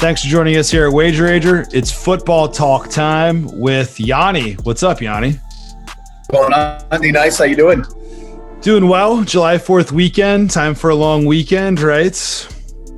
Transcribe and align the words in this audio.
Thanks 0.00 0.22
for 0.22 0.28
joining 0.28 0.56
us 0.56 0.70
here 0.70 0.86
at 0.86 0.92
Wager 0.94 1.24
Rager. 1.26 1.68
It's 1.74 1.92
football 1.92 2.48
talk 2.48 2.88
time 2.88 3.46
with 3.60 4.00
Yanni. 4.00 4.54
What's 4.54 4.82
up, 4.82 5.02
Yanni? 5.02 5.38
Going 6.32 6.54
on, 6.54 6.82
Andy? 6.90 7.12
Nice. 7.12 7.36
How 7.36 7.44
you 7.44 7.54
doing? 7.54 7.84
Doing 8.62 8.88
well. 8.88 9.22
July 9.24 9.58
4th 9.58 9.92
weekend. 9.92 10.50
Time 10.50 10.74
for 10.74 10.88
a 10.88 10.94
long 10.94 11.26
weekend, 11.26 11.80
right? 11.80 12.16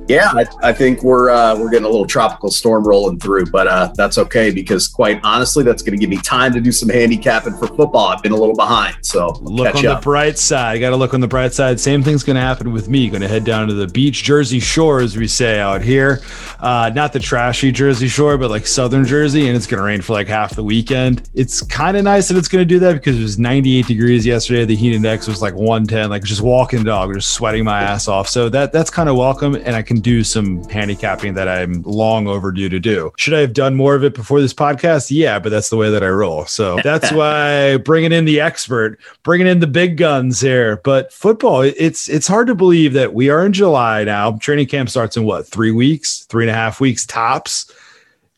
Yeah, 0.07 0.31
I, 0.33 0.45
I 0.61 0.73
think 0.73 1.01
we're 1.01 1.29
uh, 1.29 1.57
we're 1.57 1.69
getting 1.69 1.85
a 1.85 1.89
little 1.89 2.05
tropical 2.05 2.51
storm 2.51 2.85
rolling 2.85 3.19
through, 3.19 3.45
but 3.47 3.67
uh, 3.67 3.93
that's 3.95 4.17
okay 4.17 4.51
because 4.51 4.87
quite 4.87 5.19
honestly, 5.23 5.63
that's 5.63 5.81
going 5.81 5.97
to 5.97 5.99
give 5.99 6.09
me 6.09 6.17
time 6.17 6.51
to 6.53 6.59
do 6.59 6.73
some 6.73 6.89
handicapping 6.89 7.53
for 7.53 7.67
football. 7.67 8.07
I've 8.07 8.21
been 8.21 8.33
a 8.33 8.37
little 8.37 8.55
behind, 8.55 8.97
so 9.01 9.29
look 9.41 9.75
on 9.75 9.85
up. 9.85 10.01
the 10.01 10.03
bright 10.03 10.37
side. 10.37 10.79
Got 10.81 10.89
to 10.89 10.97
look 10.97 11.13
on 11.13 11.21
the 11.21 11.27
bright 11.27 11.53
side. 11.53 11.79
Same 11.79 12.03
thing's 12.03 12.23
going 12.23 12.35
to 12.35 12.41
happen 12.41 12.73
with 12.73 12.89
me. 12.89 13.09
Going 13.09 13.21
to 13.21 13.29
head 13.29 13.45
down 13.45 13.69
to 13.69 13.73
the 13.73 13.87
beach, 13.87 14.23
Jersey 14.23 14.59
Shore, 14.59 14.99
as 14.99 15.15
we 15.15 15.27
say 15.27 15.59
out 15.59 15.81
here. 15.81 16.21
Uh, 16.59 16.91
not 16.93 17.13
the 17.13 17.19
trashy 17.19 17.71
Jersey 17.71 18.09
Shore, 18.09 18.37
but 18.37 18.49
like 18.49 18.67
Southern 18.67 19.05
Jersey, 19.05 19.47
and 19.47 19.55
it's 19.55 19.67
going 19.67 19.79
to 19.79 19.85
rain 19.85 20.01
for 20.01 20.13
like 20.13 20.27
half 20.27 20.53
the 20.55 20.63
weekend. 20.63 21.29
It's 21.33 21.61
kind 21.61 21.95
of 21.95 22.03
nice 22.03 22.27
that 22.27 22.37
it's 22.37 22.49
going 22.49 22.61
to 22.61 22.65
do 22.65 22.79
that 22.79 22.93
because 22.93 23.17
it 23.17 23.23
was 23.23 23.39
98 23.39 23.87
degrees 23.87 24.25
yesterday. 24.25 24.65
The 24.65 24.75
heat 24.75 24.95
index 24.95 25.27
was 25.27 25.41
like 25.41 25.53
110. 25.53 26.09
Like 26.09 26.23
just 26.23 26.41
walking 26.41 26.83
dog, 26.83 27.13
just 27.13 27.31
sweating 27.31 27.63
my 27.63 27.81
ass 27.81 28.09
off. 28.09 28.27
So 28.27 28.49
that 28.49 28.73
that's 28.73 28.89
kind 28.89 29.07
of 29.07 29.15
welcome, 29.15 29.55
and 29.55 29.77
I 29.77 29.81
can 29.81 29.92
do 29.99 30.23
some 30.23 30.63
handicapping 30.69 31.33
that 31.35 31.47
I'm 31.47 31.81
long 31.83 32.27
overdue 32.27 32.69
to 32.69 32.79
do. 32.79 33.11
Should 33.17 33.33
I 33.33 33.39
have 33.39 33.53
done 33.53 33.75
more 33.75 33.95
of 33.95 34.03
it 34.03 34.13
before 34.13 34.41
this 34.41 34.53
podcast? 34.53 35.11
Yeah, 35.11 35.39
but 35.39 35.49
that's 35.49 35.69
the 35.69 35.77
way 35.77 35.89
that 35.89 36.03
I 36.03 36.09
roll. 36.09 36.45
So 36.45 36.79
that's 36.83 37.11
why 37.11 37.77
bringing 37.77 38.11
in 38.11 38.25
the 38.25 38.39
expert, 38.39 38.99
bringing 39.23 39.47
in 39.47 39.59
the 39.59 39.67
big 39.67 39.97
guns 39.97 40.41
here. 40.41 40.77
But 40.77 41.11
football, 41.11 41.61
it's 41.61 42.09
it's 42.09 42.27
hard 42.27 42.47
to 42.47 42.55
believe 42.55 42.93
that 42.93 43.13
we 43.13 43.29
are 43.29 43.45
in 43.45 43.53
July 43.53 44.03
now. 44.03 44.37
Training 44.37 44.67
camp 44.67 44.89
starts 44.89 45.17
in 45.17 45.23
what 45.23 45.47
three 45.47 45.71
weeks, 45.71 46.25
three 46.25 46.43
and 46.43 46.51
a 46.51 46.55
half 46.55 46.79
weeks 46.79 47.05
tops, 47.05 47.71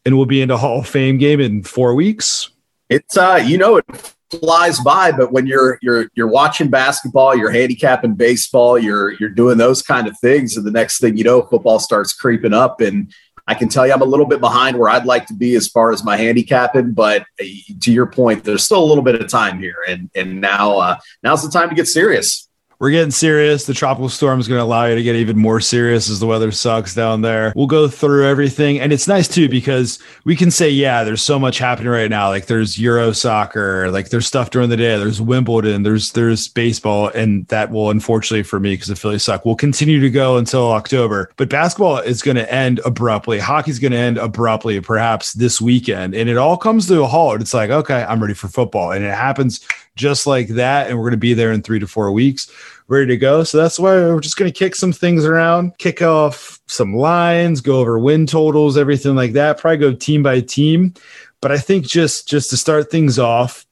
and 0.06 0.16
we'll 0.18 0.26
be 0.26 0.42
into 0.42 0.58
Hall 0.58 0.80
of 0.80 0.88
Fame 0.88 1.18
game 1.18 1.40
in 1.40 1.64
four 1.64 1.96
weeks. 1.96 2.50
It's 2.90 3.18
uh, 3.18 3.44
you 3.44 3.58
know, 3.58 3.78
it 3.78 4.15
flies 4.40 4.80
by 4.82 5.12
but 5.12 5.32
when 5.32 5.48
you're 5.48 5.78
you're 5.82 6.08
you're 6.14 6.28
watching 6.28 6.70
basketball 6.70 7.36
you're 7.36 7.52
handicapping 7.52 8.14
baseball 8.14 8.78
you're 8.78 9.14
you're 9.14 9.30
doing 9.30 9.58
those 9.58 9.82
kind 9.82 10.08
of 10.08 10.18
things 10.20 10.58
and 10.58 10.66
the 10.66 10.72
next 10.72 11.00
thing 11.00 11.18
you 11.18 11.24
know 11.24 11.42
football 11.44 11.80
starts 11.80 12.14
creeping 12.14 12.54
up. 12.54 12.82
And 12.82 13.14
I 13.48 13.54
can 13.54 13.70
tell 13.70 13.86
you 13.86 13.94
I'm 13.94 14.02
a 14.02 14.06
little 14.06 14.26
bit 14.26 14.40
behind 14.40 14.78
where 14.78 14.90
I'd 14.90 15.06
like 15.06 15.28
to 15.28 15.34
be 15.34 15.56
as 15.56 15.68
far 15.68 15.92
as 15.92 16.04
my 16.04 16.18
handicapping, 16.18 16.94
but 16.94 17.22
uh, 17.40 17.46
to 17.82 17.92
your 17.92 18.08
point, 18.08 18.44
there's 18.44 18.64
still 18.64 18.84
a 18.84 18.86
little 18.86 19.04
bit 19.04 19.22
of 19.22 19.28
time 19.30 19.60
here, 19.60 19.78
and 19.88 20.10
and 20.16 20.42
now 20.42 20.78
uh, 20.80 20.98
now's 21.24 21.44
the 21.44 21.52
time 21.52 21.70
to 21.70 21.76
get 21.76 21.88
serious 21.88 22.50
we're 22.80 22.92
getting 22.92 23.12
serious. 23.12 23.66
The 23.66 23.74
tropical 23.74 24.10
storm 24.10 24.40
is 24.40 24.48
going 24.48 24.60
to 24.60 24.64
allow 24.64 24.86
you 24.86 24.96
to 24.96 25.04
get 25.04 25.16
even 25.16 25.38
more 25.38 25.60
serious 25.60 26.10
as 26.10 26.20
the 26.20 26.28
weather 26.28 26.52
sucks 26.52 26.94
down 26.94 27.22
there. 27.22 27.54
We'll 27.56 27.68
go 27.68 27.88
through 27.88 28.28
everything. 28.28 28.80
And 28.80 28.92
it's 28.92 29.08
nice 29.08 29.28
too, 29.28 29.50
because 29.50 30.00
we 30.26 30.36
can 30.36 30.52
say, 30.52 30.70
yeah, 30.70 31.04
there's 31.04 31.22
so 31.22 31.40
much 31.40 31.58
happening 31.58 31.90
right 31.90 32.10
now. 32.10 32.30
Like 32.30 32.48
there's 32.48 32.78
Euro 32.80 33.12
soccer, 33.12 33.90
like 33.92 34.10
there's 34.10 34.28
stuff 34.28 34.50
during 34.50 34.70
the 34.70 34.78
day, 34.78 34.98
there's 34.98 35.22
Wimbledon, 35.22 35.84
there's, 35.84 36.12
there's 36.12 36.48
baseball. 36.48 37.08
And 37.10 37.48
that 37.48 37.72
will, 37.72 37.90
unfortunately 37.90 38.44
for 38.44 38.60
me, 38.60 38.74
because 38.74 38.88
the 38.88 38.96
Phillies 38.96 39.24
suck, 39.24 39.46
will 39.46 39.56
continue 39.56 40.00
to 40.00 40.10
go 40.10 40.38
until 40.38 40.72
October. 40.72 41.32
But 41.38 41.50
basketball 41.50 42.00
is 42.00 42.22
going 42.22 42.38
to 42.38 42.52
end 42.54 42.80
abruptly. 42.86 43.40
Hockey's 43.40 43.80
going 43.80 43.92
to 43.92 43.98
end 43.98 44.18
abruptly, 44.18 44.80
perhaps 44.82 45.34
this 45.34 45.62
weekend. 45.62 46.16
And 46.16 46.30
it 46.30 46.38
all 46.38 46.58
comes 46.58 46.88
to 46.88 47.02
a 47.02 47.08
halt. 47.08 47.42
It's 47.42 47.54
like, 47.54 47.70
okay, 47.70 48.04
I'm 48.04 48.22
ready 48.22 48.34
for 48.34 48.48
football. 48.48 48.92
And 48.92 49.06
it 49.06 49.14
happens 49.14 49.66
just 49.96 50.28
like 50.28 50.48
that. 50.50 50.88
And 50.88 50.98
we're 50.98 51.06
going 51.06 51.12
to 51.12 51.18
be 51.18 51.34
there 51.34 51.52
in 51.52 51.62
three 51.62 51.80
to 51.80 51.88
four 51.88 52.12
weeks, 52.12 52.52
ready 52.88 53.08
to 53.08 53.18
go. 53.18 53.44
So 53.44 53.58
that's 53.58 53.80
why 53.80 53.96
we're 53.96 54.20
just 54.20 54.38
going 54.38 54.52
to 54.52 54.58
kick 54.58 54.76
some 54.76 54.94
things 54.94 55.26
around, 55.26 55.78
kick 55.78 56.02
off 56.02 56.60
some 56.68 56.96
lines, 56.96 57.62
go 57.62 57.80
over 57.80 57.98
win 58.00 58.26
totals, 58.26 58.78
everything 58.78 59.16
like 59.16 59.34
that. 59.34 59.60
Probably 59.60 59.78
go 59.78 59.94
team 59.94 60.24
by 60.24 60.42
team. 60.42 60.94
But 61.42 61.52
I 61.52 61.58
think 61.58 61.86
just 61.86 62.28
just 62.28 62.50
to 62.50 62.58
start 62.58 62.90
things 62.90 63.20
off, 63.20 63.65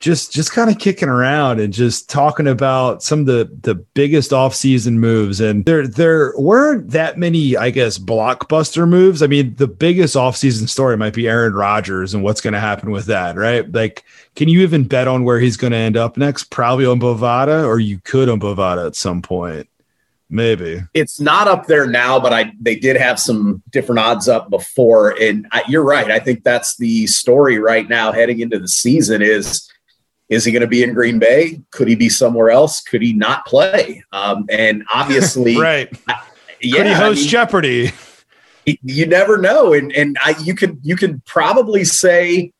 just 0.00 0.32
just 0.32 0.52
kind 0.52 0.70
of 0.70 0.78
kicking 0.78 1.08
around 1.08 1.58
and 1.58 1.72
just 1.72 2.08
talking 2.08 2.46
about 2.46 3.02
some 3.02 3.20
of 3.20 3.26
the 3.26 3.50
the 3.62 3.74
biggest 3.74 4.30
offseason 4.30 4.94
moves. 4.94 5.40
And 5.40 5.64
there 5.64 5.88
there 5.88 6.32
weren't 6.36 6.90
that 6.90 7.18
many 7.18 7.56
i 7.56 7.70
guess 7.70 7.98
blockbuster 7.98 8.88
moves. 8.88 9.22
I 9.22 9.26
mean 9.26 9.56
the 9.56 9.66
biggest 9.66 10.14
offseason 10.14 10.68
story 10.68 10.96
might 10.96 11.14
be 11.14 11.28
aaron 11.28 11.52
rodgers 11.54 12.14
and 12.14 12.22
what's 12.22 12.40
going 12.40 12.54
to 12.54 12.60
happen 12.60 12.90
with 12.90 13.06
that 13.06 13.36
right? 13.36 13.70
Like 13.70 14.04
can 14.36 14.48
you 14.48 14.60
even 14.60 14.84
bet 14.84 15.08
on 15.08 15.24
where 15.24 15.40
he's 15.40 15.56
going 15.56 15.72
to 15.72 15.76
end 15.76 15.96
up 15.96 16.16
next? 16.16 16.44
Probably 16.44 16.86
on 16.86 17.00
bovada 17.00 17.66
or 17.66 17.80
you 17.80 17.98
could 17.98 18.28
on 18.28 18.38
bovada 18.38 18.86
at 18.86 18.94
some 18.94 19.20
point. 19.20 19.68
Maybe. 20.30 20.82
It's 20.92 21.18
not 21.18 21.48
up 21.48 21.66
there 21.66 21.86
now, 21.86 22.20
but 22.20 22.32
I 22.34 22.52
they 22.60 22.76
did 22.76 22.96
have 22.96 23.18
some 23.18 23.62
different 23.70 24.00
odds 24.00 24.28
up 24.28 24.50
before, 24.50 25.18
and 25.18 25.46
I, 25.52 25.62
you're 25.68 25.82
right. 25.82 26.10
I 26.10 26.18
think 26.18 26.44
that's 26.44 26.76
the 26.76 27.06
story 27.06 27.58
right 27.58 27.88
now 27.88 28.12
heading 28.12 28.40
into 28.40 28.58
the 28.58 28.68
season 28.68 29.22
is 29.22 29.70
is 30.28 30.44
he 30.44 30.52
going 30.52 30.62
to 30.62 30.68
be 30.68 30.82
in 30.82 30.92
Green 30.92 31.18
Bay? 31.18 31.62
Could 31.70 31.88
he 31.88 31.94
be 31.94 32.08
somewhere 32.08 32.50
else? 32.50 32.80
Could 32.80 33.02
he 33.02 33.12
not 33.12 33.46
play? 33.46 34.02
Um, 34.12 34.46
and 34.50 34.84
obviously, 34.94 35.56
right? 35.58 35.88
yeah, 36.60 36.76
Could 36.76 36.86
he 36.86 36.92
host 36.92 37.18
I 37.18 37.22
mean, 37.22 37.28
Jeopardy? 37.28 37.92
You 38.82 39.06
never 39.06 39.38
know, 39.38 39.72
and 39.72 39.90
and 39.92 40.18
I, 40.22 40.34
you 40.42 40.54
could 40.54 40.78
you 40.82 40.94
could 40.94 41.24
probably 41.24 41.84
say 41.84 42.52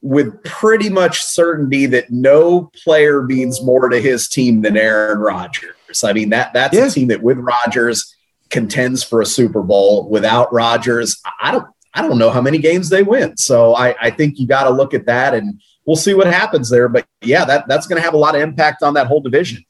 with 0.00 0.44
pretty 0.44 0.88
much 0.88 1.20
certainty 1.20 1.86
that 1.86 2.08
no 2.10 2.70
player 2.84 3.22
means 3.22 3.60
more 3.62 3.88
to 3.88 4.00
his 4.00 4.28
team 4.28 4.62
than 4.62 4.76
Aaron 4.76 5.18
Rodgers. 5.18 6.04
I 6.04 6.12
mean 6.12 6.30
that 6.30 6.52
that's 6.52 6.76
yeah. 6.76 6.86
a 6.86 6.90
team 6.90 7.08
that 7.08 7.20
with 7.20 7.38
Rodgers 7.38 8.14
contends 8.50 9.02
for 9.02 9.20
a 9.20 9.26
Super 9.26 9.62
Bowl. 9.62 10.08
Without 10.08 10.52
Rodgers, 10.52 11.20
I 11.40 11.50
don't 11.50 11.66
I 11.94 12.02
don't 12.02 12.18
know 12.18 12.30
how 12.30 12.42
many 12.42 12.58
games 12.58 12.90
they 12.90 13.02
win. 13.02 13.36
So 13.36 13.74
I, 13.74 13.96
I 14.00 14.10
think 14.10 14.38
you 14.38 14.46
got 14.46 14.64
to 14.64 14.70
look 14.70 14.94
at 14.94 15.06
that 15.06 15.34
and 15.34 15.60
we'll 15.86 15.96
see 15.96 16.14
what 16.14 16.26
happens 16.26 16.68
there. 16.68 16.88
But 16.88 17.06
yeah, 17.22 17.44
that 17.44 17.66
that's 17.68 17.86
going 17.86 17.96
to 17.96 18.02
have 18.02 18.14
a 18.14 18.18
lot 18.18 18.34
of 18.34 18.42
impact 18.42 18.82
on 18.82 18.94
that 18.94 19.06
whole 19.06 19.20
division. 19.20 19.64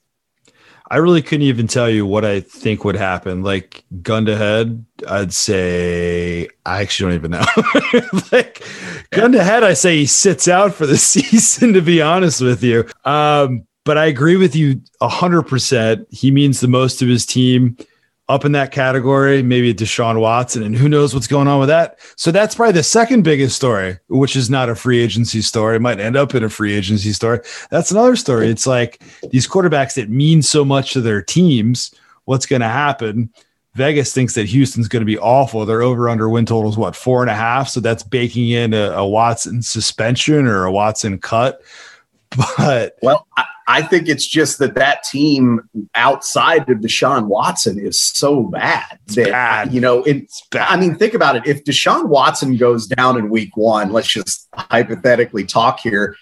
I 0.88 0.98
really 0.98 1.22
couldn't 1.22 1.46
even 1.46 1.66
tell 1.66 1.90
you 1.90 2.06
what 2.06 2.24
I 2.24 2.40
think 2.40 2.84
would 2.84 2.94
happen. 2.94 3.42
Like 3.42 3.84
gun 4.02 4.24
to 4.26 4.36
head, 4.36 4.84
I'd 5.08 5.32
say 5.32 6.48
I 6.64 6.80
actually 6.80 7.16
don't 7.16 7.18
even 7.18 7.30
know. 7.32 8.10
like 8.32 8.64
gun 9.10 9.32
to 9.32 9.42
head, 9.42 9.64
I 9.64 9.74
say 9.74 9.96
he 9.96 10.06
sits 10.06 10.46
out 10.46 10.74
for 10.74 10.86
the 10.86 10.96
season. 10.96 11.72
To 11.74 11.82
be 11.82 12.00
honest 12.00 12.40
with 12.40 12.62
you, 12.62 12.88
um, 13.04 13.66
but 13.84 13.98
I 13.98 14.06
agree 14.06 14.36
with 14.36 14.54
you 14.54 14.80
hundred 15.02 15.42
percent. 15.42 16.06
He 16.10 16.30
means 16.30 16.60
the 16.60 16.68
most 16.68 16.98
to 17.00 17.06
his 17.06 17.26
team 17.26 17.76
up 18.28 18.44
in 18.44 18.52
that 18.52 18.72
category, 18.72 19.42
maybe 19.42 19.72
Deshaun 19.72 20.20
Watson, 20.20 20.64
and 20.64 20.74
who 20.74 20.88
knows 20.88 21.14
what's 21.14 21.28
going 21.28 21.46
on 21.46 21.60
with 21.60 21.68
that. 21.68 21.98
So 22.16 22.32
that's 22.32 22.56
probably 22.56 22.72
the 22.72 22.82
second 22.82 23.22
biggest 23.22 23.54
story, 23.54 23.98
which 24.08 24.34
is 24.34 24.50
not 24.50 24.68
a 24.68 24.74
free 24.74 24.98
agency 25.00 25.42
story. 25.42 25.76
It 25.76 25.82
might 25.82 26.00
end 26.00 26.16
up 26.16 26.34
in 26.34 26.42
a 26.42 26.50
free 26.50 26.74
agency 26.74 27.12
story. 27.12 27.40
That's 27.70 27.92
another 27.92 28.16
story. 28.16 28.48
It's 28.48 28.66
like 28.66 29.00
these 29.30 29.46
quarterbacks 29.46 29.94
that 29.94 30.10
mean 30.10 30.42
so 30.42 30.64
much 30.64 30.92
to 30.94 31.00
their 31.00 31.22
teams. 31.22 31.94
What's 32.24 32.46
going 32.46 32.62
to 32.62 32.68
happen? 32.68 33.30
Vegas 33.74 34.12
thinks 34.12 34.34
that 34.34 34.46
Houston's 34.46 34.88
going 34.88 35.02
to 35.02 35.06
be 35.06 35.18
awful. 35.18 35.64
Their 35.64 35.82
over 35.82 36.08
under 36.08 36.28
win 36.28 36.46
total 36.46 36.70
is 36.70 36.78
what 36.78 36.96
four 36.96 37.22
and 37.22 37.30
a 37.30 37.34
half. 37.34 37.68
So 37.68 37.78
that's 37.78 38.02
baking 38.02 38.48
in 38.50 38.74
a, 38.74 38.90
a 38.92 39.06
Watson 39.06 39.62
suspension 39.62 40.46
or 40.46 40.64
a 40.64 40.72
Watson 40.72 41.18
cut. 41.18 41.60
But 42.56 42.96
well, 43.02 43.26
I, 43.36 43.44
I 43.68 43.82
think 43.82 44.08
it's 44.08 44.26
just 44.26 44.58
that 44.58 44.74
that 44.74 45.02
team 45.02 45.68
outside 45.94 46.68
of 46.68 46.78
Deshaun 46.78 47.26
Watson 47.26 47.78
is 47.78 47.98
so 47.98 48.44
bad 48.44 48.98
that 49.08 49.30
bad. 49.30 49.72
you 49.72 49.80
know 49.80 50.04
it's 50.04 50.46
bad. 50.50 50.68
I 50.68 50.76
mean, 50.76 50.94
think 50.94 51.14
about 51.14 51.36
it. 51.36 51.46
If 51.46 51.64
Deshaun 51.64 52.06
Watson 52.06 52.56
goes 52.56 52.86
down 52.86 53.18
in 53.18 53.28
Week 53.28 53.56
One, 53.56 53.92
let's 53.92 54.08
just 54.08 54.48
hypothetically 54.54 55.44
talk 55.44 55.80
here. 55.80 56.16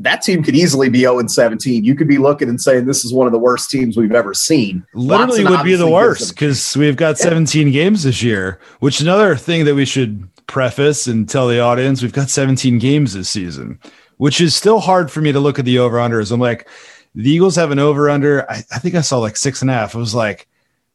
That 0.00 0.22
team 0.22 0.44
could 0.44 0.54
easily 0.54 0.88
be 0.88 1.00
0 1.00 1.26
17. 1.26 1.84
You 1.84 1.94
could 1.94 2.08
be 2.08 2.18
looking 2.18 2.48
and 2.48 2.60
saying 2.60 2.86
this 2.86 3.04
is 3.04 3.12
one 3.12 3.26
of 3.26 3.32
the 3.32 3.38
worst 3.38 3.70
teams 3.70 3.96
we've 3.96 4.14
ever 4.14 4.34
seen. 4.34 4.84
Literally 4.94 5.44
Watson 5.44 5.50
would 5.50 5.64
be 5.64 5.74
the 5.74 5.90
worst 5.90 6.34
because 6.34 6.76
we've 6.76 6.96
got 6.96 7.18
17 7.18 7.72
games 7.72 8.04
this 8.04 8.22
year, 8.22 8.60
which 8.80 9.00
another 9.00 9.34
thing 9.36 9.64
that 9.64 9.74
we 9.74 9.84
should 9.84 10.28
preface 10.46 11.06
and 11.06 11.28
tell 11.28 11.46
the 11.46 11.60
audience 11.60 12.02
we've 12.02 12.12
got 12.12 12.30
17 12.30 12.78
games 12.78 13.12
this 13.12 13.28
season 13.28 13.78
which 14.18 14.40
is 14.40 14.54
still 14.54 14.80
hard 14.80 15.10
for 15.10 15.20
me 15.20 15.32
to 15.32 15.40
look 15.40 15.58
at 15.58 15.64
the 15.64 15.78
over 15.78 15.96
unders. 15.96 16.30
I'm 16.30 16.40
like, 16.40 16.68
the 17.14 17.30
Eagles 17.30 17.56
have 17.56 17.70
an 17.70 17.78
over 17.78 18.10
under. 18.10 18.48
I, 18.50 18.56
I, 18.72 18.78
think 18.78 18.94
I 18.94 19.00
saw 19.00 19.18
like 19.18 19.36
six 19.36 19.62
and 19.62 19.70
a 19.70 19.74
half. 19.74 19.96
I 19.96 19.98
was 19.98 20.14
like, 20.14 20.46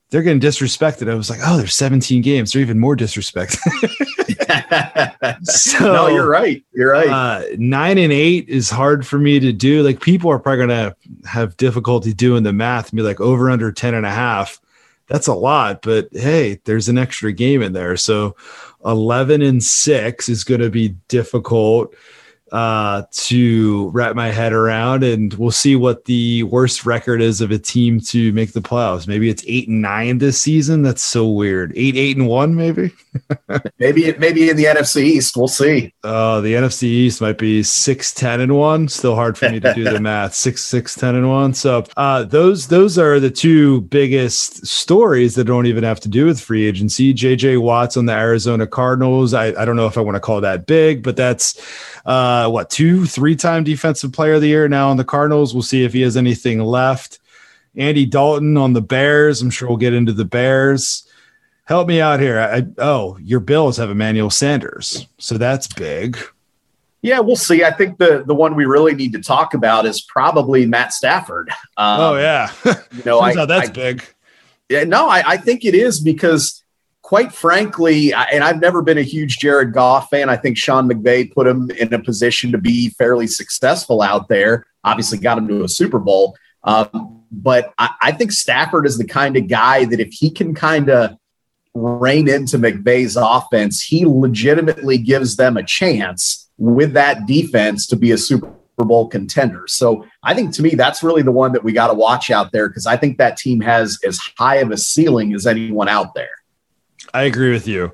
they're 0.10 0.22
getting 0.22 0.40
disrespected. 0.40 1.10
I 1.10 1.16
was 1.16 1.30
like, 1.30 1.40
oh, 1.44 1.58
there's 1.58 1.74
17 1.74 2.22
games. 2.22 2.54
They're 2.54 2.62
even 2.62 2.80
more 2.80 2.96
disrespected. 2.96 3.58
so, 5.46 5.92
no, 5.92 6.08
you're 6.08 6.30
right. 6.30 6.64
You're 6.72 6.92
right. 6.92 7.10
Uh, 7.10 7.44
nine 7.58 7.98
and 7.98 8.14
eight 8.14 8.48
is 8.48 8.70
hard 8.70 9.08
for 9.08 9.18
me 9.18 9.40
to 9.40 9.52
do. 9.52 9.82
Like 9.82 10.02
people 10.02 10.30
are 10.30 10.38
probably 10.38 10.68
going 10.68 10.70
to 10.70 10.96
have 11.28 11.58
difficulty 11.58 12.14
doing 12.14 12.44
the 12.44 12.54
math 12.54 12.90
and 12.90 12.98
be 12.98 13.04
like 13.04 13.20
over 13.20 13.50
under 13.50 13.72
10 13.72 13.96
and 13.96 14.06
a 14.06 14.12
half. 14.12 14.62
That's 15.08 15.28
a 15.28 15.34
lot, 15.34 15.82
but 15.82 16.10
hey, 16.14 16.62
there's 16.64 16.90
an 16.90 16.98
extra 16.98 17.34
game 17.34 17.62
in 17.62 17.74
there. 17.74 17.98
So 17.98 18.36
11 18.86 19.42
and 19.42 19.62
six 19.62 20.30
is 20.30 20.44
going 20.44 20.62
to 20.62 20.70
be 20.70 20.90
difficult 21.08 21.94
uh, 22.54 23.02
to 23.12 23.90
wrap 23.90 24.16
my 24.16 24.30
head 24.30 24.54
around, 24.54 25.04
and 25.04 25.34
we'll 25.34 25.50
see 25.50 25.76
what 25.76 26.06
the 26.06 26.44
worst 26.44 26.86
record 26.86 27.20
is 27.20 27.42
of 27.42 27.50
a 27.50 27.58
team 27.58 28.00
to 28.00 28.32
make 28.34 28.54
the 28.54 28.62
playoffs. 28.62 29.08
Maybe 29.08 29.28
it's 29.28 29.44
eight 29.48 29.68
and 29.68 29.82
nine 29.82 30.20
this 30.20 30.40
season. 30.40 30.84
That's 30.84 31.02
so 31.02 31.28
weird. 31.28 31.74
Eight, 31.76 31.98
eight 31.98 32.16
and 32.16 32.28
one, 32.28 32.56
maybe. 32.56 32.92
maybe, 33.80 34.14
maybe 34.20 34.52
in 34.52 34.56
the 34.56 34.66
NFC 34.66 35.04
East. 35.04 35.36
We'll 35.36 35.48
see. 35.48 35.96
Uh, 36.04 36.42
the 36.42 36.54
NFC 36.54 36.84
East 36.84 37.22
might 37.22 37.40
be 37.40 37.64
six, 37.64 38.14
10 38.14 38.40
and 38.40 38.56
one. 38.56 38.88
Still 38.88 39.16
hard 39.16 39.36
for 39.36 39.50
me 39.50 39.60
to 39.60 39.74
do 39.74 39.84
the 39.84 40.00
math. 40.00 40.36
Six, 40.36 40.64
six, 40.64 40.94
10 40.94 41.16
and 41.16 41.30
one. 41.30 41.56
So 41.56 41.84
uh, 41.98 42.24
those 42.24 42.68
those 42.68 43.00
are 43.00 43.20
the 43.20 43.32
two 43.32 43.82
biggest 43.82 44.68
stories 44.68 45.34
that 45.36 45.46
don't 45.46 45.66
even 45.66 45.84
have 45.84 46.00
to 46.02 46.10
do 46.10 46.28
with 46.28 46.40
free 46.40 46.68
agency. 46.68 47.16
JJ 47.16 47.60
Watt's 47.60 47.98
on 47.98 48.06
the 48.06 48.14
Arizona 48.14 48.68
Cardinals. 48.68 49.34
I, 49.34 49.48
I 49.60 49.66
don't 49.66 49.76
know 49.76 49.88
if 49.88 49.98
I 49.98 50.02
want 50.02 50.18
to 50.18 50.22
call 50.22 50.42
that 50.42 50.68
big, 50.68 51.02
but 51.02 51.16
that's 51.16 51.60
uh, 52.06 52.43
what 52.50 52.70
two, 52.70 53.06
three 53.06 53.36
time 53.36 53.64
defensive 53.64 54.12
player 54.12 54.34
of 54.34 54.42
the 54.42 54.48
year 54.48 54.68
now 54.68 54.90
on 54.90 54.98
the 54.98 55.04
Cardinals. 55.04 55.54
We'll 55.54 55.64
see 55.64 55.84
if 55.84 55.94
he 55.94 56.02
has 56.02 56.18
anything 56.18 56.60
left. 56.60 57.20
Andy 57.76 58.06
Dalton 58.06 58.58
on 58.58 58.74
the 58.74 58.82
Bears. 58.82 59.42
I'm 59.42 59.50
sure 59.50 59.68
we'll 59.68 59.78
get 59.78 59.94
into 59.94 60.14
the 60.14 60.26
Bears. 60.26 61.08
Help 61.66 61.88
me 61.88 62.02
out 62.02 62.20
here. 62.20 62.40
I, 62.40 62.66
oh, 62.78 63.18
your 63.22 63.40
Bills 63.40 63.78
have 63.78 63.90
Emmanuel 63.90 64.30
Sanders, 64.30 65.08
so 65.18 65.38
that's 65.38 65.68
big. 65.68 66.18
Yeah, 67.02 67.20
we'll 67.20 67.36
see. 67.36 67.64
I 67.64 67.72
think 67.72 67.98
the 67.98 68.24
the 68.26 68.36
one 68.36 68.56
we 68.56 68.66
really 68.66 68.94
need 68.96 69.14
to 69.14 69.22
talk 69.22 69.54
about 69.54 69.86
is 69.86 70.02
probably 70.02 70.66
Matt 70.66 70.94
Stafford. 70.94 71.50
Um, 71.78 72.00
oh 72.00 72.16
yeah, 72.16 72.52
you 72.66 73.04
know, 73.06 73.20
I, 73.20 73.46
that's 73.46 73.70
I, 73.70 73.72
big. 73.72 74.04
Yeah, 74.70 74.86
no, 74.86 75.10
I, 75.10 75.24
I 75.26 75.38
think 75.38 75.66
it 75.66 75.76
is 75.76 76.00
because 76.00 76.63
quite 77.14 77.32
frankly, 77.32 78.12
and 78.12 78.44
I've 78.44 78.60
never 78.60 78.82
been 78.82 78.98
a 78.98 79.04
huge 79.04 79.38
Jared 79.38 79.72
Goff 79.72 80.10
fan. 80.10 80.30
I 80.30 80.36
think 80.36 80.58
Sean 80.58 80.90
McVay 80.90 81.32
put 81.32 81.46
him 81.46 81.70
in 81.70 81.94
a 81.94 82.00
position 82.02 82.52
to 82.54 82.58
be 82.58 82.90
fairly 82.90 83.28
successful 83.28 84.02
out 84.02 84.30
there. 84.30 84.66
Obviously, 84.84 85.20
got 85.20 85.38
him 85.38 85.48
to 85.50 85.64
a 85.64 85.70
Super 85.70 86.00
Bowl. 86.00 86.36
Um, 86.64 87.24
but 87.32 87.72
I, 87.78 87.92
I, 88.02 88.12
think 88.14 88.32
Stafford 88.32 88.88
is 88.88 88.98
the 88.98 89.06
kind 89.06 89.38
of 89.38 89.48
guy 89.48 89.86
that 89.86 90.00
if 90.00 90.12
he 90.12 90.32
can 90.32 90.56
kind 90.56 90.90
of 90.90 91.16
rein 91.76 92.28
into 92.28 92.58
McVay's 92.58 93.16
offense, 93.16 93.84
he 93.84 94.08
legitimately 94.08 94.98
gives 94.98 95.36
them 95.36 95.56
a 95.56 95.64
chance 95.64 96.50
with 96.58 96.94
that 96.94 97.28
defense 97.28 97.86
to 97.90 97.96
be 97.96 98.10
a 98.10 98.18
Super 98.18 98.50
Bowl 98.78 99.08
contender. 99.08 99.66
So 99.68 100.04
I 100.24 100.34
think 100.34 100.52
to 100.56 100.64
me, 100.64 100.72
that's 100.72 101.04
really 101.04 101.22
the 101.22 101.32
one 101.32 101.52
that 101.52 101.64
we 101.64 101.74
got 101.74 101.90
to 101.90 101.94
watch 101.94 102.32
out 102.32 102.52
there 102.52 102.70
because 102.70 102.88
I 102.88 102.98
think 102.98 103.20
that 103.20 103.38
team 103.38 103.62
has 103.62 104.00
as 104.04 104.20
high 104.36 104.56
of 104.56 104.72
a 104.72 104.78
ceiling 104.78 105.36
as 105.36 105.46
anyone 105.46 105.88
out 105.88 106.16
there. 106.16 106.43
I 107.14 107.24
agree 107.24 107.52
with 107.52 107.68
you. 107.68 107.94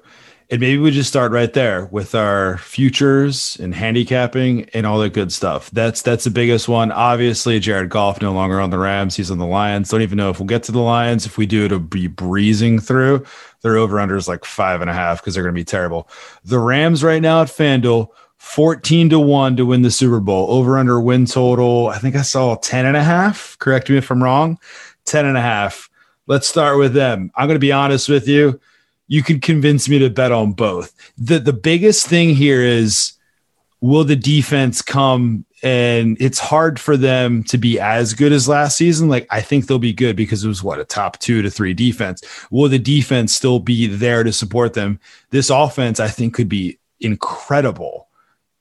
And 0.51 0.59
maybe 0.59 0.79
we 0.79 0.89
just 0.89 1.09
start 1.09 1.31
right 1.31 1.53
there 1.53 1.85
with 1.91 2.15
our 2.15 2.57
futures 2.57 3.55
and 3.59 3.75
handicapping 3.75 4.67
and 4.73 4.87
all 4.87 4.97
that 4.97 5.13
good 5.13 5.31
stuff. 5.31 5.69
That's 5.69 6.01
that's 6.01 6.23
the 6.23 6.31
biggest 6.31 6.67
one. 6.67 6.91
Obviously, 6.91 7.59
Jared 7.59 7.89
Goff 7.89 8.19
no 8.19 8.33
longer 8.33 8.59
on 8.59 8.71
the 8.71 8.79
Rams. 8.79 9.15
He's 9.15 9.29
on 9.29 9.37
the 9.37 9.45
Lions. 9.45 9.89
Don't 9.89 10.01
even 10.01 10.17
know 10.17 10.31
if 10.31 10.39
we'll 10.39 10.47
get 10.47 10.63
to 10.63 10.71
the 10.71 10.79
Lions. 10.79 11.27
If 11.27 11.37
we 11.37 11.45
do, 11.45 11.65
it'll 11.65 11.77
be 11.77 12.07
breezing 12.07 12.79
through. 12.79 13.25
Their 13.61 13.77
over 13.77 13.99
under 13.99 14.15
is 14.15 14.27
like 14.27 14.43
five 14.43 14.81
and 14.81 14.89
a 14.89 14.93
half 14.93 15.21
because 15.21 15.35
they're 15.35 15.43
going 15.43 15.53
to 15.53 15.59
be 15.59 15.65
terrible. 15.65 16.09
The 16.43 16.57
Rams 16.57 17.03
right 17.03 17.21
now 17.21 17.43
at 17.43 17.49
FanDuel, 17.49 18.07
14 18.37 19.09
to 19.09 19.19
1 19.19 19.57
to 19.57 19.67
win 19.67 19.83
the 19.83 19.91
Super 19.91 20.19
Bowl. 20.19 20.49
Over 20.49 20.79
under 20.79 20.99
win 20.99 21.27
total. 21.27 21.89
I 21.89 21.99
think 21.99 22.15
I 22.15 22.23
saw 22.23 22.55
10 22.55 22.87
and 22.87 22.97
a 22.97 23.03
half. 23.03 23.55
Correct 23.59 23.87
me 23.87 23.97
if 23.97 24.09
I'm 24.09 24.23
wrong. 24.23 24.57
10 25.05 25.27
and 25.27 25.37
a 25.37 25.41
half. 25.41 25.91
Let's 26.25 26.47
start 26.47 26.79
with 26.79 26.93
them. 26.93 27.31
I'm 27.35 27.47
going 27.47 27.55
to 27.55 27.59
be 27.59 27.71
honest 27.71 28.09
with 28.09 28.27
you 28.27 28.59
you 29.09 29.23
could 29.23 29.41
convince 29.41 29.89
me 29.89 29.99
to 29.99 30.09
bet 30.09 30.31
on 30.31 30.53
both. 30.53 30.93
The 31.17 31.39
the 31.39 31.51
biggest 31.51 32.07
thing 32.07 32.33
here 32.35 32.61
is 32.61 33.13
will 33.81 34.05
the 34.05 34.15
defense 34.15 34.81
come 34.81 35.45
and 35.63 36.15
it's 36.21 36.39
hard 36.39 36.79
for 36.79 36.95
them 36.95 37.43
to 37.43 37.57
be 37.57 37.79
as 37.79 38.13
good 38.13 38.31
as 38.31 38.47
last 38.47 38.77
season. 38.77 39.09
Like 39.09 39.27
I 39.29 39.41
think 39.41 39.65
they'll 39.65 39.79
be 39.79 39.93
good 39.93 40.15
because 40.15 40.45
it 40.45 40.47
was 40.47 40.63
what 40.63 40.79
a 40.79 40.85
top 40.85 41.19
two 41.19 41.41
to 41.41 41.49
three 41.49 41.73
defense. 41.73 42.21
Will 42.51 42.69
the 42.69 42.79
defense 42.79 43.35
still 43.35 43.59
be 43.59 43.87
there 43.87 44.23
to 44.23 44.31
support 44.31 44.73
them? 44.73 44.99
This 45.31 45.49
offense, 45.49 45.99
I 45.99 46.07
think, 46.07 46.35
could 46.35 46.47
be 46.47 46.79
incredible. 46.99 48.07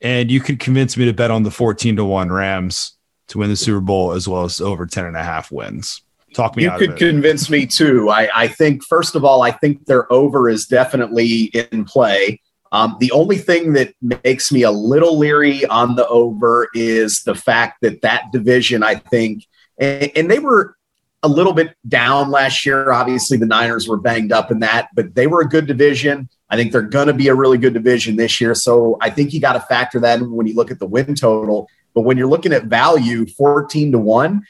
And 0.00 0.30
you 0.30 0.40
could 0.40 0.60
convince 0.60 0.96
me 0.96 1.04
to 1.04 1.12
bet 1.12 1.30
on 1.30 1.42
the 1.42 1.50
14 1.50 1.96
to 1.96 2.04
1 2.04 2.30
Rams 2.30 2.94
to 3.28 3.38
win 3.38 3.50
the 3.50 3.56
Super 3.56 3.80
Bowl 3.80 4.12
as 4.12 4.26
well 4.26 4.44
as 4.44 4.60
over 4.60 4.86
10 4.86 5.04
and 5.04 5.16
a 5.16 5.22
half 5.22 5.52
wins. 5.52 6.02
Talk 6.38 6.54
me. 6.54 6.62
You 6.62 6.70
could 6.78 6.96
convince 6.96 7.50
me 7.50 7.66
too. 7.66 8.10
I, 8.10 8.28
I 8.32 8.46
think 8.46 8.84
first 8.84 9.16
of 9.16 9.24
all, 9.24 9.42
I 9.42 9.50
think 9.50 9.86
their 9.86 10.10
over 10.12 10.48
is 10.48 10.66
definitely 10.66 11.46
in 11.46 11.84
play. 11.84 12.40
Um, 12.70 12.96
the 13.00 13.10
only 13.10 13.38
thing 13.38 13.72
that 13.72 13.92
makes 14.00 14.52
me 14.52 14.62
a 14.62 14.70
little 14.70 15.18
leery 15.18 15.66
on 15.66 15.96
the 15.96 16.06
over 16.06 16.68
is 16.74 17.24
the 17.24 17.34
fact 17.34 17.78
that 17.82 18.02
that 18.02 18.30
division, 18.30 18.84
I 18.84 18.94
think, 18.94 19.46
and, 19.80 20.12
and 20.14 20.30
they 20.30 20.38
were 20.38 20.76
a 21.24 21.28
little 21.28 21.54
bit 21.54 21.74
down 21.88 22.30
last 22.30 22.64
year. 22.64 22.92
Obviously, 22.92 23.36
the 23.36 23.44
Niners 23.44 23.88
were 23.88 23.96
banged 23.96 24.30
up 24.30 24.52
in 24.52 24.60
that, 24.60 24.90
but 24.94 25.16
they 25.16 25.26
were 25.26 25.40
a 25.40 25.48
good 25.48 25.66
division. 25.66 26.28
I 26.50 26.54
think 26.54 26.70
they're 26.70 26.82
going 26.82 27.08
to 27.08 27.14
be 27.14 27.26
a 27.26 27.34
really 27.34 27.58
good 27.58 27.74
division 27.74 28.14
this 28.14 28.40
year. 28.40 28.54
So 28.54 28.96
I 29.00 29.10
think 29.10 29.32
you 29.32 29.40
got 29.40 29.54
to 29.54 29.60
factor 29.60 29.98
that 29.98 30.20
in 30.20 30.30
when 30.30 30.46
you 30.46 30.54
look 30.54 30.70
at 30.70 30.78
the 30.78 30.86
win 30.86 31.16
total. 31.16 31.68
But 31.94 32.02
when 32.02 32.16
you're 32.16 32.28
looking 32.28 32.52
at 32.52 32.66
value, 32.66 33.26
14 33.26 33.90
to 33.90 33.98
1, 33.98 34.42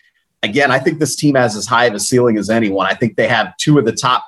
again, 0.42 0.70
I 0.70 0.78
think 0.78 0.98
this 0.98 1.16
team 1.16 1.34
has 1.34 1.56
as 1.56 1.66
high 1.66 1.86
of 1.86 1.94
a 1.94 2.00
ceiling 2.00 2.38
as 2.38 2.50
anyone. 2.50 2.86
I 2.86 2.94
think 2.94 3.16
they 3.16 3.28
have 3.28 3.56
two 3.56 3.78
of 3.78 3.84
the 3.84 3.92
top 3.92 4.24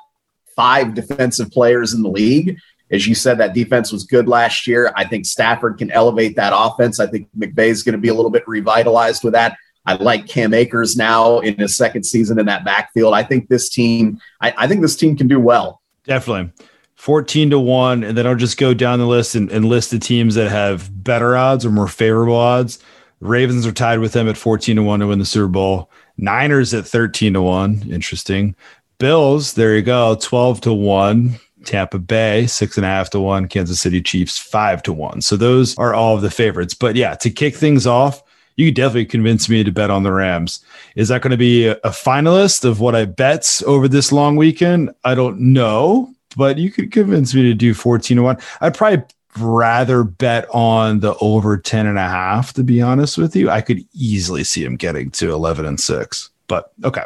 five 0.56 0.94
defensive 0.94 1.50
players 1.50 1.92
in 1.92 2.02
the 2.02 2.10
league. 2.10 2.58
As 2.90 3.06
you 3.06 3.14
said, 3.14 3.38
that 3.38 3.54
defense 3.54 3.92
was 3.92 4.04
good 4.04 4.28
last 4.28 4.66
year. 4.66 4.92
I 4.96 5.04
think 5.04 5.24
Stafford 5.24 5.78
can 5.78 5.90
elevate 5.92 6.36
that 6.36 6.52
offense. 6.54 6.98
I 6.98 7.06
think 7.06 7.28
McVay 7.38 7.68
is 7.68 7.82
going 7.82 7.92
to 7.92 7.98
be 7.98 8.08
a 8.08 8.14
little 8.14 8.30
bit 8.30 8.46
revitalized 8.48 9.22
with 9.22 9.34
that. 9.34 9.56
I 9.86 9.94
like 9.94 10.26
Cam 10.26 10.52
Akers 10.52 10.96
now 10.96 11.38
in 11.38 11.56
his 11.56 11.76
second 11.76 12.02
season 12.04 12.38
in 12.38 12.46
that 12.46 12.64
backfield. 12.64 13.14
I 13.14 13.22
think 13.22 13.48
this 13.48 13.68
team, 13.68 14.20
I, 14.40 14.52
I 14.56 14.66
think 14.66 14.82
this 14.82 14.96
team 14.96 15.16
can 15.16 15.28
do 15.28 15.40
well. 15.40 15.80
Definitely. 16.04 16.52
14 16.96 17.48
to 17.48 17.58
1 17.58 18.04
and 18.04 18.18
then 18.18 18.26
i'll 18.26 18.34
just 18.34 18.58
go 18.58 18.74
down 18.74 18.98
the 18.98 19.06
list 19.06 19.34
and, 19.34 19.50
and, 19.50 19.64
list 19.64 19.90
the 19.90 19.98
teams 19.98 20.34
that 20.34 20.50
have 20.50 21.02
better 21.02 21.34
odds 21.34 21.64
or 21.64 21.70
more 21.70 21.88
favorable 21.88 22.36
odds 22.36 22.78
ravens 23.20 23.66
are 23.66 23.72
tied 23.72 24.00
with 24.00 24.12
them 24.12 24.28
at 24.28 24.36
14 24.36 24.76
to 24.76 24.82
1 24.82 25.00
to 25.00 25.06
win 25.06 25.18
the 25.18 25.24
super 25.24 25.48
bowl 25.48 25.90
Niners 26.20 26.74
at 26.74 26.86
13 26.86 27.34
to 27.34 27.42
1. 27.42 27.88
Interesting. 27.90 28.54
Bills, 28.98 29.54
there 29.54 29.74
you 29.74 29.82
go, 29.82 30.16
12 30.20 30.60
to 30.62 30.72
1. 30.72 31.40
Tampa 31.64 31.98
Bay, 31.98 32.46
six 32.46 32.76
and 32.76 32.86
a 32.86 32.88
half 32.88 33.10
to 33.10 33.20
one. 33.20 33.46
Kansas 33.46 33.80
City 33.80 34.00
Chiefs, 34.00 34.38
five 34.38 34.82
to 34.84 34.92
one. 34.92 35.20
So 35.20 35.36
those 35.36 35.76
are 35.76 35.94
all 35.94 36.16
of 36.16 36.22
the 36.22 36.30
favorites. 36.30 36.74
But 36.74 36.96
yeah, 36.96 37.14
to 37.16 37.30
kick 37.30 37.54
things 37.54 37.86
off, 37.86 38.22
you 38.56 38.72
definitely 38.72 39.06
convince 39.06 39.48
me 39.48 39.64
to 39.64 39.72
bet 39.72 39.90
on 39.90 40.02
the 40.02 40.12
Rams. 40.12 40.64
Is 40.96 41.08
that 41.08 41.22
going 41.22 41.30
to 41.30 41.36
be 41.36 41.66
a, 41.66 41.76
finalist 41.84 42.64
of 42.64 42.80
what 42.80 42.94
I 42.94 43.04
bets 43.04 43.62
over 43.62 43.88
this 43.88 44.12
long 44.12 44.36
weekend? 44.36 44.90
I 45.04 45.14
don't 45.14 45.40
know, 45.40 46.12
but 46.36 46.58
you 46.58 46.70
could 46.70 46.92
convince 46.92 47.34
me 47.34 47.42
to 47.42 47.54
do 47.54 47.74
14 47.74 48.16
to 48.16 48.22
1. 48.22 48.38
I'd 48.60 48.74
probably 48.74 49.04
rather 49.38 50.04
bet 50.04 50.46
on 50.50 51.00
the 51.00 51.14
over 51.20 51.56
10 51.56 51.86
and 51.86 51.98
a 51.98 52.08
half, 52.08 52.52
to 52.54 52.64
be 52.64 52.82
honest 52.82 53.18
with 53.18 53.36
you. 53.36 53.50
I 53.50 53.60
could 53.60 53.84
easily 53.94 54.44
see 54.44 54.64
him 54.64 54.76
getting 54.76 55.10
to 55.12 55.32
11 55.32 55.64
and 55.64 55.78
6. 55.78 56.30
But 56.46 56.72
okay. 56.84 57.04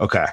Okay. 0.00 0.26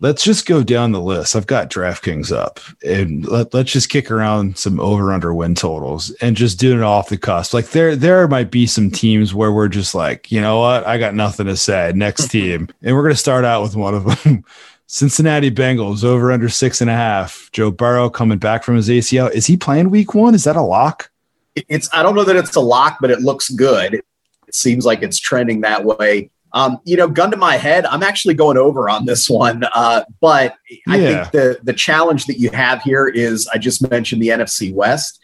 Let's 0.00 0.22
just 0.22 0.46
go 0.46 0.62
down 0.62 0.92
the 0.92 1.00
list. 1.00 1.34
I've 1.34 1.48
got 1.48 1.70
DraftKings 1.70 2.30
up 2.30 2.60
and 2.84 3.26
let, 3.26 3.52
let's 3.52 3.72
just 3.72 3.88
kick 3.88 4.12
around 4.12 4.56
some 4.56 4.78
over 4.78 5.12
under 5.12 5.34
win 5.34 5.56
totals 5.56 6.12
and 6.20 6.36
just 6.36 6.60
do 6.60 6.76
it 6.76 6.84
off 6.84 7.08
the 7.08 7.18
cusp. 7.18 7.52
Like 7.52 7.70
there, 7.70 7.96
there 7.96 8.28
might 8.28 8.52
be 8.52 8.66
some 8.68 8.92
teams 8.92 9.34
where 9.34 9.50
we're 9.50 9.66
just 9.66 9.96
like, 9.96 10.30
you 10.30 10.40
know 10.40 10.60
what? 10.60 10.86
I 10.86 10.98
got 10.98 11.14
nothing 11.14 11.46
to 11.46 11.56
say. 11.56 11.92
Next 11.96 12.28
team. 12.30 12.68
And 12.82 12.94
we're 12.94 13.02
going 13.02 13.14
to 13.14 13.20
start 13.20 13.44
out 13.44 13.62
with 13.62 13.74
one 13.74 13.94
of 13.94 14.22
them. 14.22 14.44
Cincinnati 14.90 15.50
Bengals 15.50 16.02
over 16.02 16.32
under 16.32 16.48
six 16.48 16.80
and 16.80 16.88
a 16.88 16.94
half. 16.94 17.50
Joe 17.52 17.70
Burrow 17.70 18.08
coming 18.08 18.38
back 18.38 18.64
from 18.64 18.74
his 18.74 18.88
ACL. 18.88 19.30
Is 19.30 19.46
he 19.46 19.56
playing 19.56 19.90
week 19.90 20.14
one? 20.14 20.34
Is 20.34 20.44
that 20.44 20.56
a 20.56 20.62
lock? 20.62 21.10
It's 21.54 21.92
I 21.92 22.02
don't 22.02 22.14
know 22.14 22.24
that 22.24 22.36
it's 22.36 22.56
a 22.56 22.60
lock, 22.60 22.96
but 22.98 23.10
it 23.10 23.20
looks 23.20 23.50
good. 23.50 23.94
It 23.94 24.54
seems 24.54 24.86
like 24.86 25.02
it's 25.02 25.18
trending 25.18 25.60
that 25.60 25.84
way. 25.84 26.30
Um, 26.54 26.80
you 26.84 26.96
know, 26.96 27.06
gun 27.06 27.30
to 27.32 27.36
my 27.36 27.56
head, 27.56 27.84
I'm 27.84 28.02
actually 28.02 28.32
going 28.32 28.56
over 28.56 28.88
on 28.88 29.04
this 29.04 29.28
one. 29.28 29.62
Uh, 29.74 30.04
but 30.20 30.56
I 30.88 30.96
yeah. 30.96 31.24
think 31.24 31.32
the 31.32 31.58
the 31.64 31.74
challenge 31.74 32.24
that 32.24 32.38
you 32.38 32.50
have 32.50 32.80
here 32.82 33.06
is 33.06 33.46
I 33.48 33.58
just 33.58 33.88
mentioned 33.90 34.22
the 34.22 34.28
NFC 34.28 34.72
West. 34.72 35.20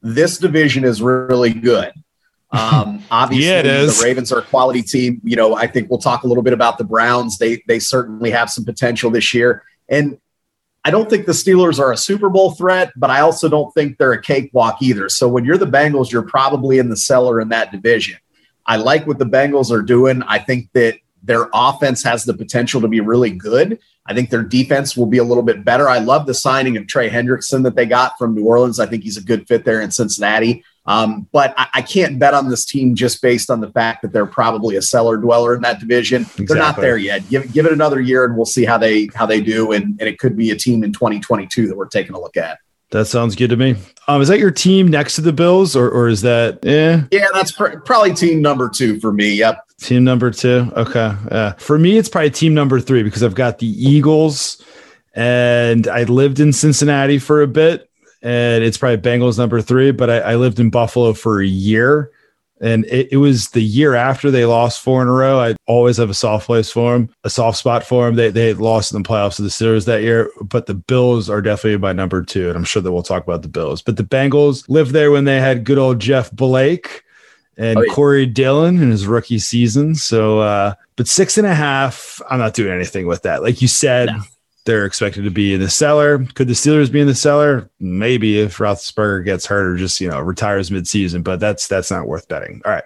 This 0.00 0.38
division 0.38 0.84
is 0.84 1.02
really 1.02 1.52
good. 1.52 1.92
Um, 2.52 3.02
obviously, 3.10 3.46
yeah, 3.46 3.62
the 3.62 4.00
Ravens 4.02 4.32
are 4.32 4.38
a 4.38 4.42
quality 4.42 4.82
team. 4.82 5.20
You 5.24 5.36
know, 5.36 5.54
I 5.54 5.66
think 5.66 5.90
we'll 5.90 5.98
talk 5.98 6.22
a 6.22 6.26
little 6.26 6.42
bit 6.42 6.52
about 6.52 6.78
the 6.78 6.84
Browns. 6.84 7.38
They 7.38 7.62
they 7.66 7.78
certainly 7.78 8.30
have 8.30 8.50
some 8.50 8.64
potential 8.64 9.10
this 9.10 9.34
year, 9.34 9.64
and 9.88 10.18
I 10.84 10.90
don't 10.90 11.08
think 11.08 11.26
the 11.26 11.32
Steelers 11.32 11.78
are 11.78 11.92
a 11.92 11.96
Super 11.96 12.28
Bowl 12.28 12.52
threat, 12.52 12.92
but 12.96 13.08
I 13.08 13.20
also 13.20 13.48
don't 13.48 13.72
think 13.72 13.98
they're 13.98 14.12
a 14.12 14.20
cakewalk 14.20 14.82
either. 14.82 15.08
So 15.08 15.28
when 15.28 15.44
you're 15.44 15.58
the 15.58 15.66
Bengals, 15.66 16.10
you're 16.10 16.22
probably 16.22 16.78
in 16.78 16.88
the 16.88 16.96
cellar 16.96 17.40
in 17.40 17.50
that 17.50 17.70
division. 17.70 18.18
I 18.66 18.76
like 18.76 19.06
what 19.06 19.18
the 19.18 19.26
Bengals 19.26 19.70
are 19.70 19.82
doing. 19.82 20.22
I 20.22 20.38
think 20.38 20.70
that 20.72 20.98
their 21.22 21.48
offense 21.54 22.02
has 22.02 22.24
the 22.24 22.34
potential 22.34 22.80
to 22.80 22.88
be 22.88 23.00
really 23.00 23.30
good. 23.30 23.78
I 24.06 24.14
think 24.14 24.30
their 24.30 24.42
defense 24.42 24.96
will 24.96 25.06
be 25.06 25.18
a 25.18 25.24
little 25.24 25.44
bit 25.44 25.64
better. 25.64 25.88
I 25.88 25.98
love 25.98 26.26
the 26.26 26.34
signing 26.34 26.76
of 26.76 26.86
Trey 26.86 27.08
Hendrickson 27.08 27.62
that 27.62 27.76
they 27.76 27.86
got 27.86 28.18
from 28.18 28.34
New 28.34 28.44
Orleans. 28.44 28.80
I 28.80 28.86
think 28.86 29.04
he's 29.04 29.16
a 29.16 29.22
good 29.22 29.46
fit 29.46 29.64
there 29.64 29.80
in 29.80 29.90
Cincinnati. 29.90 30.64
Um, 30.84 31.28
but 31.30 31.54
I, 31.56 31.68
I, 31.74 31.82
can't 31.82 32.18
bet 32.18 32.34
on 32.34 32.48
this 32.48 32.64
team 32.64 32.96
just 32.96 33.22
based 33.22 33.50
on 33.50 33.60
the 33.60 33.70
fact 33.70 34.02
that 34.02 34.12
they're 34.12 34.26
probably 34.26 34.74
a 34.74 34.82
cellar 34.82 35.16
dweller 35.16 35.54
in 35.54 35.62
that 35.62 35.78
division. 35.78 36.22
Exactly. 36.22 36.46
They're 36.46 36.56
not 36.56 36.76
there 36.76 36.96
yet. 36.96 37.28
Give 37.28 37.52
give 37.52 37.66
it 37.66 37.72
another 37.72 38.00
year, 38.00 38.24
and 38.24 38.34
we'll 38.36 38.46
see 38.46 38.64
how 38.64 38.78
they 38.78 39.08
how 39.14 39.24
they 39.24 39.40
do. 39.40 39.70
And, 39.70 39.96
and 40.00 40.08
it 40.08 40.18
could 40.18 40.36
be 40.36 40.50
a 40.50 40.56
team 40.56 40.82
in 40.82 40.92
2022 40.92 41.68
that 41.68 41.76
we're 41.76 41.86
taking 41.86 42.16
a 42.16 42.20
look 42.20 42.36
at. 42.36 42.58
That 42.92 43.06
sounds 43.06 43.34
good 43.34 43.48
to 43.50 43.56
me. 43.56 43.74
Um, 44.06 44.20
is 44.20 44.28
that 44.28 44.38
your 44.38 44.50
team 44.50 44.86
next 44.86 45.14
to 45.14 45.22
the 45.22 45.32
Bills, 45.32 45.74
or 45.74 45.88
or 45.90 46.08
is 46.08 46.20
that 46.22 46.64
eh? 46.64 47.02
Yeah, 47.10 47.26
that's 47.32 47.52
pr- 47.52 47.78
probably 47.86 48.14
team 48.14 48.42
number 48.42 48.68
two 48.68 49.00
for 49.00 49.12
me. 49.12 49.32
Yep. 49.34 49.64
Team 49.78 50.04
number 50.04 50.30
two. 50.30 50.70
Okay. 50.76 51.16
Uh, 51.30 51.52
for 51.54 51.78
me, 51.78 51.96
it's 51.96 52.10
probably 52.10 52.30
team 52.30 52.52
number 52.52 52.80
three 52.80 53.02
because 53.02 53.22
I've 53.22 53.34
got 53.34 53.58
the 53.58 53.66
Eagles, 53.66 54.62
and 55.14 55.88
I 55.88 56.02
lived 56.04 56.38
in 56.38 56.52
Cincinnati 56.52 57.18
for 57.18 57.40
a 57.40 57.46
bit, 57.46 57.88
and 58.20 58.62
it's 58.62 58.76
probably 58.76 58.98
Bengals 58.98 59.38
number 59.38 59.62
three. 59.62 59.90
But 59.90 60.10
I, 60.10 60.18
I 60.18 60.34
lived 60.36 60.60
in 60.60 60.68
Buffalo 60.68 61.14
for 61.14 61.40
a 61.40 61.46
year, 61.46 62.10
and 62.62 62.84
it, 62.86 63.08
it, 63.10 63.16
was 63.16 63.50
the 63.50 63.60
year 63.60 63.96
after 63.96 64.30
they 64.30 64.44
lost 64.44 64.80
four 64.80 65.02
in 65.02 65.08
a 65.08 65.12
row. 65.12 65.40
I 65.40 65.56
always 65.66 65.96
have 65.96 66.10
a 66.10 66.14
soft 66.14 66.46
place 66.46 66.70
for 66.70 66.92
them, 66.92 67.10
a 67.24 67.30
soft 67.30 67.58
spot 67.58 67.84
for 67.84 68.06
them. 68.06 68.14
They 68.14 68.30
they 68.30 68.54
lost 68.54 68.94
in 68.94 69.02
the 69.02 69.08
playoffs 69.08 69.36
to 69.36 69.42
the 69.42 69.48
Steelers 69.48 69.84
that 69.86 70.02
year, 70.02 70.30
but 70.40 70.66
the 70.66 70.74
Bills 70.74 71.28
are 71.28 71.42
definitely 71.42 71.78
my 71.78 71.92
number 71.92 72.22
two, 72.22 72.48
and 72.48 72.56
I'm 72.56 72.64
sure 72.64 72.80
that 72.80 72.92
we'll 72.92 73.02
talk 73.02 73.24
about 73.24 73.42
the 73.42 73.48
Bills. 73.48 73.82
But 73.82 73.96
the 73.96 74.04
Bengals 74.04 74.68
lived 74.68 74.92
there 74.92 75.10
when 75.10 75.24
they 75.24 75.40
had 75.40 75.64
good 75.64 75.78
old 75.78 75.98
Jeff 75.98 76.30
Blake 76.30 77.02
and 77.56 77.78
oh, 77.78 77.82
yeah. 77.82 77.92
Corey 77.92 78.26
Dillon 78.26 78.80
in 78.80 78.90
his 78.90 79.06
rookie 79.06 79.38
season. 79.38 79.94
So, 79.94 80.38
uh, 80.40 80.74
but 80.96 81.08
six 81.08 81.36
and 81.36 81.46
a 81.46 81.54
half, 81.54 82.20
I'm 82.30 82.38
not 82.38 82.54
doing 82.54 82.72
anything 82.72 83.06
with 83.06 83.22
that. 83.22 83.42
Like 83.42 83.60
you 83.60 83.68
said, 83.68 84.06
no 84.06 84.22
they're 84.64 84.86
expected 84.86 85.24
to 85.24 85.30
be 85.30 85.54
in 85.54 85.60
the 85.60 85.70
cellar. 85.70 86.24
Could 86.34 86.48
the 86.48 86.54
Steelers 86.54 86.90
be 86.90 87.00
in 87.00 87.06
the 87.06 87.14
cellar? 87.14 87.68
Maybe 87.80 88.38
if 88.38 88.58
Roethlisberger 88.58 89.24
gets 89.24 89.46
hurt 89.46 89.66
or 89.66 89.76
just 89.76 90.00
you 90.00 90.08
know 90.08 90.20
retires 90.20 90.70
midseason, 90.70 91.24
but 91.24 91.40
that's 91.40 91.66
that's 91.66 91.90
not 91.90 92.06
worth 92.06 92.28
betting. 92.28 92.62
All 92.64 92.72
right, 92.72 92.84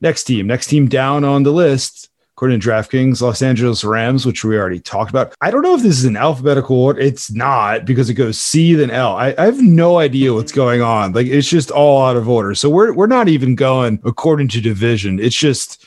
next 0.00 0.24
team, 0.24 0.46
next 0.46 0.68
team 0.68 0.88
down 0.88 1.24
on 1.24 1.42
the 1.42 1.52
list, 1.52 2.08
according 2.34 2.60
to 2.60 2.68
DraftKings, 2.68 3.20
Los 3.20 3.42
Angeles 3.42 3.84
Rams, 3.84 4.24
which 4.24 4.44
we 4.44 4.56
already 4.56 4.80
talked 4.80 5.10
about. 5.10 5.34
I 5.40 5.50
don't 5.50 5.62
know 5.62 5.74
if 5.74 5.82
this 5.82 5.98
is 5.98 6.04
an 6.06 6.16
alphabetical 6.16 6.80
order. 6.80 7.00
It's 7.00 7.30
not 7.30 7.84
because 7.84 8.08
it 8.08 8.14
goes 8.14 8.40
C 8.40 8.74
then 8.74 8.90
L. 8.90 9.14
I, 9.16 9.34
I 9.36 9.44
have 9.44 9.60
no 9.60 9.98
idea 9.98 10.32
what's 10.32 10.52
going 10.52 10.80
on. 10.80 11.12
Like 11.12 11.26
it's 11.26 11.48
just 11.48 11.70
all 11.70 12.02
out 12.06 12.16
of 12.16 12.28
order. 12.28 12.54
So 12.54 12.70
we're 12.70 12.94
we're 12.94 13.06
not 13.06 13.28
even 13.28 13.54
going 13.54 14.00
according 14.04 14.48
to 14.48 14.60
division. 14.60 15.20
It's 15.20 15.36
just 15.36 15.84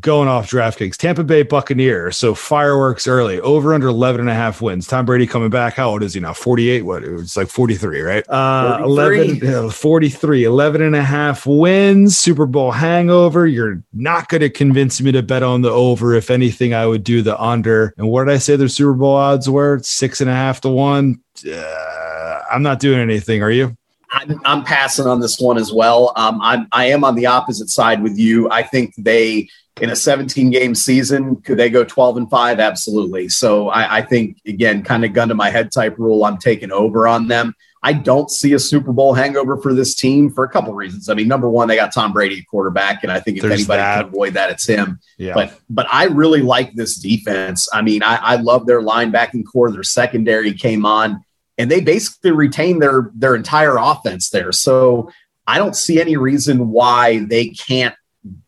going 0.00 0.28
off 0.28 0.50
DraftKings. 0.50 0.96
Tampa 0.96 1.22
Bay 1.22 1.42
Buccaneers. 1.42 2.18
So 2.18 2.34
fireworks 2.34 3.06
early, 3.06 3.40
over 3.40 3.72
under 3.72 3.86
11 3.86 4.20
and 4.22 4.30
a 4.30 4.34
half 4.34 4.60
wins. 4.60 4.86
Tom 4.86 5.06
Brady 5.06 5.26
coming 5.26 5.50
back. 5.50 5.74
How 5.74 5.90
old 5.90 6.02
is 6.02 6.14
he 6.14 6.20
now? 6.20 6.32
48. 6.32 6.82
What? 6.82 7.04
It's 7.04 7.36
like 7.36 7.48
43, 7.48 8.00
right? 8.00 8.28
Uh, 8.28 8.80
11, 8.82 9.70
43, 9.70 10.44
11 10.44 10.82
and 10.82 10.96
a 10.96 11.02
half 11.02 11.46
wins. 11.46 12.18
Super 12.18 12.46
Bowl 12.46 12.72
hangover. 12.72 13.46
You're 13.46 13.82
not 13.92 14.28
going 14.28 14.40
to 14.40 14.50
convince 14.50 15.00
me 15.00 15.12
to 15.12 15.22
bet 15.22 15.42
on 15.42 15.62
the 15.62 15.70
over. 15.70 16.14
If 16.14 16.30
anything, 16.30 16.74
I 16.74 16.86
would 16.86 17.04
do 17.04 17.22
the 17.22 17.40
under. 17.40 17.94
And 17.96 18.08
what 18.08 18.24
did 18.24 18.34
I 18.34 18.38
say 18.38 18.56
their 18.56 18.68
Super 18.68 18.94
Bowl 18.94 19.14
odds 19.14 19.48
were? 19.48 19.78
Six 19.82 20.20
and 20.20 20.30
a 20.30 20.34
half 20.34 20.60
to 20.62 20.68
one. 20.68 21.20
Uh, 21.48 22.40
I'm 22.50 22.62
not 22.62 22.80
doing 22.80 22.98
anything. 22.98 23.42
Are 23.42 23.50
you? 23.50 23.76
I'm, 24.10 24.40
I'm, 24.44 24.64
passing 24.64 25.06
on 25.06 25.20
this 25.20 25.38
one 25.38 25.58
as 25.58 25.72
well. 25.72 26.12
Um, 26.16 26.40
I'm, 26.40 26.68
I 26.72 26.86
am 26.86 27.04
on 27.04 27.16
the 27.16 27.26
opposite 27.26 27.68
side 27.68 28.02
with 28.02 28.16
you. 28.16 28.48
I 28.50 28.62
think 28.62 28.94
they 28.96 29.48
in 29.80 29.90
a 29.90 29.96
17 29.96 30.50
game 30.50 30.74
season, 30.74 31.36
could 31.36 31.58
they 31.58 31.68
go 31.68 31.84
12 31.84 32.16
and 32.16 32.30
five? 32.30 32.60
Absolutely. 32.60 33.28
So 33.28 33.68
I, 33.68 33.98
I 33.98 34.02
think 34.02 34.38
again, 34.46 34.82
kind 34.82 35.04
of 35.04 35.12
gun 35.12 35.28
to 35.28 35.34
my 35.34 35.50
head 35.50 35.70
type 35.70 35.98
rule. 35.98 36.24
I'm 36.24 36.38
taking 36.38 36.72
over 36.72 37.06
on 37.06 37.28
them. 37.28 37.54
I 37.82 37.92
don't 37.92 38.30
see 38.30 38.52
a 38.52 38.58
Super 38.58 38.92
Bowl 38.92 39.14
hangover 39.14 39.56
for 39.58 39.72
this 39.72 39.94
team 39.94 40.30
for 40.30 40.42
a 40.44 40.48
couple 40.48 40.74
reasons. 40.74 41.08
I 41.08 41.14
mean, 41.14 41.28
number 41.28 41.48
one, 41.48 41.68
they 41.68 41.76
got 41.76 41.92
Tom 41.92 42.12
Brady 42.12 42.38
at 42.40 42.46
quarterback, 42.48 43.04
and 43.04 43.12
I 43.12 43.20
think 43.20 43.36
if 43.36 43.42
There's 43.42 43.60
anybody 43.60 43.80
that. 43.80 43.98
can 43.98 44.08
avoid 44.08 44.34
that, 44.34 44.50
it's 44.50 44.66
him. 44.66 44.98
Yeah. 45.18 45.34
But 45.34 45.60
but 45.70 45.86
I 45.92 46.06
really 46.06 46.42
like 46.42 46.74
this 46.74 46.96
defense. 46.96 47.68
I 47.72 47.82
mean, 47.82 48.02
I, 48.02 48.16
I 48.16 48.36
love 48.36 48.66
their 48.66 48.80
linebacking 48.80 49.44
corps. 49.44 49.70
Their 49.70 49.84
secondary 49.84 50.52
came 50.52 50.84
on, 50.84 51.22
and 51.58 51.70
they 51.70 51.80
basically 51.80 52.32
retained 52.32 52.82
their 52.82 53.12
their 53.14 53.36
entire 53.36 53.76
offense 53.76 54.30
there. 54.30 54.50
So 54.50 55.10
I 55.46 55.58
don't 55.58 55.76
see 55.76 56.00
any 56.00 56.16
reason 56.16 56.70
why 56.70 57.20
they 57.20 57.50
can't 57.50 57.94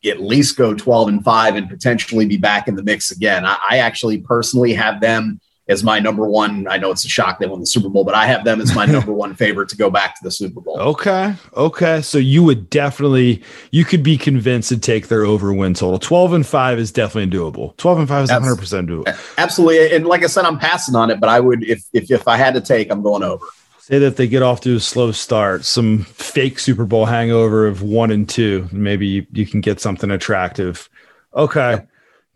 at 0.04 0.20
least 0.20 0.56
go 0.56 0.75
12 0.75 1.08
and 1.08 1.25
5 1.25 1.56
and 1.56 1.68
potentially 1.68 2.26
be 2.26 2.37
back 2.37 2.68
in 2.68 2.76
the 2.76 2.82
mix 2.82 3.11
again. 3.11 3.44
I, 3.44 3.56
I, 3.70 3.78
actually 3.78 4.18
personally 4.18 4.73
have 4.75 5.00
them 5.00 5.40
as 5.68 5.85
my 5.85 5.99
number 5.99 6.26
one. 6.26 6.66
I 6.68 6.78
know 6.78 6.90
it's 6.90 7.04
a 7.04 7.08
shock 7.08 7.38
they 7.38 7.47
won 7.47 7.61
the 7.61 7.66
Super 7.66 7.88
Bowl, 7.88 8.04
but 8.04 8.14
I 8.14 8.26
have 8.26 8.44
them 8.44 8.61
as 8.61 8.75
my 8.75 8.87
number 8.87 9.12
one 9.12 9.35
favorite 9.35 9.68
to 9.70 9.76
go 9.76 9.90
back 9.90 10.14
to 10.16 10.20
the 10.25 10.30
Super 10.30 10.61
Bowl. 10.61 10.78
Okay. 10.78 11.35
Okay. 11.54 12.00
So 12.00 12.18
you 12.18 12.42
would 12.44 12.70
definitely 12.70 13.42
you 13.70 13.85
could 13.85 14.02
be 14.02 14.16
convinced 14.16 14.70
to 14.70 14.78
take 14.78 15.08
their 15.08 15.25
over 15.25 15.52
win 15.52 15.75
total. 15.75 15.99
12 15.99 16.32
and 16.32 16.47
5 16.47 16.78
is 16.78 16.90
definitely 16.90 17.37
doable. 17.37 17.76
12 17.76 17.99
and 18.00 18.08
5 18.08 18.25
is 18.25 18.30
100 18.30 18.56
percent 18.56 18.88
doable. 18.88 19.18
Absolutely. 19.37 19.94
And 19.94 20.06
like 20.06 20.25
I 20.25 20.26
said, 20.26 20.44
I'm 20.44 20.58
passing 20.58 20.94
on 20.94 21.11
it, 21.11 21.20
but 21.20 21.28
I 21.28 21.40
would 21.40 21.62
if 21.64 21.85
if 21.92 22.11
if 22.11 22.26
I 22.26 22.37
had 22.37 22.54
to 22.54 22.61
take, 22.61 22.90
I'm 22.90 23.02
going 23.02 23.23
over. 23.23 23.44
Say 23.88 23.99
that 24.00 24.18
they 24.18 24.28
get 24.28 24.42
off 24.42 24.61
to 24.61 24.76
a 24.76 24.80
slow 24.80 25.12
start, 25.12 25.64
some 25.64 26.00
fake 26.04 26.59
Super 26.59 26.85
Bowl 26.85 27.07
hangover 27.07 27.66
of 27.66 27.80
one 27.80 28.11
and 28.11 28.28
two. 28.28 28.68
Maybe 28.71 29.07
you, 29.07 29.26
you 29.33 29.47
can 29.47 29.62
get 29.62 29.80
something 29.80 30.11
attractive. 30.11 30.90
Okay. 31.35 31.87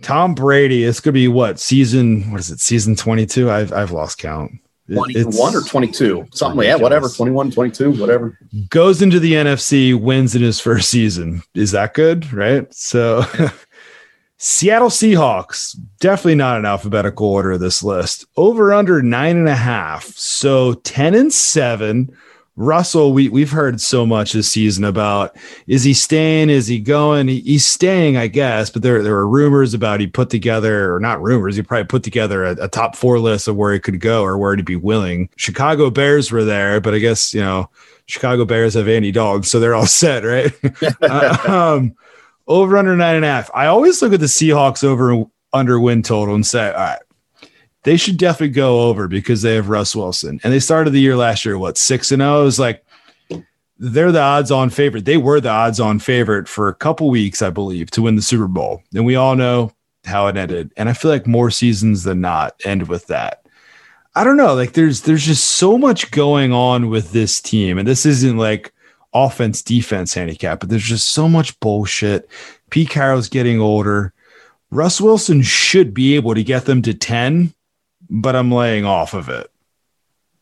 Tom 0.00 0.34
Brady, 0.34 0.84
it's 0.84 0.98
gonna 0.98 1.12
be 1.12 1.28
what 1.28 1.60
season? 1.60 2.30
What 2.30 2.40
is 2.40 2.50
it? 2.50 2.60
Season 2.60 2.96
22? 2.96 3.50
I've 3.50 3.70
I've 3.70 3.90
lost 3.90 4.16
count. 4.16 4.52
21 4.90 5.54
or 5.54 5.60
22 5.62 6.26
something 6.32 6.66
yeah 6.66 6.74
whatever 6.74 7.08
21 7.08 7.52
22 7.52 7.92
whatever 7.92 8.36
goes 8.68 9.00
into 9.00 9.20
the 9.20 9.32
nfc 9.34 9.98
wins 9.98 10.34
in 10.34 10.42
his 10.42 10.60
first 10.60 10.90
season 10.90 11.40
is 11.54 11.70
that 11.70 11.94
good 11.94 12.30
right 12.32 12.74
so 12.74 13.22
Seattle 14.44 14.88
Seahawks, 14.88 15.78
definitely 16.00 16.34
not 16.34 16.58
an 16.58 16.66
alphabetical 16.66 17.28
order 17.28 17.52
of 17.52 17.60
this 17.60 17.80
list. 17.80 18.26
Over 18.36 18.74
under 18.74 19.00
nine 19.00 19.36
and 19.36 19.48
a 19.48 19.54
half. 19.54 20.06
So 20.16 20.72
10 20.72 21.14
and 21.14 21.32
seven. 21.32 22.12
Russell, 22.56 23.12
we, 23.12 23.28
we've 23.28 23.52
heard 23.52 23.80
so 23.80 24.04
much 24.04 24.32
this 24.32 24.50
season 24.50 24.82
about 24.82 25.36
is 25.68 25.84
he 25.84 25.94
staying? 25.94 26.50
Is 26.50 26.66
he 26.66 26.80
going? 26.80 27.28
He, 27.28 27.38
he's 27.42 27.64
staying, 27.64 28.16
I 28.16 28.26
guess, 28.26 28.68
but 28.68 28.82
there, 28.82 29.00
there 29.00 29.14
were 29.14 29.28
rumors 29.28 29.74
about 29.74 30.00
he 30.00 30.08
put 30.08 30.28
together, 30.28 30.92
or 30.92 30.98
not 30.98 31.22
rumors, 31.22 31.54
he 31.54 31.62
probably 31.62 31.86
put 31.86 32.02
together 32.02 32.44
a, 32.44 32.64
a 32.64 32.68
top 32.68 32.96
four 32.96 33.20
list 33.20 33.46
of 33.46 33.54
where 33.54 33.72
he 33.72 33.78
could 33.78 34.00
go 34.00 34.24
or 34.24 34.36
where 34.36 34.56
he'd 34.56 34.64
be 34.64 34.74
willing. 34.74 35.28
Chicago 35.36 35.88
Bears 35.88 36.32
were 36.32 36.44
there, 36.44 36.80
but 36.80 36.94
I 36.94 36.98
guess, 36.98 37.32
you 37.32 37.40
know, 37.40 37.70
Chicago 38.06 38.44
Bears 38.44 38.74
have 38.74 38.88
Andy 38.88 39.12
Dogs, 39.12 39.48
so 39.48 39.60
they're 39.60 39.76
all 39.76 39.86
set, 39.86 40.24
right? 40.24 40.52
um, 41.48 41.94
over 42.52 42.76
under 42.76 42.96
nine 42.96 43.16
and 43.16 43.24
a 43.24 43.28
half. 43.28 43.50
I 43.54 43.66
always 43.66 44.02
look 44.02 44.12
at 44.12 44.20
the 44.20 44.26
Seahawks 44.26 44.84
over 44.84 45.24
under 45.52 45.80
win 45.80 46.02
total 46.02 46.34
and 46.34 46.46
say, 46.46 46.68
all 46.68 46.74
right, 46.74 46.98
they 47.84 47.96
should 47.96 48.16
definitely 48.16 48.54
go 48.54 48.82
over 48.82 49.08
because 49.08 49.42
they 49.42 49.54
have 49.54 49.68
Russ 49.68 49.96
Wilson. 49.96 50.40
And 50.44 50.52
they 50.52 50.60
started 50.60 50.90
the 50.90 51.00
year 51.00 51.16
last 51.16 51.44
year, 51.44 51.58
what, 51.58 51.78
six 51.78 52.12
and 52.12 52.22
oh? 52.22 52.44
Was 52.44 52.58
like 52.58 52.84
they're 53.78 54.12
the 54.12 54.20
odds 54.20 54.50
on 54.50 54.70
favorite. 54.70 55.04
They 55.04 55.16
were 55.16 55.40
the 55.40 55.48
odds 55.48 55.80
on 55.80 55.98
favorite 55.98 56.46
for 56.46 56.68
a 56.68 56.74
couple 56.74 57.10
weeks, 57.10 57.42
I 57.42 57.50
believe, 57.50 57.90
to 57.92 58.02
win 58.02 58.14
the 58.14 58.22
Super 58.22 58.46
Bowl. 58.46 58.82
And 58.94 59.04
we 59.04 59.16
all 59.16 59.34
know 59.34 59.72
how 60.04 60.26
it 60.28 60.36
ended. 60.36 60.72
And 60.76 60.88
I 60.88 60.92
feel 60.92 61.10
like 61.10 61.26
more 61.26 61.50
seasons 61.50 62.04
than 62.04 62.20
not 62.20 62.60
end 62.64 62.88
with 62.88 63.06
that. 63.08 63.44
I 64.14 64.24
don't 64.24 64.36
know. 64.36 64.54
Like 64.54 64.74
there's 64.74 65.02
there's 65.02 65.24
just 65.24 65.44
so 65.44 65.78
much 65.78 66.10
going 66.10 66.52
on 66.52 66.90
with 66.90 67.12
this 67.12 67.40
team. 67.40 67.78
And 67.78 67.88
this 67.88 68.04
isn't 68.04 68.36
like 68.36 68.72
offense 69.14 69.62
defense 69.62 70.14
handicap, 70.14 70.60
but 70.60 70.68
there's 70.68 70.82
just 70.82 71.08
so 71.08 71.28
much 71.28 71.58
bullshit. 71.60 72.28
Pete 72.70 72.90
Carroll's 72.90 73.28
getting 73.28 73.60
older. 73.60 74.12
Russ 74.70 75.00
Wilson 75.00 75.42
should 75.42 75.92
be 75.92 76.16
able 76.16 76.34
to 76.34 76.42
get 76.42 76.64
them 76.64 76.80
to 76.82 76.94
10, 76.94 77.52
but 78.08 78.34
I'm 78.34 78.50
laying 78.50 78.84
off 78.84 79.14
of 79.14 79.28
it. 79.28 79.50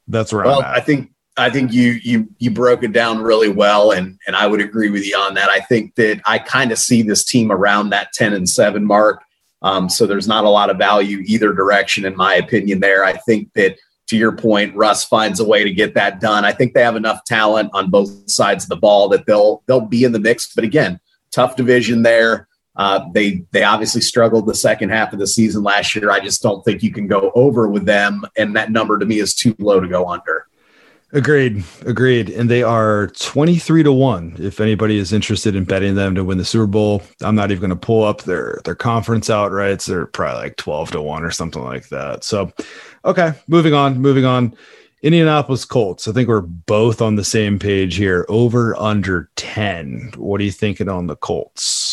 That's 0.06 0.32
where 0.32 0.44
well, 0.44 0.62
i 0.62 0.80
think 0.80 1.12
I 1.36 1.50
think 1.50 1.72
you 1.72 1.92
you 2.02 2.28
you 2.38 2.50
broke 2.50 2.82
it 2.82 2.92
down 2.92 3.22
really 3.22 3.48
well, 3.48 3.92
and 3.92 4.18
and 4.26 4.36
I 4.36 4.46
would 4.46 4.60
agree 4.60 4.90
with 4.90 5.06
you 5.06 5.16
on 5.16 5.34
that. 5.34 5.48
I 5.48 5.60
think 5.60 5.94
that 5.94 6.20
I 6.26 6.38
kind 6.38 6.72
of 6.72 6.78
see 6.78 7.02
this 7.02 7.24
team 7.24 7.50
around 7.50 7.90
that 7.90 8.12
10 8.12 8.34
and 8.34 8.48
7 8.48 8.84
mark. 8.84 9.22
Um, 9.62 9.88
so 9.88 10.06
there's 10.06 10.28
not 10.28 10.44
a 10.44 10.50
lot 10.50 10.70
of 10.70 10.78
value 10.78 11.22
either 11.26 11.52
direction, 11.52 12.04
in 12.04 12.16
my 12.16 12.34
opinion. 12.34 12.80
There, 12.80 13.04
I 13.04 13.12
think 13.12 13.52
that 13.54 13.76
to 14.10 14.16
your 14.16 14.32
point, 14.32 14.74
Russ 14.76 15.04
finds 15.04 15.40
a 15.40 15.44
way 15.44 15.64
to 15.64 15.72
get 15.72 15.94
that 15.94 16.20
done. 16.20 16.44
I 16.44 16.52
think 16.52 16.74
they 16.74 16.82
have 16.82 16.96
enough 16.96 17.24
talent 17.24 17.70
on 17.72 17.90
both 17.90 18.28
sides 18.28 18.64
of 18.64 18.68
the 18.68 18.76
ball 18.76 19.08
that 19.08 19.24
they'll 19.26 19.62
they'll 19.66 19.80
be 19.80 20.04
in 20.04 20.12
the 20.12 20.18
mix. 20.18 20.52
But 20.52 20.64
again, 20.64 21.00
tough 21.32 21.56
division 21.56 22.02
there. 22.02 22.48
Uh, 22.76 23.04
they 23.14 23.44
they 23.52 23.62
obviously 23.62 24.00
struggled 24.00 24.46
the 24.46 24.54
second 24.54 24.90
half 24.90 25.12
of 25.12 25.20
the 25.20 25.26
season 25.26 25.62
last 25.62 25.94
year. 25.94 26.10
I 26.10 26.20
just 26.20 26.42
don't 26.42 26.64
think 26.64 26.82
you 26.82 26.92
can 26.92 27.06
go 27.06 27.30
over 27.34 27.68
with 27.68 27.86
them, 27.86 28.24
and 28.36 28.54
that 28.56 28.72
number 28.72 28.98
to 28.98 29.06
me 29.06 29.20
is 29.20 29.34
too 29.34 29.54
low 29.58 29.80
to 29.80 29.88
go 29.88 30.08
under. 30.08 30.46
Agreed. 31.12 31.64
Agreed. 31.86 32.30
And 32.30 32.48
they 32.48 32.62
are 32.62 33.08
23 33.08 33.82
to 33.82 33.92
1 33.92 34.36
if 34.38 34.60
anybody 34.60 34.96
is 34.96 35.12
interested 35.12 35.56
in 35.56 35.64
betting 35.64 35.96
them 35.96 36.14
to 36.14 36.22
win 36.22 36.38
the 36.38 36.44
Super 36.44 36.68
Bowl. 36.68 37.02
I'm 37.20 37.34
not 37.34 37.50
even 37.50 37.60
going 37.60 37.70
to 37.70 37.76
pull 37.86 38.04
up 38.04 38.22
their 38.22 38.60
their 38.64 38.76
conference 38.76 39.28
outrights. 39.28 39.86
They're 39.86 40.06
probably 40.06 40.42
like 40.44 40.56
12 40.56 40.92
to 40.92 41.02
1 41.02 41.24
or 41.24 41.30
something 41.32 41.64
like 41.64 41.88
that. 41.88 42.22
So, 42.22 42.52
okay, 43.04 43.32
moving 43.48 43.74
on, 43.74 44.00
moving 44.00 44.24
on. 44.24 44.54
Indianapolis 45.02 45.64
Colts. 45.64 46.06
I 46.06 46.12
think 46.12 46.28
we're 46.28 46.42
both 46.42 47.00
on 47.00 47.16
the 47.16 47.24
same 47.24 47.58
page 47.58 47.96
here. 47.96 48.26
Over 48.28 48.76
under 48.76 49.30
10. 49.36 50.12
What 50.16 50.40
are 50.40 50.44
you 50.44 50.52
thinking 50.52 50.88
on 50.88 51.06
the 51.06 51.16
Colts? 51.16 51.89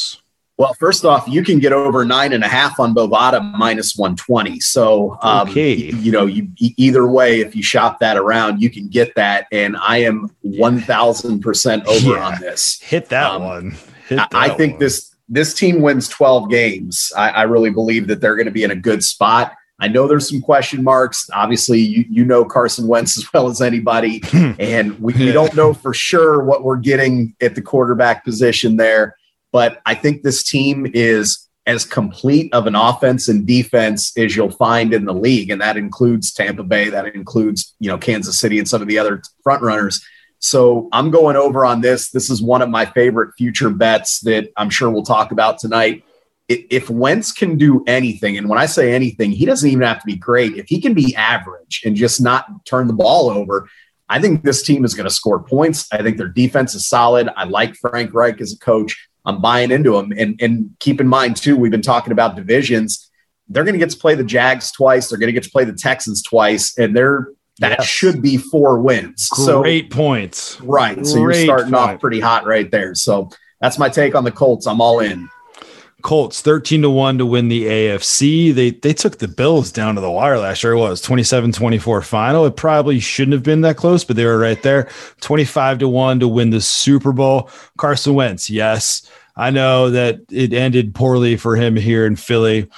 Well, 0.58 0.74
first 0.74 1.06
off, 1.06 1.28
you 1.28 1.44
can 1.44 1.60
get 1.60 1.72
over 1.72 2.04
nine 2.04 2.34
and 2.34 2.44
a 2.44 2.48
half 2.48 2.80
on 2.80 2.96
Bovada 2.96 3.56
minus 3.56 3.96
120. 3.96 4.60
So, 4.60 5.20
um, 5.22 5.48
okay. 5.48 5.76
you 5.76 6.12
know, 6.12 6.26
you, 6.26 6.50
either 6.58 7.06
way, 7.08 7.42
if 7.42 7.56
you 7.56 7.62
shop 7.62 8.00
that 8.00 8.18
around, 8.18 8.60
you 8.60 8.72
can 8.72 8.88
get 8.88 9.14
that. 9.16 9.46
And 9.52 9.78
I 9.78 10.00
am 10.00 10.32
1000% 10.44 11.86
over 11.86 12.10
yeah. 12.10 12.28
on 12.28 12.42
this. 12.42 12.82
Hit 12.82 13.10
that 13.10 13.30
um, 13.30 13.44
one. 13.44 13.78
Hit 14.08 14.16
that 14.16 14.30
I, 14.34 14.50
think 14.50 14.74
one. 14.74 14.80
this, 14.80 15.16
this 15.30 15.54
team 15.54 15.82
wins 15.82 16.08
12 16.08 16.50
games. 16.50 17.12
I, 17.16 17.30
I 17.30 17.44
really 17.44 17.70
believe 17.70 18.08
that 18.08 18.20
they're 18.20 18.36
going 18.36 18.48
to 18.48 18.52
be 18.52 18.64
in 18.64 18.72
a 18.72 18.76
good 18.76 19.04
spot. 19.04 19.54
I 19.80 19.88
know 19.88 20.08
there's 20.08 20.28
some 20.28 20.42
question 20.42 20.84
marks. 20.84 21.30
Obviously, 21.34 21.80
you, 21.80 22.04
you 22.10 22.26
know 22.26 22.44
Carson 22.44 22.88
Wentz 22.88 23.16
as 23.20 23.32
well 23.32 23.48
as 23.48 23.62
anybody, 23.62 24.24
and 24.34 25.00
we, 25.00 25.14
we 25.14 25.32
don't 25.32 25.54
know 25.56 25.76
for 25.76 25.94
sure 25.94 26.44
what 26.44 26.64
we're 26.64 26.78
getting 26.78 27.36
at 27.42 27.54
the 27.54 27.62
quarterback 27.62 28.24
position 28.24 28.78
there. 28.78 29.16
But 29.58 29.82
I 29.88 29.96
think 29.96 30.22
this 30.22 30.44
team 30.44 30.86
is 30.94 31.50
as 31.66 31.84
complete 31.84 32.54
of 32.54 32.68
an 32.68 32.76
offense 32.76 33.28
and 33.28 33.44
defense 33.44 34.16
as 34.16 34.36
you'll 34.36 34.52
find 34.52 34.94
in 34.94 35.06
the 35.06 35.16
league, 35.16 35.50
and 35.50 35.60
that 35.62 35.78
includes 35.78 36.32
Tampa 36.32 36.62
Bay, 36.62 36.90
that 36.90 37.16
includes 37.16 37.74
you 37.80 37.90
know 37.90 37.98
Kansas 37.98 38.40
City 38.40 38.60
and 38.60 38.68
some 38.68 38.84
of 38.84 38.88
the 38.88 39.00
other 39.00 39.24
front 39.42 39.64
runners. 39.64 40.06
So 40.38 40.90
I'm 40.92 41.10
going 41.10 41.38
over 41.38 41.66
on 41.66 41.82
this. 41.82 42.12
This 42.12 42.30
is 42.30 42.40
one 42.40 42.62
of 42.62 42.70
my 42.70 42.86
favorite 42.86 43.34
future 43.36 43.72
bets 43.72 44.20
that 44.20 44.52
I'm 44.58 44.70
sure 44.70 44.92
we'll 44.92 45.02
talk 45.02 45.32
about 45.32 45.58
tonight. 45.58 46.04
If 46.48 46.92
Wentz 46.92 47.32
can 47.32 47.58
do 47.58 47.84
anything, 47.88 48.38
and 48.38 48.48
when 48.48 48.60
I 48.60 48.68
say 48.68 48.94
anything, 48.94 49.32
he 49.32 49.48
doesn't 49.48 49.68
even 49.68 49.82
have 49.82 50.02
to 50.02 50.06
be 50.06 50.18
great. 50.18 50.56
If 50.56 50.68
he 50.68 50.80
can 50.80 50.94
be 50.94 51.16
average 51.16 51.82
and 51.84 51.96
just 51.96 52.22
not 52.22 52.64
turn 52.68 52.86
the 52.86 52.94
ball 52.94 53.32
over, 53.32 53.68
I 54.08 54.22
think 54.22 54.44
this 54.44 54.62
team 54.62 54.86
is 54.86 54.94
going 54.94 55.10
to 55.10 55.14
score 55.14 55.42
points. 55.42 55.88
I 55.92 56.04
think 56.04 56.18
their 56.18 56.28
defense 56.28 56.76
is 56.76 56.88
solid. 56.88 57.30
I 57.36 57.46
like 57.46 57.76
Frank 57.76 58.14
Reich 58.14 58.40
as 58.40 58.54
a 58.54 58.60
coach. 58.60 59.10
I'm 59.28 59.42
buying 59.42 59.70
into 59.70 59.92
them. 59.92 60.12
And, 60.18 60.42
and 60.42 60.76
keep 60.80 61.00
in 61.00 61.08
mind, 61.08 61.36
too, 61.36 61.56
we've 61.56 61.72
been 61.72 61.82
talking 61.84 62.12
about 62.12 62.36
divisions. 62.36 63.12
They're 63.50 63.64
going 63.64 63.74
to 63.74 63.80
get 63.80 63.92
to 63.92 63.98
play 63.98 64.16
the 64.16 64.24
Jags 64.24 64.72
twice. 64.72 65.10
They're 65.10 65.20
going 65.20 65.28
to 65.28 65.34
get 65.34 65.44
to 65.44 65.52
play 65.52 65.66
the 65.66 65.74
Texans 65.74 66.24
twice. 66.24 66.78
And 66.78 66.96
they're 66.96 67.28
that 67.60 67.80
yes. 67.80 67.88
should 67.88 68.22
be 68.22 68.38
four 68.38 68.80
wins. 68.80 69.30
Great 69.30 69.92
so, 69.92 69.98
points. 69.98 70.62
Right. 70.62 70.96
Great 70.96 71.08
so 71.08 71.20
you're 71.20 71.34
starting 71.34 71.74
point. 71.74 71.76
off 71.76 72.00
pretty 72.00 72.20
hot 72.20 72.46
right 72.46 72.70
there. 72.70 72.96
So 72.96 73.30
that's 73.60 73.78
my 73.78 73.90
take 73.90 74.16
on 74.16 74.24
the 74.24 74.32
Colts. 74.32 74.68
I'm 74.68 74.80
all 74.80 75.00
in. 75.00 75.28
Colts 76.08 76.40
13 76.40 76.84
to 76.84 76.90
1 76.90 77.18
to 77.18 77.26
win 77.26 77.50
the 77.50 77.66
AFC. 77.66 78.54
They 78.54 78.70
they 78.70 78.94
took 78.94 79.18
the 79.18 79.28
Bills 79.28 79.74
down 79.74 79.96
to 79.96 80.02
the 80.02 80.10
wire 80.10 80.40
last 80.40 80.64
year. 80.64 80.72
It 80.72 80.78
was 80.78 81.06
27-24 81.06 82.02
final. 82.06 82.46
It 82.46 82.56
probably 82.56 83.02
shouldn't 83.02 83.34
have 83.34 83.44
been 83.44 83.60
that 83.62 83.76
close, 83.76 84.06
but 84.06 84.16
they 84.16 84.24
were 84.24 84.40
right 84.40 84.64
there. 84.64 84.88
25 85.20 85.80
to 85.80 85.90
1 85.90 86.22
to 86.22 86.28
win 86.30 86.52
the 86.52 86.62
Super 86.62 87.12
Bowl. 87.12 87.50
Carson 87.78 88.14
Wentz, 88.14 88.50
yes. 88.50 89.06
I 89.36 89.50
know 89.50 89.90
that 89.90 90.22
it 90.32 90.54
ended 90.54 90.96
poorly 90.96 91.36
for 91.36 91.58
him 91.58 91.76
here 91.76 92.06
in 92.06 92.16
Philly. 92.16 92.70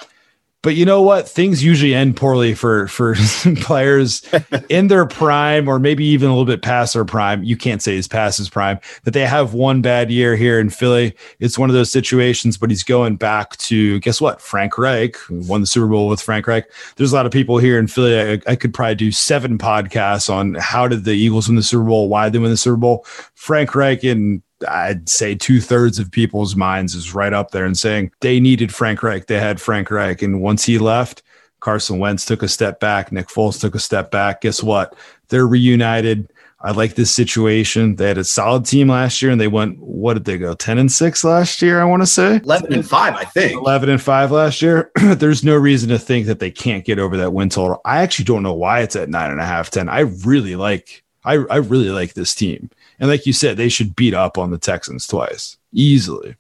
But 0.62 0.76
you 0.76 0.84
know 0.84 1.02
what? 1.02 1.28
Things 1.28 1.64
usually 1.64 1.96
end 1.96 2.18
poorly 2.18 2.54
for 2.54 2.88
for 2.88 3.16
players 3.62 4.22
in 4.70 4.88
their 4.88 5.06
prime, 5.06 5.70
or 5.70 5.80
maybe 5.80 6.04
even 6.06 6.28
a 6.28 6.32
little 6.34 6.46
bit 6.46 6.62
past 6.62 6.94
their 6.94 7.06
prime. 7.06 7.44
You 7.44 7.56
can't 7.56 7.82
say 7.82 7.96
he's 7.96 8.10
past 8.10 8.38
his 8.38 8.50
prime. 8.50 8.80
That 9.06 9.12
they 9.12 9.26
have 9.26 9.54
one 9.54 9.82
bad 9.82 10.12
year 10.12 10.36
here 10.36 10.60
in 10.60 10.70
Philly. 10.70 11.16
It's 11.40 11.58
one 11.58 11.70
of 11.70 11.76
those 11.76 11.92
situations. 11.92 12.58
But 12.58 12.72
he's 12.72 12.84
going 12.84 13.16
back 13.16 13.56
to 13.58 14.02
guess 14.02 14.20
what? 14.20 14.42
Frank 14.42 14.78
Reich 14.78 15.16
won 15.30 15.62
the 15.62 15.68
Super 15.68 15.88
Bowl 15.88 16.10
with 16.10 16.22
Frank 16.22 16.46
Reich. 16.46 16.66
There's 16.98 17.14
a 17.14 17.16
lot 17.16 17.26
of 17.26 17.32
people 17.32 17.58
here 17.58 17.80
in 17.80 17.88
Philly. 17.88 18.20
I, 18.20 18.52
I 18.52 18.56
could 18.58 18.74
probably 18.74 18.96
do 18.96 19.14
seven 19.14 19.58
podcasts 19.58 20.30
on 20.30 20.56
how 20.56 20.90
did 20.90 21.06
the 21.06 21.14
Eagles 21.14 21.48
win 21.48 21.56
the 21.56 21.64
Super 21.64 21.86
Bowl, 21.86 22.10
why 22.10 22.26
did 22.26 22.34
they 22.34 22.40
win 22.40 22.52
the 22.52 22.58
Super 22.58 22.76
Bowl. 22.76 23.06
Frank 23.34 23.76
Reich 23.76 24.04
and 24.04 24.42
I'd 24.68 25.08
say 25.10 25.36
two 25.36 25.62
thirds 25.62 26.00
of 26.00 26.12
people's 26.12 26.56
minds 26.56 26.96
is 26.96 27.14
right 27.14 27.34
up 27.34 27.52
there 27.52 27.66
and 27.66 27.78
saying 27.78 28.12
they 28.22 28.40
needed 28.40 28.74
Frank 28.74 29.04
Reich. 29.04 29.28
They 29.28 29.40
had 29.40 29.62
Frank 29.62 29.90
Reich. 29.90 30.22
And 30.22 30.42
once 30.42 30.66
he 30.66 30.78
left, 30.78 31.24
Carson 31.60 32.00
Wentz 32.00 32.26
took 32.26 32.44
a 32.44 32.48
step 32.48 32.80
back. 32.80 33.12
Nick 33.12 33.28
Foles 33.28 33.60
took 33.60 33.76
a 33.76 33.80
step 33.80 34.12
back. 34.12 34.42
Guess 34.42 34.64
what? 34.64 34.96
They're 35.30 35.48
reunited. 35.48 36.32
I 36.62 36.72
like 36.72 36.96
this 36.96 37.14
situation. 37.14 37.96
They 37.96 38.10
had 38.10 38.18
a 38.18 38.24
solid 38.26 38.66
team 38.66 38.90
last 38.90 39.22
year 39.22 39.32
and 39.32 39.40
they 39.40 39.48
went, 39.48 39.80
what 39.80 40.16
did 40.16 40.26
they 40.26 40.38
go? 40.38 40.54
10 40.54 40.78
and 40.78 40.92
6 40.92 41.24
last 41.24 41.62
year, 41.62 41.80
I 41.80 41.86
want 41.86 42.02
to 42.02 42.08
say. 42.08 42.42
11 42.44 42.74
and 42.74 42.88
5, 42.88 43.14
I 43.16 43.24
think. 43.24 43.54
11 43.54 43.90
and 43.90 44.02
5 44.02 44.32
last 44.32 44.62
year. 44.62 44.92
There's 44.96 45.44
no 45.44 45.56
reason 45.56 45.88
to 45.90 45.98
think 45.98 46.26
that 46.26 46.40
they 46.40 46.52
can't 46.52 46.84
get 46.84 47.00
over 47.00 47.16
that 47.16 47.32
win 47.32 47.48
total. 47.48 47.80
I 47.86 48.02
actually 48.02 48.26
don't 48.26 48.44
know 48.44 48.54
why 48.54 48.82
it's 48.82 48.98
at 48.98 49.08
nine 49.08 49.32
and 49.32 49.40
a 49.40 49.46
half, 49.46 49.70
10. 49.70 49.88
I 49.88 50.02
really 50.02 50.58
like, 50.58 51.04
I, 51.24 51.36
I 51.50 51.58
really 51.58 51.92
like 51.92 52.14
this 52.14 52.36
team. 52.36 52.70
And 53.00 53.10
like 53.10 53.26
you 53.26 53.34
said, 53.34 53.58
they 53.58 53.70
should 53.70 53.96
beat 53.96 54.14
up 54.14 54.38
on 54.38 54.52
the 54.52 54.58
Texans 54.58 55.08
twice 55.08 55.58
easily. 55.72 56.36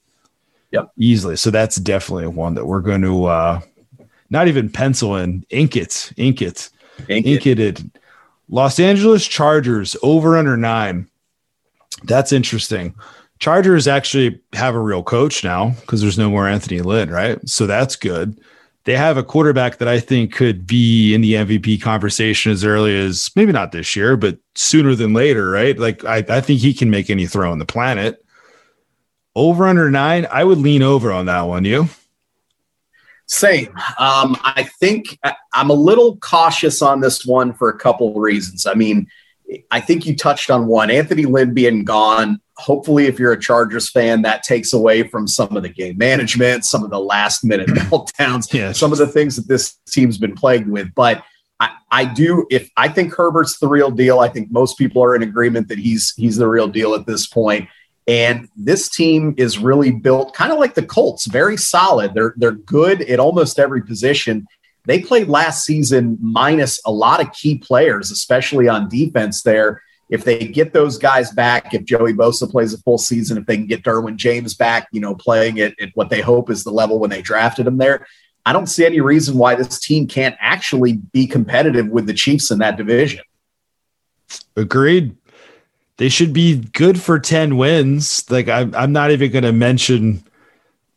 Yep. 0.71 0.91
Easily. 0.97 1.35
So 1.35 1.49
that's 1.51 1.77
definitely 1.77 2.27
one 2.27 2.53
that 2.55 2.65
we're 2.65 2.81
going 2.81 3.01
to 3.01 3.25
uh, 3.25 3.61
not 4.29 4.47
even 4.47 4.69
pencil 4.69 5.15
in, 5.15 5.45
ink 5.49 5.75
it, 5.75 6.11
ink 6.17 6.41
it, 6.41 6.69
ink, 7.07 7.25
ink 7.25 7.47
it. 7.47 7.59
it. 7.59 7.81
Los 8.49 8.79
Angeles 8.79 9.27
Chargers 9.27 9.95
over 10.03 10.37
under 10.37 10.57
nine. 10.57 11.07
That's 12.03 12.31
interesting. 12.31 12.93
Chargers 13.39 13.87
actually 13.87 14.39
have 14.53 14.75
a 14.75 14.79
real 14.79 15.01
coach 15.01 15.43
now 15.43 15.69
because 15.81 16.01
there's 16.01 16.17
no 16.17 16.29
more 16.29 16.47
Anthony 16.47 16.81
Lynn, 16.81 17.09
right? 17.09 17.39
So 17.47 17.65
that's 17.65 17.95
good 17.95 18.39
they 18.85 18.95
have 18.95 19.17
a 19.17 19.23
quarterback 19.23 19.77
that 19.77 19.87
I 19.87 19.99
think 19.99 20.33
could 20.33 20.65
be 20.65 21.13
in 21.13 21.21
the 21.21 21.33
MVP 21.33 21.81
conversation 21.81 22.51
as 22.51 22.63
early 22.63 22.97
as 22.97 23.29
maybe 23.35 23.51
not 23.51 23.71
this 23.71 23.95
year, 23.95 24.15
but 24.15 24.37
sooner 24.55 24.95
than 24.95 25.13
later, 25.13 25.49
right? 25.49 25.77
Like 25.77 26.05
I, 26.05 26.23
I 26.29 26.41
think 26.41 26.61
he 26.61 26.73
can 26.73 26.89
make 26.89 27.09
any 27.09 27.27
throw 27.27 27.51
on 27.51 27.59
the 27.59 27.65
planet. 27.65 28.23
Over 29.35 29.67
under 29.67 29.91
nine, 29.91 30.27
I 30.31 30.43
would 30.43 30.57
lean 30.57 30.81
over 30.81 31.11
on 31.11 31.25
that 31.27 31.43
one. 31.43 31.65
You? 31.65 31.89
Same. 33.27 33.67
Um, 33.99 34.35
I 34.43 34.67
think 34.79 35.19
I'm 35.53 35.69
a 35.69 35.73
little 35.73 36.17
cautious 36.17 36.81
on 36.81 37.01
this 37.01 37.25
one 37.25 37.53
for 37.53 37.69
a 37.69 37.77
couple 37.77 38.09
of 38.09 38.15
reasons. 38.15 38.65
I 38.65 38.73
mean, 38.73 39.07
I 39.71 39.79
think 39.79 40.05
you 40.05 40.15
touched 40.15 40.49
on 40.49 40.67
one. 40.67 40.91
Anthony 40.91 41.25
Lynn 41.25 41.53
being 41.53 41.83
gone 41.83 42.39
hopefully, 42.59 43.07
if 43.07 43.17
you're 43.17 43.31
a 43.31 43.39
Chargers 43.39 43.89
fan, 43.89 44.21
that 44.23 44.43
takes 44.43 44.73
away 44.73 45.03
from 45.03 45.27
some 45.27 45.55
of 45.55 45.63
the 45.63 45.69
game 45.69 45.97
management, 45.97 46.65
some 46.65 46.83
of 46.83 46.89
the 46.89 46.99
last 46.99 47.43
minute 47.43 47.67
meltdowns, 47.69 48.53
yes. 48.53 48.77
some 48.77 48.91
of 48.91 48.97
the 48.97 49.07
things 49.07 49.37
that 49.37 49.47
this 49.47 49.77
team's 49.87 50.17
been 50.17 50.35
plagued 50.35 50.69
with. 50.69 50.93
But 50.93 51.23
I, 51.59 51.71
I 51.89 52.05
do 52.05 52.45
if 52.51 52.69
I 52.77 52.89
think 52.89 53.13
Herbert's 53.15 53.59
the 53.59 53.67
real 53.67 53.91
deal. 53.91 54.19
I 54.19 54.29
think 54.29 54.51
most 54.51 54.77
people 54.77 55.03
are 55.03 55.15
in 55.15 55.23
agreement 55.23 55.69
that 55.69 55.79
he's 55.79 56.13
he's 56.15 56.37
the 56.37 56.47
real 56.47 56.67
deal 56.67 56.93
at 56.93 57.05
this 57.05 57.25
point. 57.25 57.69
And 58.07 58.49
this 58.55 58.89
team 58.89 59.35
is 59.37 59.59
really 59.59 59.91
built 59.91 60.33
kind 60.33 60.51
of 60.51 60.57
like 60.57 60.73
the 60.73 60.85
Colts, 60.85 61.27
very 61.27 61.57
solid. 61.57 62.13
They're 62.13 62.33
they're 62.37 62.51
good 62.51 63.01
at 63.03 63.19
almost 63.19 63.59
every 63.59 63.83
position. 63.83 64.47
They 64.89 64.99
played 64.99 65.27
last 65.27 65.65
season 65.65 66.17
minus 66.19 66.81
a 66.83 66.91
lot 66.91 67.21
of 67.21 67.31
key 67.31 67.59
players, 67.59 68.09
especially 68.09 68.67
on 68.67 68.89
defense 68.89 69.43
there 69.43 69.83
if 70.09 70.23
they 70.23 70.47
get 70.47 70.73
those 70.73 70.97
guys 70.97 71.31
back, 71.31 71.75
if 71.75 71.85
Joey 71.85 72.13
Bosa 72.13 72.49
plays 72.49 72.73
a 72.73 72.79
full 72.79 72.97
season, 72.97 73.37
if 73.37 73.45
they 73.45 73.55
can 73.55 73.67
get 73.67 73.83
Derwin 73.83 74.15
James 74.15 74.55
back, 74.55 74.87
you 74.91 74.99
know, 74.99 75.13
playing 75.13 75.59
at, 75.59 75.79
at 75.79 75.89
what 75.93 76.09
they 76.09 76.21
hope 76.21 76.49
is 76.49 76.63
the 76.63 76.71
level 76.71 76.97
when 76.97 77.11
they 77.11 77.21
drafted 77.21 77.67
him 77.67 77.77
there, 77.77 78.07
I 78.47 78.51
don't 78.53 78.65
see 78.65 78.83
any 78.83 78.99
reason 78.99 79.37
why 79.37 79.53
this 79.53 79.79
team 79.79 80.07
can't 80.07 80.35
actually 80.39 80.93
be 80.93 81.27
competitive 81.27 81.87
with 81.89 82.07
the 82.07 82.13
Chiefs 82.15 82.49
in 82.49 82.57
that 82.57 82.75
division. 82.75 83.21
Agreed. 84.55 85.15
They 85.97 86.09
should 86.09 86.33
be 86.33 86.57
good 86.57 86.99
for 86.99 87.19
10 87.19 87.57
wins. 87.57 88.25
Like, 88.31 88.47
I'm, 88.47 88.73
I'm 88.73 88.91
not 88.91 89.11
even 89.11 89.31
going 89.31 89.43
to 89.43 89.53
mention 89.53 90.23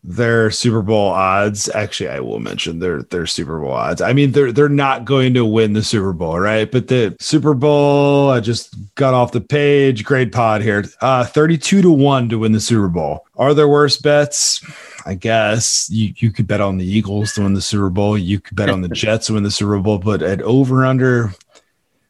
their 0.05 0.51
Super 0.51 0.83
Bowl 0.83 1.11
odds. 1.11 1.69
Actually, 1.69 2.09
I 2.11 2.21
will 2.21 2.41
mention 2.41 2.81
their 2.81 3.03
their 3.05 3.27
Super 3.27 3.61
Bowl 3.61 3.73
odds. 3.73 4.01
I 4.01 4.13
mean, 4.13 4.33
they're 4.33 4.53
they're 4.53 4.69
not 4.69 5.05
going 5.05 5.35
to 5.35 5.45
win 5.45 5.75
the 5.75 5.83
Super 5.83 6.13
Bowl, 6.13 6.39
right? 6.39 6.71
But 6.71 6.89
the 6.89 7.17
Super 7.21 7.55
Bowl, 7.55 8.31
I 8.31 8.41
just 8.41 8.75
got 8.97 9.15
off 9.15 9.33
the 9.33 9.41
page. 9.41 10.05
Great 10.05 10.33
pod 10.33 10.63
here. 10.63 10.85
Uh, 11.01 11.25
32 11.25 11.83
to 11.83 11.91
1 11.91 12.29
to 12.31 12.39
win 12.39 12.53
the 12.53 12.61
Super 12.61 12.89
Bowl. 12.89 13.27
Are 13.37 13.55
there 13.55 13.69
worse 13.69 13.97
bets? 13.97 14.65
I 15.07 15.15
guess 15.15 15.89
you, 15.91 16.13
you 16.17 16.31
could 16.31 16.47
bet 16.47 16.61
on 16.61 16.79
the 16.79 16.87
Eagles 16.87 17.33
to 17.35 17.43
win 17.43 17.55
the 17.55 17.61
Super 17.61 17.91
Bowl. 17.91 18.19
You 18.19 18.41
could 18.41 18.57
bet 18.57 18.71
on 18.71 18.83
the 18.83 18.89
Jets 18.93 19.27
to 19.27 19.35
win 19.35 19.43
the 19.43 19.51
Super 19.51 19.79
Bowl, 19.79 19.99
but 19.99 20.23
at 20.23 20.43
over 20.43 20.85
under 20.85 21.33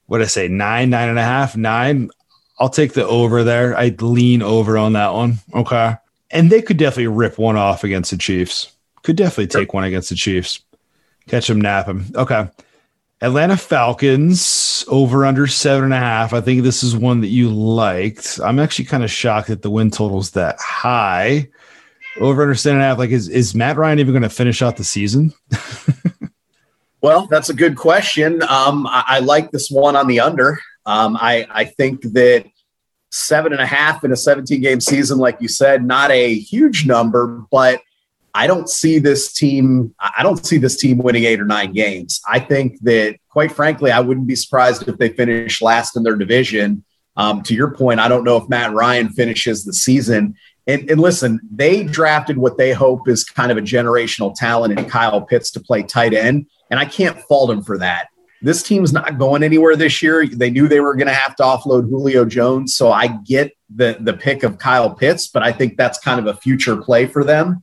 what 0.06 0.22
I 0.22 0.26
say, 0.26 0.48
nine, 0.48 0.90
nine 0.90 1.08
and 1.08 1.18
a 1.18 1.24
half, 1.24 1.56
nine. 1.56 2.10
I'll 2.58 2.68
take 2.68 2.92
the 2.92 3.06
over 3.06 3.44
there. 3.44 3.76
I'd 3.76 4.02
lean 4.02 4.42
over 4.42 4.78
on 4.78 4.92
that 4.92 5.12
one. 5.12 5.38
Okay 5.54 5.96
and 6.32 6.50
they 6.50 6.62
could 6.62 6.78
definitely 6.78 7.08
rip 7.08 7.38
one 7.38 7.56
off 7.56 7.84
against 7.84 8.10
the 8.10 8.16
Chiefs. 8.16 8.72
Could 9.02 9.16
definitely 9.16 9.48
take 9.48 9.74
one 9.74 9.84
against 9.84 10.08
the 10.08 10.16
Chiefs. 10.16 10.60
Catch 11.28 11.46
them, 11.46 11.60
nap 11.60 11.86
them. 11.86 12.06
Okay. 12.14 12.48
Atlanta 13.20 13.56
Falcons 13.56 14.84
over 14.88 15.24
under 15.24 15.46
seven 15.46 15.84
and 15.84 15.94
a 15.94 15.98
half. 15.98 16.32
I 16.32 16.40
think 16.40 16.62
this 16.62 16.82
is 16.82 16.96
one 16.96 17.20
that 17.20 17.28
you 17.28 17.50
liked. 17.50 18.40
I'm 18.42 18.58
actually 18.58 18.86
kind 18.86 19.04
of 19.04 19.10
shocked 19.10 19.48
that 19.48 19.62
the 19.62 19.70
win 19.70 19.92
total's 19.92 20.32
that 20.32 20.56
high. 20.58 21.48
Over 22.20 22.42
under 22.42 22.54
seven 22.54 22.78
and 22.78 22.84
a 22.84 22.88
half. 22.88 22.98
Like, 22.98 23.10
is, 23.10 23.28
is 23.28 23.54
Matt 23.54 23.76
Ryan 23.76 24.00
even 24.00 24.12
going 24.12 24.22
to 24.22 24.28
finish 24.28 24.60
out 24.60 24.76
the 24.76 24.84
season? 24.84 25.32
well, 27.00 27.26
that's 27.26 27.48
a 27.48 27.54
good 27.54 27.76
question. 27.76 28.42
Um, 28.42 28.86
I, 28.88 29.04
I, 29.06 29.18
like 29.20 29.52
this 29.52 29.70
one 29.70 29.94
on 29.94 30.08
the 30.08 30.18
under. 30.20 30.58
Um, 30.84 31.16
I, 31.20 31.46
I 31.48 31.64
think 31.64 32.02
that 32.12 32.44
seven 33.12 33.52
and 33.52 33.60
a 33.60 33.66
half 33.66 34.02
in 34.02 34.10
a 34.10 34.16
17 34.16 34.60
game 34.60 34.80
season, 34.80 35.18
like 35.18 35.40
you 35.40 35.48
said, 35.48 35.84
not 35.84 36.10
a 36.10 36.34
huge 36.34 36.86
number, 36.86 37.44
but 37.50 37.80
I 38.34 38.46
don't 38.46 38.68
see 38.68 38.98
this 38.98 39.32
team. 39.32 39.94
I 40.00 40.22
don't 40.22 40.44
see 40.44 40.56
this 40.56 40.76
team 40.76 40.98
winning 40.98 41.24
eight 41.24 41.40
or 41.40 41.44
nine 41.44 41.72
games. 41.72 42.20
I 42.26 42.38
think 42.40 42.80
that, 42.80 43.16
quite 43.28 43.52
frankly, 43.52 43.90
I 43.90 44.00
wouldn't 44.00 44.26
be 44.26 44.34
surprised 44.34 44.88
if 44.88 44.96
they 44.96 45.10
finish 45.10 45.60
last 45.60 45.96
in 45.96 46.02
their 46.02 46.16
division. 46.16 46.84
Um, 47.16 47.42
to 47.42 47.54
your 47.54 47.74
point, 47.74 48.00
I 48.00 48.08
don't 48.08 48.24
know 48.24 48.38
if 48.38 48.48
Matt 48.48 48.72
Ryan 48.72 49.10
finishes 49.10 49.64
the 49.64 49.74
season. 49.74 50.34
And, 50.66 50.88
and, 50.90 50.98
listen, 50.98 51.40
they 51.50 51.82
drafted 51.84 52.38
what 52.38 52.56
they 52.56 52.72
hope 52.72 53.06
is 53.08 53.24
kind 53.24 53.52
of 53.52 53.58
a 53.58 53.62
generational 53.62 54.34
talent 54.34 54.78
in 54.78 54.88
Kyle 54.88 55.20
Pitts 55.20 55.50
to 55.50 55.60
play 55.60 55.82
tight 55.82 56.14
end. 56.14 56.46
And 56.70 56.80
I 56.80 56.86
can't 56.86 57.20
fault 57.22 57.50
him 57.50 57.62
for 57.62 57.76
that. 57.78 58.06
This 58.42 58.62
team's 58.62 58.92
not 58.92 59.18
going 59.18 59.42
anywhere 59.42 59.76
this 59.76 60.02
year. 60.02 60.26
They 60.26 60.50
knew 60.50 60.68
they 60.68 60.80
were 60.80 60.94
going 60.94 61.06
to 61.06 61.14
have 61.14 61.36
to 61.36 61.42
offload 61.42 61.88
Julio 61.88 62.24
Jones. 62.24 62.74
So 62.74 62.90
I 62.90 63.06
get 63.06 63.56
the, 63.74 63.96
the 64.00 64.12
pick 64.12 64.42
of 64.42 64.58
Kyle 64.58 64.90
Pitts, 64.90 65.28
but 65.28 65.42
I 65.42 65.52
think 65.52 65.76
that's 65.76 65.98
kind 65.98 66.18
of 66.18 66.26
a 66.26 66.38
future 66.38 66.76
play 66.76 67.06
for 67.06 67.24
them 67.24 67.62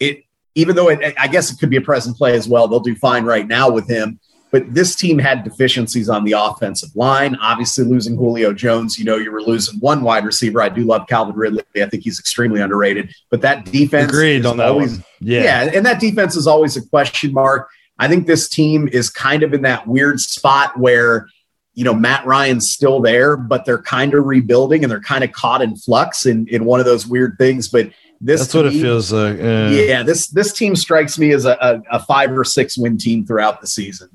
it 0.00 0.24
even 0.54 0.74
though 0.74 0.88
it, 0.88 1.14
I 1.18 1.28
guess 1.28 1.52
it 1.52 1.58
could 1.58 1.70
be 1.70 1.76
a 1.76 1.82
present 1.82 2.16
play 2.16 2.34
as 2.34 2.48
well. 2.48 2.66
They'll 2.66 2.80
do 2.80 2.96
fine 2.96 3.24
right 3.24 3.46
now 3.46 3.70
with 3.70 3.88
him. 3.88 4.18
But 4.52 4.72
this 4.72 4.94
team 4.94 5.18
had 5.18 5.44
deficiencies 5.44 6.08
on 6.08 6.24
the 6.24 6.32
offensive 6.32 6.94
line. 6.94 7.36
Obviously, 7.42 7.84
losing 7.84 8.16
Julio 8.16 8.54
Jones, 8.54 8.98
you 8.98 9.04
know, 9.04 9.16
you 9.16 9.30
were 9.30 9.42
losing 9.42 9.78
one 9.80 10.02
wide 10.02 10.24
receiver. 10.24 10.62
I 10.62 10.68
do 10.70 10.84
love 10.84 11.08
Calvin 11.08 11.34
Ridley. 11.34 11.62
I 11.76 11.86
think 11.86 12.04
he's 12.04 12.18
extremely 12.18 12.62
underrated. 12.62 13.12
But 13.28 13.42
that 13.42 13.66
defense, 13.66 14.10
agreed 14.10 14.46
on 14.46 14.56
that 14.58 14.68
always, 14.68 14.92
one. 14.92 15.04
Yeah, 15.20 15.42
yeah, 15.42 15.70
and 15.74 15.84
that 15.84 16.00
defense 16.00 16.36
is 16.36 16.46
always 16.46 16.76
a 16.76 16.86
question 16.86 17.32
mark. 17.32 17.68
I 17.98 18.08
think 18.08 18.26
this 18.26 18.48
team 18.48 18.88
is 18.88 19.10
kind 19.10 19.42
of 19.42 19.54
in 19.54 19.62
that 19.62 19.86
weird 19.86 20.20
spot 20.20 20.78
where 20.78 21.28
you 21.74 21.84
know 21.84 21.94
Matt 21.94 22.26
Ryan's 22.26 22.70
still 22.70 23.00
there, 23.00 23.36
but 23.36 23.64
they're 23.64 23.82
kind 23.82 24.14
of 24.14 24.24
rebuilding 24.26 24.82
and 24.82 24.90
they're 24.90 25.00
kind 25.00 25.24
of 25.24 25.32
caught 25.32 25.62
in 25.62 25.76
flux 25.76 26.26
in 26.26 26.46
in 26.48 26.64
one 26.64 26.80
of 26.80 26.86
those 26.86 27.06
weird 27.06 27.36
things. 27.38 27.68
But 27.68 27.90
this 28.20 28.40
that's 28.40 28.54
what 28.54 28.66
it 28.66 28.72
feels 28.72 29.12
like. 29.12 29.38
Yeah. 29.38 29.68
yeah, 29.70 30.02
this 30.02 30.28
this 30.28 30.52
team 30.52 30.74
strikes 30.76 31.18
me 31.18 31.32
as 31.32 31.44
a, 31.44 31.56
a, 31.60 31.82
a 31.96 32.00
five 32.00 32.36
or 32.36 32.44
six 32.44 32.76
win 32.76 32.98
team 32.98 33.26
throughout 33.26 33.60
the 33.60 33.66
season. 33.66 34.08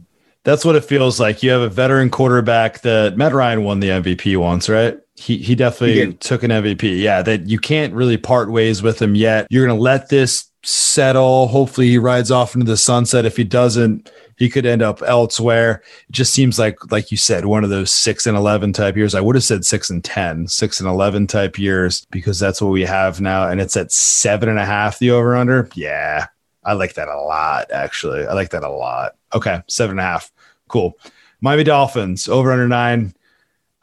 That's 0.44 0.66
what 0.66 0.76
it 0.76 0.84
feels 0.84 1.20
like. 1.20 1.44
You 1.44 1.52
have 1.52 1.62
a 1.62 1.70
veteran 1.70 2.10
quarterback 2.10 2.82
that 2.82 3.16
Matt 3.16 3.34
Ryan 3.34 3.64
won 3.64 3.80
the 3.80 3.90
MVP 3.90 4.38
once, 4.38 4.70
right? 4.70 4.98
He 5.16 5.38
he 5.38 5.54
definitely 5.54 6.06
he 6.06 6.14
took 6.14 6.42
an 6.42 6.50
MVP. 6.50 7.00
Yeah, 7.00 7.22
that 7.22 7.48
you 7.48 7.60
can't 7.60 7.94
really 7.94 8.18
part 8.18 8.52
ways 8.52 8.82
with 8.82 9.00
him 9.00 9.14
yet. 9.14 9.46
You're 9.52 9.68
gonna 9.68 9.80
let 9.80 10.10
this 10.10 10.51
settle. 10.64 11.48
Hopefully 11.48 11.88
he 11.88 11.98
rides 11.98 12.32
off 12.32 12.54
into 12.56 12.66
the 12.66 12.78
sunset. 12.78 13.26
If 13.26 13.38
he 13.38 13.44
doesn't, 13.44 14.12
he 14.38 14.50
could 14.50 14.66
end 14.66 14.82
up 14.82 15.02
elsewhere. 15.04 15.84
It 16.08 16.12
just 16.12 16.34
seems 16.34 16.60
like, 16.60 16.92
like 16.92 17.12
you 17.12 17.18
said, 17.18 17.46
one 17.46 17.64
of 17.64 17.70
those 17.70 17.92
six 17.92 18.26
and 18.28 18.38
11 18.38 18.74
type 18.74 18.96
years. 18.96 19.16
I 19.16 19.22
would 19.22 19.36
have 19.36 19.44
said 19.44 19.66
six 19.66 19.90
and 19.90 20.04
10, 20.04 20.48
six 20.48 20.80
and 20.80 20.90
11 20.90 21.28
type 21.28 21.58
years 21.58 22.06
because 22.12 22.40
that's 22.40 22.62
what 22.62 22.72
we 22.72 22.82
have 22.82 23.22
now. 23.22 23.48
And 23.48 23.62
it's 23.62 23.78
at 23.78 23.92
seven 23.92 24.50
and 24.50 24.60
a 24.60 24.66
half, 24.66 25.00
the 25.00 25.12
over 25.12 25.36
under. 25.36 25.70
Yeah. 25.76 26.28
I 26.64 26.74
like 26.74 26.94
that 26.94 27.08
a 27.08 27.22
lot, 27.22 27.72
actually. 27.72 28.26
I 28.26 28.34
like 28.34 28.52
that 28.52 28.64
a 28.64 28.70
lot. 28.70 29.16
Okay. 29.34 29.62
Seven 29.68 29.92
and 29.92 30.00
a 30.00 30.04
half. 30.04 30.32
Cool. 30.68 30.98
Miami 31.42 31.64
Dolphins 31.64 32.28
over 32.28 32.52
under 32.52 32.68
nine. 32.68 33.14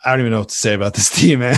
I 0.04 0.10
don't 0.10 0.20
even 0.20 0.32
know 0.32 0.40
what 0.40 0.50
to 0.50 0.54
say 0.54 0.74
about 0.74 0.94
this 0.94 1.10
team, 1.20 1.40
man. 1.40 1.56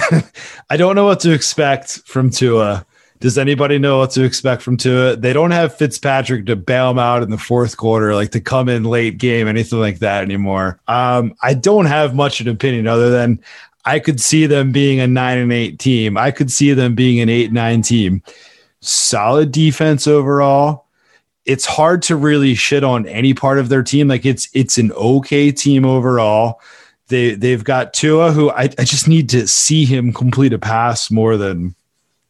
I 0.70 0.76
don't 0.76 0.94
know 0.94 1.04
what 1.04 1.20
to 1.20 1.32
expect 1.32 2.00
from 2.06 2.30
Tua. 2.30 2.86
Does 3.20 3.36
anybody 3.36 3.78
know 3.78 3.98
what 3.98 4.10
to 4.12 4.24
expect 4.24 4.62
from 4.62 4.78
Tua? 4.78 5.14
They 5.14 5.34
don't 5.34 5.50
have 5.50 5.76
Fitzpatrick 5.76 6.46
to 6.46 6.56
bail 6.56 6.90
him 6.90 6.98
out 6.98 7.22
in 7.22 7.28
the 7.28 7.36
fourth 7.36 7.76
quarter, 7.76 8.14
like 8.14 8.30
to 8.30 8.40
come 8.40 8.70
in 8.70 8.84
late 8.84 9.18
game, 9.18 9.46
anything 9.46 9.78
like 9.78 9.98
that 9.98 10.22
anymore. 10.22 10.80
Um, 10.88 11.34
I 11.42 11.52
don't 11.52 11.84
have 11.84 12.14
much 12.14 12.40
of 12.40 12.46
an 12.46 12.54
opinion 12.54 12.86
other 12.86 13.10
than 13.10 13.38
I 13.84 13.98
could 13.98 14.20
see 14.22 14.46
them 14.46 14.72
being 14.72 15.00
a 15.00 15.06
nine 15.06 15.36
and 15.36 15.52
eight 15.52 15.78
team. 15.78 16.16
I 16.16 16.30
could 16.30 16.50
see 16.50 16.72
them 16.72 16.94
being 16.94 17.20
an 17.20 17.28
eight 17.28 17.52
nine 17.52 17.82
team. 17.82 18.22
Solid 18.80 19.52
defense 19.52 20.06
overall. 20.06 20.86
It's 21.44 21.66
hard 21.66 22.00
to 22.02 22.16
really 22.16 22.54
shit 22.54 22.84
on 22.84 23.06
any 23.06 23.34
part 23.34 23.58
of 23.58 23.68
their 23.68 23.82
team. 23.82 24.08
Like 24.08 24.24
it's 24.24 24.48
it's 24.54 24.78
an 24.78 24.92
okay 24.92 25.52
team 25.52 25.84
overall. 25.84 26.60
They 27.08 27.34
they've 27.34 27.64
got 27.64 27.92
Tua, 27.92 28.32
who 28.32 28.50
I, 28.50 28.70
I 28.78 28.84
just 28.84 29.08
need 29.08 29.28
to 29.30 29.46
see 29.46 29.84
him 29.84 30.12
complete 30.12 30.54
a 30.54 30.58
pass 30.58 31.10
more 31.10 31.36
than 31.36 31.74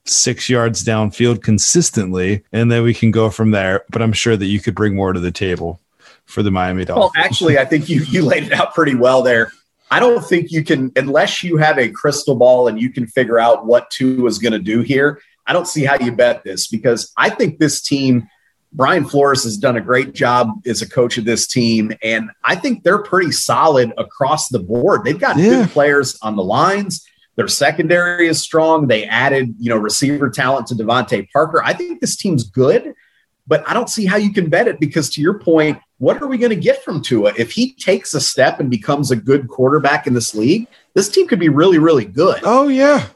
six 0.04 0.48
yards 0.48 0.84
downfield 0.84 1.42
consistently, 1.42 2.42
and 2.52 2.70
then 2.70 2.82
we 2.82 2.94
can 2.94 3.10
go 3.10 3.30
from 3.30 3.50
there. 3.50 3.84
But 3.90 4.02
I'm 4.02 4.12
sure 4.12 4.36
that 4.36 4.46
you 4.46 4.60
could 4.60 4.74
bring 4.74 4.96
more 4.96 5.12
to 5.12 5.20
the 5.20 5.30
table 5.30 5.80
for 6.24 6.42
the 6.42 6.50
Miami 6.50 6.84
Dolphins. 6.84 7.12
Well, 7.14 7.24
actually, 7.24 7.58
I 7.58 7.64
think 7.64 7.88
you 7.88 8.02
you 8.02 8.22
laid 8.22 8.44
it 8.44 8.52
out 8.52 8.74
pretty 8.74 8.94
well 8.94 9.22
there. 9.22 9.52
I 9.90 9.98
don't 9.98 10.24
think 10.24 10.52
you 10.52 10.62
can, 10.62 10.92
unless 10.94 11.42
you 11.42 11.56
have 11.56 11.76
a 11.76 11.88
crystal 11.88 12.36
ball 12.36 12.68
and 12.68 12.80
you 12.80 12.90
can 12.90 13.06
figure 13.06 13.40
out 13.40 13.66
what 13.66 13.90
Tua 13.90 14.28
is 14.28 14.38
going 14.38 14.52
to 14.52 14.60
do 14.60 14.82
here. 14.82 15.20
I 15.46 15.52
don't 15.52 15.66
see 15.66 15.84
how 15.84 15.96
you 15.96 16.12
bet 16.12 16.44
this 16.44 16.68
because 16.68 17.12
I 17.16 17.28
think 17.28 17.58
this 17.58 17.82
team, 17.82 18.28
Brian 18.72 19.04
Flores 19.04 19.42
has 19.42 19.56
done 19.56 19.76
a 19.76 19.80
great 19.80 20.12
job 20.12 20.62
as 20.64 20.80
a 20.80 20.88
coach 20.88 21.18
of 21.18 21.24
this 21.24 21.48
team. 21.48 21.92
And 22.04 22.30
I 22.44 22.54
think 22.54 22.84
they're 22.84 23.02
pretty 23.02 23.32
solid 23.32 23.92
across 23.98 24.48
the 24.48 24.60
board. 24.60 25.02
They've 25.02 25.18
got 25.18 25.36
yeah. 25.36 25.62
good 25.62 25.70
players 25.70 26.16
on 26.22 26.36
the 26.36 26.44
lines. 26.44 27.04
Their 27.40 27.48
secondary 27.48 28.29
is 28.29 28.38
strong. 28.38 28.87
They 28.87 29.07
added, 29.07 29.55
you 29.59 29.70
know, 29.70 29.79
receiver 29.79 30.29
talent 30.29 30.66
to 30.66 30.74
DeVante 30.74 31.26
Parker. 31.33 31.64
I 31.64 31.72
think 31.72 32.03
this 32.03 32.14
team's 32.14 32.44
good, 32.44 32.92
but 33.46 33.66
I 33.66 33.72
don't 33.72 33.88
see 33.88 34.05
how 34.05 34.18
you 34.18 34.31
can 34.31 34.50
bet 34.50 34.68
it 34.68 34.79
because 34.79 35.09
to 35.14 35.22
your 35.22 35.38
point, 35.38 35.79
what 35.96 36.20
are 36.20 36.26
we 36.26 36.37
going 36.37 36.50
to 36.50 36.57
get 36.57 36.85
from 36.85 37.00
Tua? 37.00 37.33
If 37.38 37.53
he 37.53 37.72
takes 37.76 38.12
a 38.12 38.20
step 38.20 38.61
and 38.61 38.68
becomes 38.68 39.11
a 39.11 39.16
good 39.16 39.48
quarterback 39.48 40.07
in 40.07 40.12
this 40.12 40.35
league, 40.35 40.66
this 40.92 41.09
team 41.09 41.26
could 41.26 41.38
be 41.40 41.48
really, 41.48 41.79
really 41.79 42.05
good. 42.05 42.42
Oh, 42.44 42.68
yeah. 42.68 43.07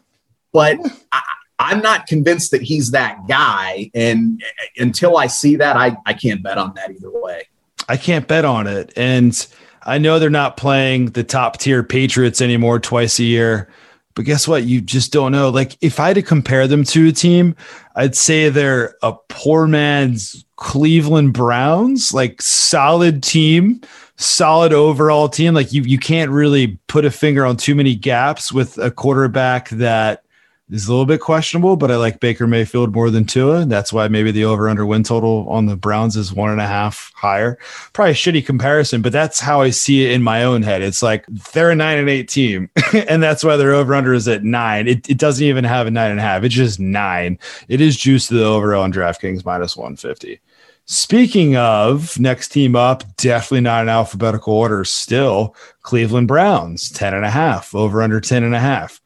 But 0.54 0.78
I, 1.12 1.20
I'm 1.58 1.82
not 1.82 2.06
convinced 2.06 2.50
that 2.52 2.62
he's 2.62 2.92
that 2.92 3.28
guy. 3.28 3.90
And 3.92 4.42
until 4.78 5.18
I 5.18 5.26
see 5.26 5.56
that, 5.56 5.76
I, 5.76 5.98
I 6.06 6.14
can't 6.14 6.42
bet 6.42 6.56
on 6.56 6.72
that 6.76 6.90
either 6.92 7.10
way. 7.10 7.42
I 7.90 7.98
can't 7.98 8.26
bet 8.26 8.46
on 8.46 8.68
it. 8.68 8.90
And 8.96 9.46
I 9.82 9.98
know 9.98 10.18
they're 10.18 10.30
not 10.30 10.56
playing 10.56 11.10
the 11.10 11.24
top 11.24 11.58
tier 11.58 11.82
Patriots 11.82 12.40
anymore 12.40 12.80
twice 12.80 13.18
a 13.18 13.24
year. 13.24 13.68
But 14.14 14.24
guess 14.24 14.46
what? 14.46 14.64
You 14.64 14.80
just 14.80 15.12
don't 15.12 15.32
know. 15.32 15.48
Like, 15.48 15.76
if 15.80 15.98
I 15.98 16.08
had 16.08 16.14
to 16.14 16.22
compare 16.22 16.68
them 16.68 16.84
to 16.84 17.08
a 17.08 17.12
team, 17.12 17.56
I'd 17.96 18.14
say 18.14 18.48
they're 18.48 18.96
a 19.02 19.14
poor 19.28 19.66
man's 19.66 20.44
Cleveland 20.56 21.32
Browns, 21.32 22.14
like 22.14 22.40
solid 22.40 23.22
team, 23.22 23.80
solid 24.16 24.72
overall 24.72 25.28
team. 25.28 25.54
Like 25.54 25.72
you, 25.72 25.82
you 25.82 25.98
can't 25.98 26.30
really 26.30 26.78
put 26.86 27.04
a 27.04 27.10
finger 27.10 27.44
on 27.44 27.56
too 27.56 27.74
many 27.74 27.94
gaps 27.94 28.52
with 28.52 28.78
a 28.78 28.90
quarterback 28.90 29.68
that 29.70 30.23
is 30.70 30.88
a 30.88 30.90
little 30.90 31.04
bit 31.04 31.20
questionable, 31.20 31.76
but 31.76 31.90
I 31.90 31.96
like 31.96 32.20
Baker 32.20 32.46
Mayfield 32.46 32.94
more 32.94 33.10
than 33.10 33.26
Tua. 33.26 33.66
That's 33.66 33.92
why 33.92 34.08
maybe 34.08 34.30
the 34.30 34.44
over 34.44 34.68
under 34.68 34.86
win 34.86 35.02
total 35.02 35.46
on 35.48 35.66
the 35.66 35.76
Browns 35.76 36.16
is 36.16 36.32
one 36.32 36.50
and 36.50 36.60
a 36.60 36.66
half 36.66 37.12
higher. 37.14 37.58
Probably 37.92 38.12
a 38.12 38.14
shitty 38.14 38.46
comparison, 38.46 39.02
but 39.02 39.12
that's 39.12 39.40
how 39.40 39.60
I 39.60 39.70
see 39.70 40.06
it 40.06 40.12
in 40.12 40.22
my 40.22 40.42
own 40.42 40.62
head. 40.62 40.80
It's 40.80 41.02
like 41.02 41.26
they're 41.52 41.70
a 41.70 41.74
nine 41.74 41.98
and 41.98 42.08
eight 42.08 42.28
team, 42.28 42.70
and 43.08 43.22
that's 43.22 43.44
why 43.44 43.56
their 43.56 43.74
over 43.74 43.94
under 43.94 44.14
is 44.14 44.26
at 44.26 44.42
nine. 44.42 44.88
It, 44.88 45.08
it 45.10 45.18
doesn't 45.18 45.44
even 45.44 45.64
have 45.64 45.86
a 45.86 45.90
nine 45.90 46.10
and 46.10 46.20
a 46.20 46.22
half, 46.22 46.44
it's 46.44 46.54
just 46.54 46.80
nine. 46.80 47.38
It 47.68 47.80
is 47.80 47.96
juice 47.96 48.28
to 48.28 48.34
the 48.34 48.44
over 48.44 48.74
on 48.74 48.92
DraftKings 48.92 49.44
minus 49.44 49.76
150. 49.76 50.40
Speaking 50.86 51.56
of 51.56 52.18
next 52.20 52.50
team 52.50 52.76
up, 52.76 53.04
definitely 53.16 53.62
not 53.62 53.82
in 53.82 53.88
alphabetical 53.88 54.52
order 54.52 54.84
still. 54.84 55.56
Cleveland 55.80 56.28
Browns, 56.28 56.90
10 56.90 57.14
and 57.14 57.24
a 57.24 57.30
half, 57.30 57.74
over 57.74 58.02
under 58.02 58.20
10 58.20 58.42
and 58.44 58.54
a 58.54 58.60
half. 58.60 59.00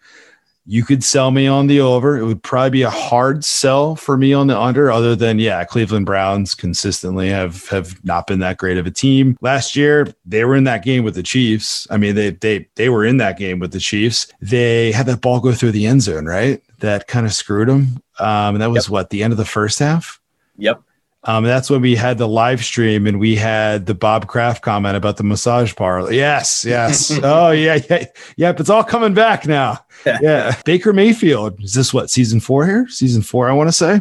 You 0.70 0.84
could 0.84 1.02
sell 1.02 1.30
me 1.30 1.46
on 1.46 1.66
the 1.66 1.80
over. 1.80 2.18
It 2.18 2.26
would 2.26 2.42
probably 2.42 2.68
be 2.68 2.82
a 2.82 2.90
hard 2.90 3.42
sell 3.42 3.96
for 3.96 4.18
me 4.18 4.34
on 4.34 4.48
the 4.48 4.60
under, 4.60 4.92
other 4.92 5.16
than 5.16 5.38
yeah, 5.38 5.64
Cleveland 5.64 6.04
Browns 6.04 6.54
consistently 6.54 7.30
have 7.30 7.66
have 7.68 8.04
not 8.04 8.26
been 8.26 8.40
that 8.40 8.58
great 8.58 8.76
of 8.76 8.86
a 8.86 8.90
team. 8.90 9.38
Last 9.40 9.74
year, 9.74 10.12
they 10.26 10.44
were 10.44 10.54
in 10.54 10.64
that 10.64 10.84
game 10.84 11.04
with 11.04 11.14
the 11.14 11.22
Chiefs. 11.22 11.86
I 11.90 11.96
mean, 11.96 12.14
they 12.14 12.30
they 12.30 12.68
they 12.74 12.90
were 12.90 13.06
in 13.06 13.16
that 13.16 13.38
game 13.38 13.60
with 13.60 13.72
the 13.72 13.80
Chiefs. 13.80 14.26
They 14.42 14.92
had 14.92 15.06
that 15.06 15.22
ball 15.22 15.40
go 15.40 15.52
through 15.52 15.72
the 15.72 15.86
end 15.86 16.02
zone, 16.02 16.26
right? 16.26 16.62
That 16.80 17.08
kind 17.08 17.24
of 17.24 17.32
screwed 17.32 17.68
them. 17.68 18.02
Um, 18.18 18.56
and 18.56 18.60
that 18.60 18.70
was 18.70 18.86
yep. 18.88 18.92
what 18.92 19.10
the 19.10 19.22
end 19.22 19.32
of 19.32 19.38
the 19.38 19.46
first 19.46 19.78
half. 19.78 20.20
Yep. 20.58 20.82
Um, 21.24 21.44
that's 21.44 21.68
when 21.68 21.80
we 21.80 21.96
had 21.96 22.16
the 22.18 22.28
live 22.28 22.64
stream 22.64 23.06
and 23.06 23.18
we 23.18 23.34
had 23.34 23.86
the 23.86 23.94
Bob 23.94 24.28
Kraft 24.28 24.62
comment 24.62 24.96
about 24.96 25.16
the 25.16 25.24
massage 25.24 25.74
parlor. 25.74 26.12
Yes, 26.12 26.64
yes. 26.64 27.10
oh 27.22 27.50
yeah, 27.50 27.80
yeah, 27.90 28.06
yep. 28.36 28.60
It's 28.60 28.70
all 28.70 28.84
coming 28.84 29.14
back 29.14 29.46
now. 29.46 29.84
yeah. 30.06 30.60
Baker 30.64 30.92
Mayfield. 30.92 31.60
Is 31.62 31.74
this 31.74 31.92
what 31.92 32.08
season 32.08 32.38
four 32.38 32.66
here? 32.66 32.86
Season 32.88 33.20
four, 33.22 33.50
I 33.50 33.52
want 33.52 33.68
to 33.68 33.72
say. 33.72 34.00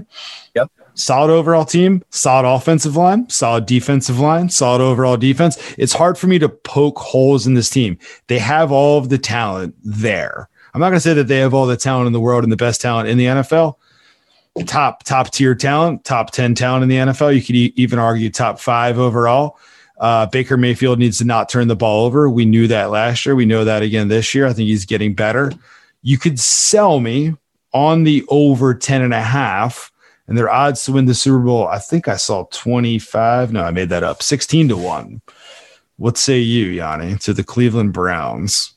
Yep. 0.56 0.72
solid 0.94 1.32
overall 1.32 1.66
team, 1.66 2.04
solid 2.12 2.48
offensive 2.48 2.96
line, 2.96 3.28
solid 3.30 3.66
defensive 3.66 4.20
line, 4.20 4.50
solid 4.50 4.82
overall 4.82 5.18
defense. 5.18 5.58
It's 5.78 5.94
hard 5.94 6.20
for 6.20 6.28
me 6.28 6.38
to 6.40 6.50
poke 6.50 7.00
holes 7.00 7.48
in 7.48 7.56
this 7.56 7.70
team. 7.70 7.98
They 8.28 8.40
have 8.40 8.72
all 8.72 9.00
of 9.00 9.10
the 9.10 9.18
talent 9.18 9.76
there. 9.84 10.50
I'm 10.74 10.82
not 10.82 10.90
going 10.90 10.98
to 10.98 11.02
say 11.02 11.16
that 11.16 11.28
they 11.28 11.40
have 11.40 11.56
all 11.56 11.66
the 11.66 11.78
talent 11.78 12.06
in 12.06 12.14
the 12.14 12.20
world 12.20 12.44
and 12.44 12.52
the 12.52 12.58
best 12.58 12.80
talent 12.80 13.10
in 13.10 13.18
the 13.18 13.26
NFL. 13.26 13.76
Top 14.66 15.04
top 15.04 15.32
tier 15.32 15.56
talent, 15.56 16.04
top 16.04 16.32
10 16.32 16.56
talent 16.56 16.84
in 16.84 16.90
the 16.90 16.96
NFL. 16.96 17.36
You 17.36 17.42
could 17.42 17.56
e- 17.56 17.74
even 17.76 18.00
argue 18.00 18.30
top 18.30 18.60
5 18.60 18.98
overall. 18.98 19.58
Uh, 20.00 20.26
Baker 20.28 20.58
Mayfield 20.58 21.00
needs 21.00 21.18
to 21.20 21.26
not 21.26 21.50
turn 21.50 21.68
the 21.68 21.76
ball 21.76 22.06
over. 22.06 22.30
We 22.30 22.46
knew 22.46 22.68
that 22.68 22.92
last 22.92 23.26
year. 23.26 23.36
We 23.36 23.46
know 23.46 23.64
that 23.66 23.82
again 23.82 24.08
this 24.08 24.34
year. 24.36 24.46
I 24.46 24.54
think 24.54 24.68
he's 24.68 24.86
getting 24.86 25.14
better. 25.14 25.52
You 26.02 26.18
could 26.18 26.40
sell 26.40 27.00
me 27.00 27.36
on 27.74 28.04
the 28.04 28.24
over 28.30 28.74
10 28.74 29.02
and 29.02 29.14
a 29.14 29.22
half 29.22 29.92
and 30.28 30.38
their 30.38 30.50
odds 30.50 30.84
to 30.86 30.92
win 30.92 31.06
the 31.06 31.16
Super 31.16 31.40
Bowl. 31.40 31.68
I 31.68 31.80
think 31.80 32.08
I 32.08 32.18
saw 32.18 32.46
25. 32.52 33.52
No, 33.54 33.64
I 33.64 33.72
made 33.72 33.90
that 33.90 34.04
up. 34.04 34.22
16 34.22 34.70
to 34.70 34.78
1. 34.78 35.22
What 35.98 36.18
say 36.18 36.40
you, 36.40 36.68
Yanni, 36.68 37.18
to 37.20 37.34
the 37.34 37.44
Cleveland 37.44 37.94
Browns? 37.94 38.74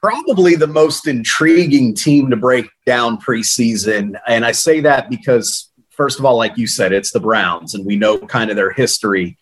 Probably 0.00 0.54
the 0.54 0.66
most 0.66 1.06
intriguing 1.06 1.94
team 1.94 2.30
to 2.30 2.36
break 2.36 2.68
down 2.86 3.18
preseason. 3.18 4.18
And 4.26 4.44
I 4.44 4.52
say 4.52 4.80
that 4.80 5.10
because, 5.10 5.70
first 5.90 6.18
of 6.18 6.24
all, 6.24 6.36
like 6.36 6.56
you 6.56 6.66
said, 6.66 6.92
it's 6.92 7.12
the 7.12 7.20
Browns, 7.20 7.74
and 7.74 7.84
we 7.84 7.96
know 7.96 8.18
kind 8.18 8.50
of 8.50 8.56
their 8.56 8.70
history. 8.70 9.36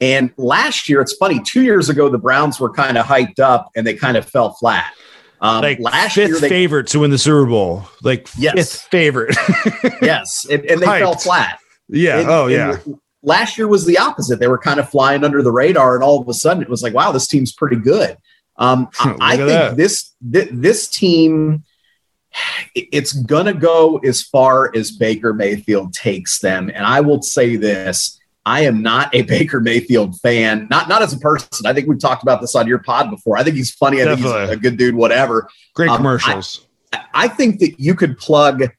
And 0.00 0.32
last 0.36 0.88
year, 0.88 1.00
it's 1.00 1.14
funny, 1.16 1.40
two 1.44 1.62
years 1.62 1.88
ago, 1.88 2.08
the 2.08 2.18
Browns 2.18 2.60
were 2.60 2.70
kind 2.70 2.96
of 2.96 3.04
hyped 3.04 3.40
up 3.40 3.70
and 3.74 3.86
they 3.86 3.94
kind 3.94 4.16
of 4.16 4.24
fell 4.24 4.52
flat. 4.52 4.92
Um, 5.40 5.62
like 5.62 5.78
last 5.78 6.14
fifth 6.14 6.28
year, 6.28 6.40
they, 6.40 6.48
favorite 6.48 6.88
to 6.88 7.00
win 7.00 7.10
the 7.10 7.18
Super 7.18 7.46
Bowl, 7.46 7.88
like 8.02 8.28
yes. 8.36 8.54
fifth 8.54 8.82
favorite. 8.90 9.36
yes, 10.02 10.46
and, 10.50 10.64
and 10.64 10.80
they 10.80 10.86
Hyped. 10.86 10.98
fell 10.98 11.16
flat. 11.16 11.60
Yeah. 11.88 12.20
And, 12.20 12.28
oh, 12.28 12.46
yeah. 12.48 12.78
last 13.22 13.56
year 13.56 13.68
was 13.68 13.86
the 13.86 13.98
opposite. 13.98 14.40
They 14.40 14.48
were 14.48 14.58
kind 14.58 14.80
of 14.80 14.88
flying 14.88 15.24
under 15.24 15.42
the 15.42 15.52
radar, 15.52 15.94
and 15.94 16.02
all 16.02 16.20
of 16.20 16.28
a 16.28 16.34
sudden, 16.34 16.62
it 16.62 16.68
was 16.68 16.82
like, 16.82 16.94
wow, 16.94 17.12
this 17.12 17.28
team's 17.28 17.52
pretty 17.52 17.76
good. 17.76 18.16
Um, 18.58 18.88
I, 19.20 19.36
think 19.36 19.48
that. 19.48 19.76
this 19.76 20.14
th- 20.32 20.50
this 20.52 20.88
team, 20.88 21.64
it's 22.74 23.12
gonna 23.12 23.54
go 23.54 23.98
as 23.98 24.22
far 24.22 24.74
as 24.74 24.90
Baker 24.90 25.32
Mayfield 25.32 25.92
takes 25.92 26.40
them, 26.40 26.70
and 26.74 26.84
I 26.84 27.00
will 27.00 27.22
say 27.22 27.56
this 27.56 28.18
I 28.48 28.62
am 28.62 28.82
not 28.82 29.14
a 29.14 29.22
Baker 29.34 29.60
Mayfield 29.60 30.18
fan, 30.20 30.68
not 30.70 30.88
not 30.88 31.02
as 31.02 31.12
a 31.12 31.18
person. 31.18 31.66
I 31.66 31.74
think 31.74 31.86
we've 31.86 32.00
talked 32.00 32.22
about 32.22 32.40
this 32.40 32.54
on 32.54 32.66
your 32.66 32.78
pod 32.78 33.10
before. 33.10 33.36
I 33.36 33.44
think 33.44 33.56
he's 33.56 33.70
funny. 33.70 34.00
I 34.00 34.06
Definitely. 34.06 34.32
think 34.32 34.48
he's 34.48 34.58
a 34.58 34.60
good 34.60 34.76
dude, 34.78 34.94
whatever. 34.94 35.48
Great 35.74 35.90
um, 35.90 35.98
commercials. 35.98 36.66
I, 36.92 37.04
I, 37.14 37.28
think 37.28 37.60
that 37.60 37.78
you 37.78 37.94
could 37.94 38.16
plug 38.16 38.70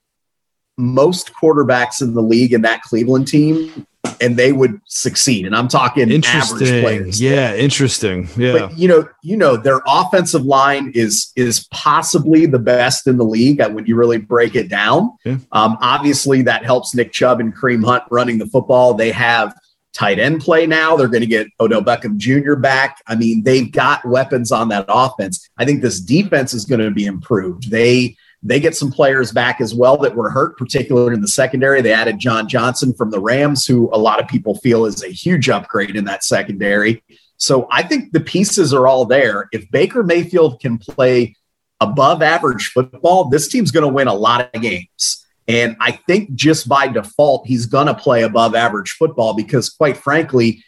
most 0.77 1.31
quarterbacks 1.33 2.01
in 2.01 2.15
the 2.15 2.21
league 2.21 2.53
in 2.53 2.63
that 2.63 2.81
Cleveland 2.81 3.27
team 3.27 3.85
and 4.21 4.37
they 4.37 4.51
would 4.51 4.79
succeed. 4.85 5.45
And 5.45 5.55
I'm 5.55 5.67
talking 5.67 6.11
average 6.25 6.69
players. 6.69 7.21
Yeah, 7.21 7.55
interesting. 7.55 8.29
Yeah. 8.37 8.53
But 8.53 8.77
you 8.77 8.87
know, 8.87 9.07
you 9.23 9.37
know, 9.37 9.57
their 9.57 9.81
offensive 9.87 10.43
line 10.43 10.91
is 10.95 11.31
is 11.35 11.67
possibly 11.71 12.45
the 12.45 12.59
best 12.59 13.07
in 13.07 13.17
the 13.17 13.25
league 13.25 13.61
when 13.61 13.85
you 13.85 13.95
really 13.95 14.17
break 14.17 14.55
it 14.55 14.69
down. 14.69 15.11
Yeah. 15.25 15.37
Um, 15.51 15.77
obviously, 15.81 16.41
that 16.43 16.63
helps 16.63 16.95
Nick 16.95 17.11
Chubb 17.11 17.39
and 17.39 17.55
Kareem 17.55 17.83
Hunt 17.83 18.03
running 18.09 18.37
the 18.37 18.47
football. 18.47 18.93
They 18.93 19.11
have 19.11 19.53
tight 19.93 20.19
end 20.19 20.41
play 20.41 20.65
now. 20.65 20.95
They're 20.95 21.07
going 21.07 21.21
to 21.21 21.27
get 21.27 21.47
Odell 21.59 21.81
Beckham 21.81 22.17
Jr. 22.17 22.55
back. 22.55 23.01
I 23.07 23.15
mean, 23.15 23.43
they've 23.43 23.71
got 23.71 24.05
weapons 24.05 24.51
on 24.51 24.69
that 24.69 24.85
offense. 24.87 25.49
I 25.57 25.65
think 25.65 25.81
this 25.81 25.99
defense 25.99 26.53
is 26.53 26.65
going 26.65 26.81
to 26.81 26.91
be 26.91 27.05
improved. 27.05 27.69
They 27.71 28.15
they 28.41 28.59
get 28.59 28.75
some 28.75 28.91
players 28.91 29.31
back 29.31 29.59
as 29.59 29.73
well 29.75 29.97
that 29.97 30.15
were 30.15 30.29
hurt, 30.29 30.57
particularly 30.57 31.13
in 31.13 31.21
the 31.21 31.27
secondary. 31.27 31.81
They 31.81 31.91
added 31.91 32.19
John 32.19 32.47
Johnson 32.47 32.93
from 32.93 33.11
the 33.11 33.19
Rams, 33.19 33.65
who 33.65 33.89
a 33.93 33.97
lot 33.97 34.21
of 34.21 34.27
people 34.27 34.55
feel 34.55 34.85
is 34.85 35.03
a 35.03 35.09
huge 35.09 35.49
upgrade 35.49 35.95
in 35.95 36.05
that 36.05 36.23
secondary. 36.23 37.03
So 37.37 37.67
I 37.71 37.83
think 37.83 38.11
the 38.11 38.19
pieces 38.19 38.73
are 38.73 38.87
all 38.87 39.05
there. 39.05 39.49
If 39.51 39.69
Baker 39.71 40.03
Mayfield 40.03 40.59
can 40.61 40.77
play 40.77 41.35
above 41.81 42.21
average 42.21 42.67
football, 42.67 43.29
this 43.29 43.47
team's 43.47 43.71
going 43.71 43.85
to 43.85 43.93
win 43.93 44.07
a 44.07 44.13
lot 44.13 44.49
of 44.53 44.61
games. 44.61 45.25
And 45.47 45.75
I 45.79 45.93
think 45.93 46.35
just 46.35 46.69
by 46.69 46.87
default, 46.87 47.47
he's 47.47 47.65
going 47.65 47.87
to 47.87 47.95
play 47.95 48.23
above 48.23 48.55
average 48.55 48.91
football 48.91 49.33
because, 49.33 49.69
quite 49.69 49.97
frankly, 49.97 50.63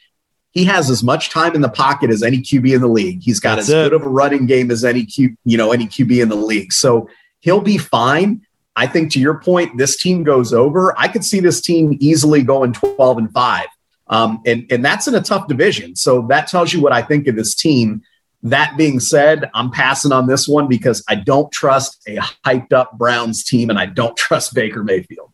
he 0.52 0.66
has 0.66 0.90
as 0.90 1.04
much 1.04 1.30
time 1.30 1.56
in 1.56 1.62
the 1.62 1.70
pocket 1.70 2.10
as 2.10 2.24
any 2.24 2.40
QB 2.40 2.76
in 2.76 2.82
the 2.82 2.88
league. 2.88 3.22
He's 3.22 3.40
got 3.40 3.56
That's 3.56 3.70
as 3.70 3.74
it. 3.74 3.90
good 3.90 3.94
of 3.94 4.04
a 4.04 4.10
running 4.10 4.48
game 4.48 4.72
as 4.72 4.84
any 4.84 5.06
Q, 5.06 5.38
you 5.46 5.58
know, 5.58 5.72
any 5.72 5.88
QB 5.88 6.22
in 6.22 6.30
the 6.30 6.36
league. 6.36 6.74
So 6.74 7.08
he'll 7.41 7.62
be 7.62 7.77
fine. 7.77 8.45
I 8.75 8.88
think 8.88 9.12
to 9.12 9.19
your 9.19 9.39
point, 9.39 9.77
this 9.77 9.97
team 9.97 10.23
goes 10.23 10.54
over. 10.54 10.97
I 10.97 11.08
could 11.08 11.25
see 11.25 11.41
this 11.41 11.62
team 11.62 11.97
easily 11.99 12.41
going 12.41 12.73
12 12.73 13.17
and 13.17 13.32
5. 13.32 13.65
Um, 14.08 14.41
and, 14.45 14.65
and 14.71 14.84
that's 14.84 15.08
in 15.08 15.15
a 15.15 15.21
tough 15.21 15.47
division. 15.47 15.95
So 15.95 16.25
that 16.27 16.47
tells 16.47 16.73
you 16.73 16.82
what 16.82 16.93
I 16.93 17.01
think 17.01 17.27
of 17.27 17.36
this 17.36 17.54
team. 17.54 18.01
That 18.43 18.75
being 18.77 18.99
said, 18.99 19.49
I'm 19.54 19.71
passing 19.71 20.12
on 20.12 20.27
this 20.27 20.47
one 20.47 20.67
because 20.67 21.04
I 21.08 21.15
don't 21.15 21.51
trust 21.51 22.01
a 22.08 22.17
hyped 22.45 22.73
up 22.73 22.97
Browns 22.97 23.43
team 23.43 23.69
and 23.69 23.77
I 23.77 23.86
don't 23.86 24.15
trust 24.17 24.54
Baker 24.54 24.84
Mayfield. 24.84 25.32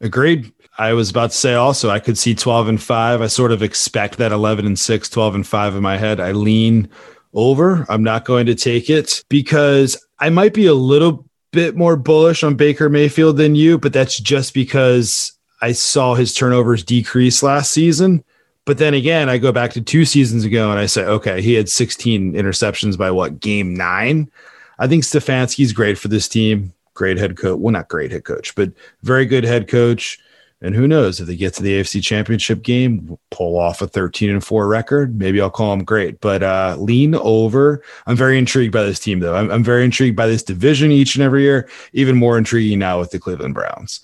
Agreed. 0.00 0.52
I 0.78 0.92
was 0.92 1.10
about 1.10 1.30
to 1.30 1.36
say 1.36 1.54
also, 1.54 1.88
I 1.88 2.00
could 2.00 2.18
see 2.18 2.34
12 2.34 2.68
and 2.68 2.82
5. 2.82 3.22
I 3.22 3.26
sort 3.28 3.52
of 3.52 3.62
expect 3.62 4.18
that 4.18 4.32
11 4.32 4.66
and 4.66 4.78
6, 4.78 5.08
12 5.08 5.34
and 5.34 5.46
5 5.46 5.76
in 5.76 5.82
my 5.82 5.96
head. 5.96 6.20
I 6.20 6.32
lean 6.32 6.88
over. 7.32 7.86
I'm 7.88 8.02
not 8.02 8.24
going 8.24 8.46
to 8.46 8.54
take 8.54 8.90
it 8.90 9.24
because 9.28 10.02
I 10.18 10.30
might 10.30 10.52
be 10.52 10.66
a 10.66 10.74
little 10.74 11.25
bit 11.56 11.76
more 11.76 11.96
bullish 11.96 12.44
on 12.44 12.54
Baker 12.54 12.88
Mayfield 12.88 13.36
than 13.36 13.54
you, 13.54 13.78
but 13.78 13.92
that's 13.92 14.18
just 14.20 14.54
because 14.54 15.32
I 15.60 15.72
saw 15.72 16.14
his 16.14 16.34
turnovers 16.34 16.84
decrease 16.84 17.42
last 17.42 17.72
season. 17.72 18.22
But 18.66 18.78
then 18.78 18.94
again, 18.94 19.28
I 19.28 19.38
go 19.38 19.52
back 19.52 19.72
to 19.72 19.80
two 19.80 20.04
seasons 20.04 20.44
ago 20.44 20.70
and 20.70 20.78
I 20.78 20.86
say, 20.86 21.04
okay, 21.04 21.40
he 21.40 21.54
had 21.54 21.68
16 21.68 22.34
interceptions 22.34 22.98
by 22.98 23.10
what 23.10 23.40
game 23.40 23.74
nine? 23.74 24.30
I 24.78 24.86
think 24.86 25.04
Stefanski's 25.04 25.72
great 25.72 25.98
for 25.98 26.08
this 26.08 26.28
team. 26.28 26.72
Great 26.94 27.16
head 27.16 27.36
coach. 27.36 27.58
Well, 27.58 27.72
not 27.72 27.88
great 27.88 28.12
head 28.12 28.24
coach, 28.24 28.54
but 28.54 28.72
very 29.02 29.24
good 29.24 29.44
head 29.44 29.68
coach. 29.68 30.18
And 30.62 30.74
who 30.74 30.88
knows 30.88 31.20
if 31.20 31.26
they 31.26 31.36
get 31.36 31.52
to 31.54 31.62
the 31.62 31.80
AFC 31.80 32.02
Championship 32.02 32.62
game, 32.62 33.18
pull 33.30 33.58
off 33.58 33.82
a 33.82 33.86
13 33.86 34.30
and 34.30 34.42
4 34.42 34.66
record, 34.66 35.18
maybe 35.18 35.40
I'll 35.40 35.50
call 35.50 35.70
them 35.76 35.84
great. 35.84 36.20
But 36.20 36.42
uh, 36.42 36.76
lean 36.78 37.14
over. 37.14 37.82
I'm 38.06 38.16
very 38.16 38.38
intrigued 38.38 38.72
by 38.72 38.82
this 38.82 38.98
team, 38.98 39.20
though. 39.20 39.36
I'm, 39.36 39.50
I'm 39.50 39.62
very 39.62 39.84
intrigued 39.84 40.16
by 40.16 40.26
this 40.26 40.42
division 40.42 40.90
each 40.90 41.14
and 41.14 41.22
every 41.22 41.42
year. 41.42 41.68
Even 41.92 42.16
more 42.16 42.38
intriguing 42.38 42.78
now 42.78 42.98
with 42.98 43.10
the 43.10 43.18
Cleveland 43.18 43.54
Browns. 43.54 44.00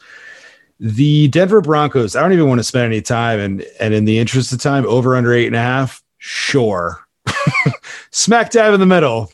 The 0.78 1.28
Denver 1.28 1.62
Broncos, 1.62 2.16
I 2.16 2.20
don't 2.20 2.32
even 2.32 2.48
want 2.48 2.58
to 2.58 2.64
spend 2.64 2.92
any 2.92 3.00
time. 3.00 3.40
And, 3.40 3.64
and 3.80 3.94
in 3.94 4.04
the 4.04 4.18
interest 4.18 4.52
of 4.52 4.60
time, 4.60 4.84
over 4.86 5.16
under 5.16 5.32
eight 5.32 5.46
and 5.46 5.56
a 5.56 5.60
half, 5.60 6.02
sure. 6.18 7.06
Smack 8.10 8.50
dab 8.50 8.74
in 8.74 8.80
the 8.80 8.86
middle. 8.86 9.32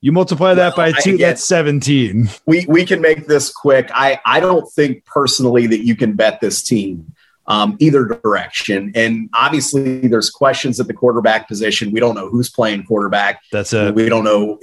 You 0.00 0.12
multiply 0.12 0.54
that 0.54 0.76
well, 0.76 0.92
by 0.92 1.00
two, 1.00 1.16
that's 1.16 1.44
17. 1.44 2.30
We 2.46 2.64
we 2.68 2.84
can 2.84 3.00
make 3.00 3.26
this 3.26 3.50
quick. 3.52 3.90
I, 3.92 4.20
I 4.24 4.38
don't 4.38 4.70
think 4.72 5.04
personally 5.04 5.66
that 5.66 5.84
you 5.84 5.96
can 5.96 6.12
bet 6.12 6.40
this 6.40 6.62
team 6.62 7.14
um, 7.48 7.76
either 7.80 8.04
direction. 8.04 8.92
And 8.94 9.28
obviously, 9.34 10.06
there's 10.06 10.30
questions 10.30 10.78
at 10.78 10.86
the 10.86 10.94
quarterback 10.94 11.48
position. 11.48 11.90
We 11.90 11.98
don't 11.98 12.14
know 12.14 12.28
who's 12.28 12.48
playing 12.48 12.84
quarterback. 12.84 13.40
That's 13.50 13.72
it. 13.72 13.94
We 13.94 14.08
don't 14.08 14.22
know. 14.22 14.60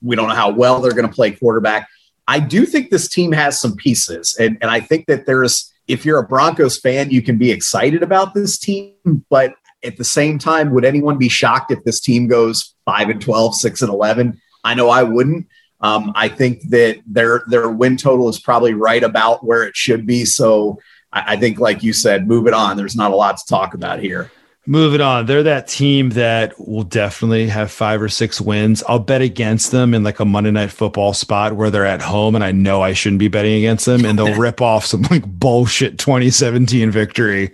We 0.00 0.14
don't 0.14 0.28
know 0.28 0.34
how 0.34 0.50
well 0.50 0.80
they're 0.80 0.92
going 0.92 1.08
to 1.08 1.14
play 1.14 1.32
quarterback. 1.32 1.88
I 2.28 2.38
do 2.38 2.64
think 2.64 2.90
this 2.90 3.08
team 3.08 3.32
has 3.32 3.60
some 3.60 3.74
pieces, 3.74 4.36
and 4.38 4.58
and 4.60 4.70
I 4.70 4.78
think 4.78 5.06
that 5.06 5.26
there's. 5.26 5.72
If 5.88 6.04
you're 6.04 6.18
a 6.18 6.22
Broncos 6.22 6.78
fan, 6.78 7.10
you 7.10 7.22
can 7.22 7.38
be 7.38 7.50
excited 7.50 8.02
about 8.02 8.34
this 8.34 8.58
team, 8.58 8.92
but 9.30 9.54
at 9.82 9.96
the 9.96 10.04
same 10.04 10.38
time, 10.38 10.70
would 10.72 10.84
anyone 10.84 11.16
be 11.16 11.30
shocked 11.30 11.72
if 11.72 11.82
this 11.84 11.98
team 11.98 12.28
goes 12.28 12.74
5 12.84 13.08
and 13.08 13.20
12, 13.22 13.54
6 13.54 13.80
and 13.82 13.90
11? 13.90 14.38
I 14.64 14.74
know 14.74 14.88
I 14.88 15.02
wouldn't. 15.02 15.46
Um, 15.80 16.12
I 16.14 16.28
think 16.28 16.62
that 16.70 17.00
their 17.06 17.44
their 17.46 17.68
win 17.70 17.96
total 17.96 18.28
is 18.28 18.40
probably 18.40 18.74
right 18.74 19.02
about 19.02 19.44
where 19.44 19.62
it 19.62 19.76
should 19.76 20.06
be. 20.06 20.24
So 20.24 20.80
I, 21.12 21.34
I 21.34 21.36
think, 21.36 21.58
like 21.60 21.82
you 21.82 21.92
said, 21.92 22.26
move 22.26 22.46
it 22.46 22.54
on. 22.54 22.76
There's 22.76 22.96
not 22.96 23.12
a 23.12 23.16
lot 23.16 23.36
to 23.36 23.46
talk 23.46 23.74
about 23.74 24.00
here. 24.00 24.30
Moving 24.68 25.00
on, 25.00 25.24
they're 25.24 25.44
that 25.44 25.66
team 25.66 26.10
that 26.10 26.52
will 26.60 26.82
definitely 26.82 27.48
have 27.48 27.70
five 27.70 28.02
or 28.02 28.10
six 28.10 28.38
wins. 28.38 28.82
I'll 28.86 28.98
bet 28.98 29.22
against 29.22 29.70
them 29.70 29.94
in 29.94 30.04
like 30.04 30.20
a 30.20 30.26
Monday 30.26 30.50
night 30.50 30.70
football 30.70 31.14
spot 31.14 31.54
where 31.54 31.70
they're 31.70 31.86
at 31.86 32.02
home 32.02 32.34
and 32.34 32.44
I 32.44 32.52
know 32.52 32.82
I 32.82 32.92
shouldn't 32.92 33.18
be 33.18 33.28
betting 33.28 33.54
against 33.54 33.86
them 33.86 34.04
and 34.04 34.18
they'll 34.18 34.34
rip 34.38 34.60
off 34.60 34.84
some 34.84 35.00
like 35.04 35.24
bullshit 35.24 35.98
2017 35.98 36.90
victory 36.90 37.50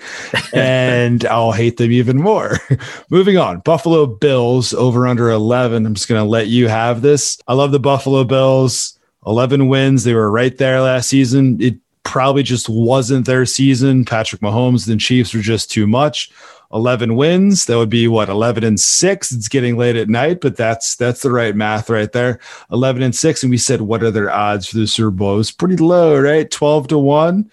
and 0.52 1.24
I'll 1.26 1.52
hate 1.52 1.76
them 1.76 1.92
even 1.92 2.16
more. 2.16 2.58
Moving 3.10 3.38
on, 3.38 3.60
Buffalo 3.60 4.06
Bills 4.06 4.74
over 4.74 5.06
under 5.06 5.30
11. 5.30 5.86
I'm 5.86 5.94
just 5.94 6.08
going 6.08 6.20
to 6.20 6.28
let 6.28 6.48
you 6.48 6.66
have 6.66 7.00
this. 7.00 7.38
I 7.46 7.54
love 7.54 7.70
the 7.70 7.78
Buffalo 7.78 8.24
Bills. 8.24 8.98
11 9.24 9.68
wins. 9.68 10.02
They 10.02 10.14
were 10.14 10.32
right 10.32 10.58
there 10.58 10.80
last 10.80 11.10
season. 11.10 11.62
It 11.62 11.76
probably 12.02 12.42
just 12.42 12.68
wasn't 12.68 13.26
their 13.26 13.46
season. 13.46 14.04
Patrick 14.04 14.40
Mahomes 14.40 14.88
and 14.88 15.00
Chiefs 15.00 15.32
were 15.32 15.40
just 15.40 15.70
too 15.70 15.86
much. 15.86 16.30
11 16.74 17.14
wins. 17.14 17.66
That 17.66 17.78
would 17.78 17.88
be 17.88 18.08
what 18.08 18.28
11 18.28 18.64
and 18.64 18.78
6. 18.78 19.32
It's 19.32 19.48
getting 19.48 19.76
late 19.76 19.96
at 19.96 20.08
night, 20.08 20.40
but 20.40 20.56
that's 20.56 20.96
that's 20.96 21.22
the 21.22 21.30
right 21.30 21.54
math 21.54 21.88
right 21.88 22.10
there. 22.10 22.40
11 22.72 23.02
and 23.02 23.14
6 23.14 23.42
and 23.42 23.50
we 23.50 23.58
said 23.58 23.80
what 23.80 24.02
are 24.02 24.10
their 24.10 24.30
odds 24.30 24.66
for 24.66 24.78
the 24.78 24.86
Super 24.86 25.12
Bowl? 25.12 25.34
It 25.34 25.38
was 25.38 25.52
pretty 25.52 25.76
low, 25.76 26.20
right? 26.20 26.50
12 26.50 26.88
to 26.88 26.98
1. 26.98 27.50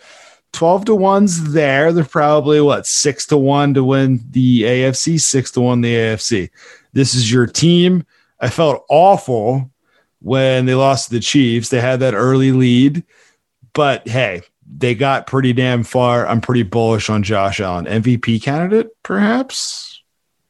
12 0.53 0.85
to 0.85 0.91
1's 0.91 1.53
there. 1.53 1.93
They're 1.93 2.03
probably 2.03 2.59
what, 2.59 2.85
6 2.85 3.27
to 3.27 3.37
1 3.37 3.75
to 3.75 3.83
win 3.83 4.19
the 4.31 4.63
AFC, 4.63 5.19
6 5.19 5.51
to 5.51 5.61
1 5.61 5.81
the 5.81 5.95
AFC. 5.95 6.49
This 6.91 7.13
is 7.15 7.31
your 7.31 7.47
team. 7.47 8.05
I 8.39 8.49
felt 8.49 8.85
awful 8.89 9.71
when 10.19 10.65
they 10.65 10.75
lost 10.75 11.07
to 11.07 11.13
the 11.13 11.19
Chiefs. 11.21 11.69
They 11.69 11.79
had 11.79 12.01
that 12.01 12.15
early 12.15 12.51
lead, 12.51 13.03
but 13.73 14.07
hey, 14.07 14.41
they 14.75 14.95
got 14.95 15.27
pretty 15.27 15.53
damn 15.53 15.83
far. 15.83 16.25
I'm 16.25 16.41
pretty 16.41 16.63
bullish 16.63 17.09
on 17.09 17.23
Josh 17.23 17.59
Allen. 17.59 17.85
MVP 17.85 18.41
candidate, 18.41 18.89
perhaps, 19.03 20.01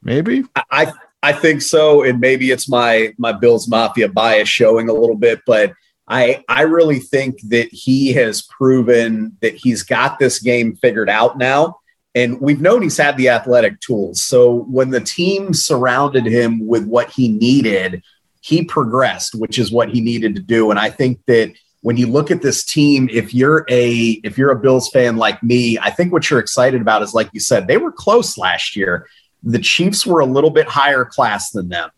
maybe. 0.03 0.43
I 0.69 0.91
I 1.23 1.33
think 1.33 1.61
so, 1.61 2.03
and 2.03 2.19
maybe 2.19 2.51
it's 2.51 2.69
my 2.69 3.13
my 3.17 3.31
Bills 3.31 3.67
Mafia 3.67 4.09
bias 4.09 4.49
showing 4.49 4.89
a 4.89 4.93
little 4.93 5.15
bit, 5.15 5.41
but 5.45 5.73
I 6.07 6.43
I 6.47 6.63
really 6.63 6.99
think 6.99 7.41
that 7.49 7.69
he 7.71 8.13
has 8.13 8.41
proven 8.43 9.37
that 9.41 9.55
he's 9.55 9.83
got 9.83 10.19
this 10.19 10.39
game 10.39 10.75
figured 10.75 11.09
out 11.09 11.37
now. 11.37 11.77
And 12.13 12.41
we've 12.41 12.59
known 12.59 12.81
he's 12.81 12.97
had 12.97 13.15
the 13.15 13.29
athletic 13.29 13.79
tools. 13.79 14.21
So 14.21 14.63
when 14.63 14.89
the 14.89 14.99
team 14.99 15.53
surrounded 15.53 16.25
him 16.25 16.67
with 16.67 16.85
what 16.85 17.09
he 17.09 17.29
needed, 17.29 18.03
he 18.41 18.65
progressed, 18.65 19.33
which 19.33 19.57
is 19.57 19.71
what 19.71 19.89
he 19.89 20.01
needed 20.01 20.35
to 20.35 20.41
do. 20.41 20.71
And 20.71 20.79
I 20.79 20.89
think 20.89 21.21
that 21.27 21.53
when 21.81 21.97
you 21.97 22.07
look 22.07 22.31
at 22.31 22.41
this 22.41 22.63
team, 22.63 23.09
if 23.11 23.33
you're 23.33 23.65
a 23.69 24.19
if 24.23 24.37
you're 24.37 24.51
a 24.51 24.59
Bills 24.59 24.89
fan 24.89 25.17
like 25.17 25.41
me, 25.43 25.77
I 25.79 25.89
think 25.89 26.13
what 26.13 26.29
you're 26.29 26.39
excited 26.39 26.81
about 26.81 27.01
is 27.01 27.13
like 27.13 27.29
you 27.33 27.39
said, 27.39 27.67
they 27.67 27.77
were 27.77 27.91
close 27.91 28.37
last 28.37 28.75
year. 28.75 29.07
The 29.43 29.59
Chiefs 29.59 30.05
were 30.05 30.19
a 30.19 30.25
little 30.25 30.51
bit 30.51 30.67
higher 30.67 31.05
class 31.05 31.51
than 31.51 31.69
them. 31.69 31.89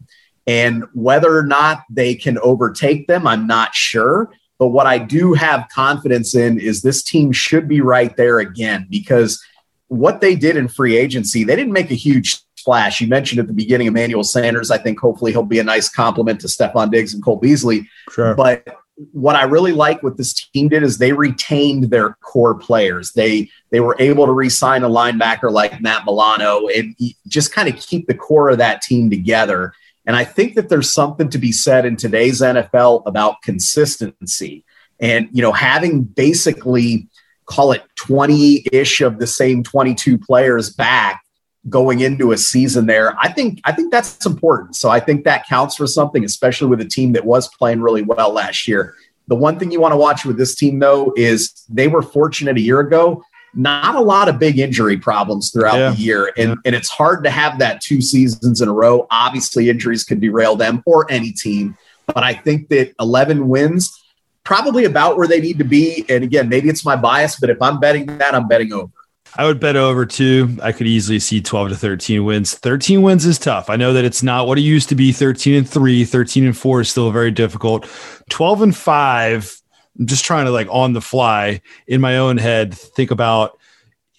And 0.48 0.86
whether 0.94 1.38
or 1.38 1.46
not 1.46 1.84
they 1.90 2.16
can 2.16 2.38
overtake 2.40 3.08
them, 3.08 3.28
I'm 3.28 3.48
not 3.48 3.76
sure. 3.76 4.30
But 4.60 4.70
what 4.70 4.88
I 4.88 4.98
do 4.98 5.34
have 5.34 5.68
confidence 5.74 6.36
in 6.36 6.60
is 6.60 6.82
this 6.82 7.04
team 7.04 7.32
should 7.32 7.68
be 7.68 7.82
right 7.82 8.16
there 8.16 8.40
again 8.40 8.88
because 8.90 9.44
what 9.88 10.22
they 10.22 10.36
did 10.36 10.56
in 10.56 10.68
free 10.68 10.96
agency, 10.96 11.44
they 11.44 11.56
didn't 11.56 11.74
make 11.74 11.92
a 11.92 11.96
huge 11.96 12.42
splash. 12.56 13.02
You 13.02 13.08
mentioned 13.08 13.40
at 13.40 13.48
the 13.48 13.54
beginning 13.54 13.88
Emmanuel 13.88 14.24
Sanders. 14.24 14.72
I 14.72 14.78
think 14.78 15.00
hopefully 15.00 15.32
he'll 15.32 15.44
be 15.44 15.60
a 15.60 15.64
nice 15.64 15.90
complement 15.90 16.40
to 16.42 16.48
Stefon 16.48 16.92
Diggs 16.92 17.14
and 17.14 17.22
Cole 17.22 17.36
Beasley. 17.38 17.90
Sure. 18.10 18.36
But 18.36 18.66
what 18.96 19.36
I 19.36 19.44
really 19.44 19.72
like 19.72 20.04
what 20.04 20.18
this 20.18 20.34
team 20.34 20.70
did 20.70 20.84
is 20.84 20.98
they 20.98 21.14
retained 21.14 21.86
their 21.86 22.16
core 22.22 22.56
players. 22.56 23.12
They 23.14 23.50
they 23.72 23.80
were 23.80 23.96
able 24.00 24.26
to 24.26 24.32
re-sign 24.32 24.84
a 24.84 24.90
linebacker 24.90 25.52
like 25.52 25.82
Matt 25.82 26.06
Milano 26.06 26.68
and 26.68 26.96
just 27.28 27.52
kind 27.52 27.68
of 27.68 27.76
keep 27.76 28.08
the 28.08 28.14
core 28.14 28.50
of 28.50 28.60
that 28.60 28.82
team 28.82 29.10
together. 29.10 29.74
And 30.06 30.16
I 30.16 30.26
think 30.26 30.56
that 30.56 30.70
there's 30.70 30.92
something 30.92 31.30
to 31.30 31.38
be 31.38 31.52
said 31.52 31.86
in 31.86 31.96
today's 31.96 32.42
NFL 32.42 33.04
about 33.06 33.42
consistency. 33.42 34.64
And 35.00 35.28
you 35.32 35.42
know, 35.42 35.54
having 35.54 36.04
basically 36.04 37.08
call 37.46 37.72
it 37.72 37.84
20-ish 38.00 39.02
of 39.02 39.20
the 39.20 39.28
same 39.28 39.64
22 39.64 40.18
players 40.18 40.70
back 40.70 41.23
going 41.70 42.02
into 42.02 42.32
a 42.32 42.38
season 42.38 42.86
there. 42.88 43.18
I 43.20 43.32
think 43.32 43.62
I 43.64 43.72
think 43.72 43.92
that's 43.92 44.26
important. 44.26 44.76
So 44.76 44.90
I 44.90 45.00
think 45.00 45.24
that 45.24 45.48
counts 45.48 45.76
for 45.76 45.88
something, 45.88 46.24
especially 46.26 46.68
with 46.68 46.82
a 46.82 46.86
team 46.86 47.14
that 47.14 47.26
was 47.26 47.48
playing 47.48 47.82
really 47.82 48.02
well 48.02 48.32
last 48.32 48.68
year. 48.68 48.96
The 49.28 49.36
one 49.36 49.58
thing 49.58 49.72
you 49.72 49.80
want 49.80 49.94
to 49.94 49.98
watch 49.98 50.26
with 50.26 50.38
this 50.38 50.56
team 50.56 50.80
though 50.80 51.14
is 51.16 51.66
they 51.70 51.88
were 51.88 52.02
fortunate 52.02 52.58
a 52.58 52.62
year 52.62 52.80
ago. 52.80 53.24
Not 53.56 53.96
a 53.96 54.02
lot 54.02 54.30
of 54.30 54.40
big 54.40 54.58
injury 54.58 54.98
problems 54.98 55.52
throughout 55.52 55.78
yeah. 55.78 55.92
the 55.92 56.02
year. 56.02 56.34
And, 56.38 56.50
yeah. 56.50 56.56
and 56.66 56.76
it's 56.76 56.90
hard 56.90 57.24
to 57.24 57.30
have 57.30 57.60
that 57.60 57.82
two 57.82 58.02
seasons 58.02 58.62
in 58.62 58.68
a 58.68 58.74
row. 58.74 59.06
Obviously, 59.12 59.70
injuries 59.70 60.04
could 60.04 60.20
derail 60.20 60.56
them 60.56 60.82
or 60.88 61.10
any 61.12 61.32
team. 61.32 61.78
But 62.08 62.24
I 62.24 62.34
think 62.34 62.70
that 62.70 62.94
11 63.00 63.48
wins, 63.48 64.04
probably 64.44 64.86
about 64.86 65.18
where 65.18 65.28
they 65.28 65.40
need 65.40 65.60
to 65.60 65.64
be. 65.64 66.04
And 66.10 66.24
again, 66.24 66.50
maybe 66.50 66.68
it's 66.68 66.84
my 66.84 66.96
bias, 66.96 67.40
but 67.40 67.52
if 67.52 67.62
I'm 67.62 67.80
betting 67.80 68.08
that, 68.18 68.34
I'm 68.34 68.48
betting 68.48 68.74
over. 68.74 68.92
I 69.36 69.46
would 69.46 69.60
bet 69.60 69.76
over 69.76 70.06
two. 70.06 70.58
I 70.62 70.72
could 70.72 70.86
easily 70.86 71.20
see 71.20 71.42
12 71.42 71.70
to 71.70 71.76
13 71.76 72.24
wins. 72.24 72.54
13 72.54 73.02
wins 73.02 73.26
is 73.26 73.40
tough. 73.40 73.70
I 73.70 73.76
know 73.76 73.92
that 73.94 74.06
it's 74.06 74.22
not 74.22 74.48
what 74.48 74.60
it 74.60 74.62
used 74.62 74.90
to 74.90 74.96
be 74.96 75.12
13 75.12 75.56
and 75.56 75.70
3, 75.70 76.06
13 76.06 76.46
and 76.46 76.58
4 76.58 76.82
is 76.82 76.90
still 76.90 77.12
very 77.12 77.32
difficult. 77.32 77.90
12 78.30 78.62
and 78.62 78.76
5, 78.76 79.62
I'm 80.00 80.06
just 80.06 80.26
trying 80.26 80.46
to 80.46 80.52
like 80.52 80.68
on 80.70 80.94
the 80.94 81.02
fly 81.02 81.62
in 81.88 82.00
my 82.00 82.18
own 82.18 82.38
head 82.38 82.74
think 82.76 83.12
about 83.12 83.60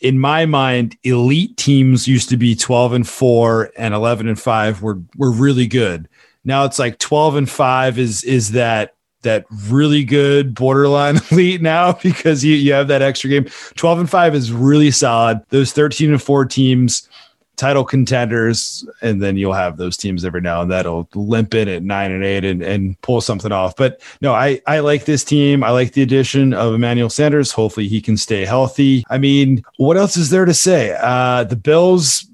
in 0.00 0.18
my 0.18 0.46
mind 0.46 0.96
elite 1.02 1.56
teams 1.56 2.06
used 2.06 2.28
to 2.28 2.36
be 2.36 2.54
12 2.54 2.92
and 2.92 3.08
4 3.08 3.72
and 3.76 3.94
11 3.94 4.28
and 4.28 4.38
5 4.38 4.82
were 4.82 5.00
were 5.16 5.32
really 5.32 5.66
good. 5.66 6.08
Now 6.44 6.64
it's 6.64 6.78
like 6.78 6.98
12 6.98 7.36
and 7.36 7.50
5 7.50 7.98
is 7.98 8.24
is 8.24 8.52
that 8.52 8.93
that 9.24 9.44
really 9.68 10.04
good 10.04 10.54
borderline 10.54 11.20
elite 11.30 11.60
now 11.60 11.92
because 11.92 12.44
you, 12.44 12.54
you 12.54 12.72
have 12.72 12.88
that 12.88 13.02
extra 13.02 13.28
game. 13.28 13.44
12 13.76 14.00
and 14.00 14.10
5 14.10 14.34
is 14.34 14.52
really 14.52 14.90
solid. 14.90 15.42
Those 15.50 15.72
13 15.72 16.12
and 16.12 16.22
4 16.22 16.44
teams, 16.46 17.08
title 17.56 17.84
contenders, 17.84 18.86
and 19.02 19.22
then 19.22 19.36
you'll 19.36 19.52
have 19.52 19.76
those 19.76 19.96
teams 19.96 20.24
every 20.24 20.40
now 20.40 20.62
and 20.62 20.70
that'll 20.70 21.08
limp 21.14 21.54
in 21.54 21.68
at 21.68 21.82
9 21.82 22.10
and 22.10 22.24
8 22.24 22.44
and, 22.44 22.62
and 22.62 23.00
pull 23.02 23.20
something 23.20 23.52
off. 23.52 23.76
But 23.76 24.00
no, 24.20 24.32
I, 24.32 24.60
I 24.66 24.80
like 24.80 25.04
this 25.04 25.24
team. 25.24 25.62
I 25.62 25.70
like 25.70 25.92
the 25.92 26.02
addition 26.02 26.54
of 26.54 26.74
Emmanuel 26.74 27.10
Sanders. 27.10 27.52
Hopefully 27.52 27.88
he 27.88 28.00
can 28.00 28.16
stay 28.16 28.44
healthy. 28.44 29.04
I 29.10 29.18
mean, 29.18 29.64
what 29.76 29.96
else 29.96 30.16
is 30.16 30.30
there 30.30 30.44
to 30.44 30.54
say? 30.54 30.96
Uh, 31.00 31.44
the 31.44 31.56
Bills, 31.56 32.26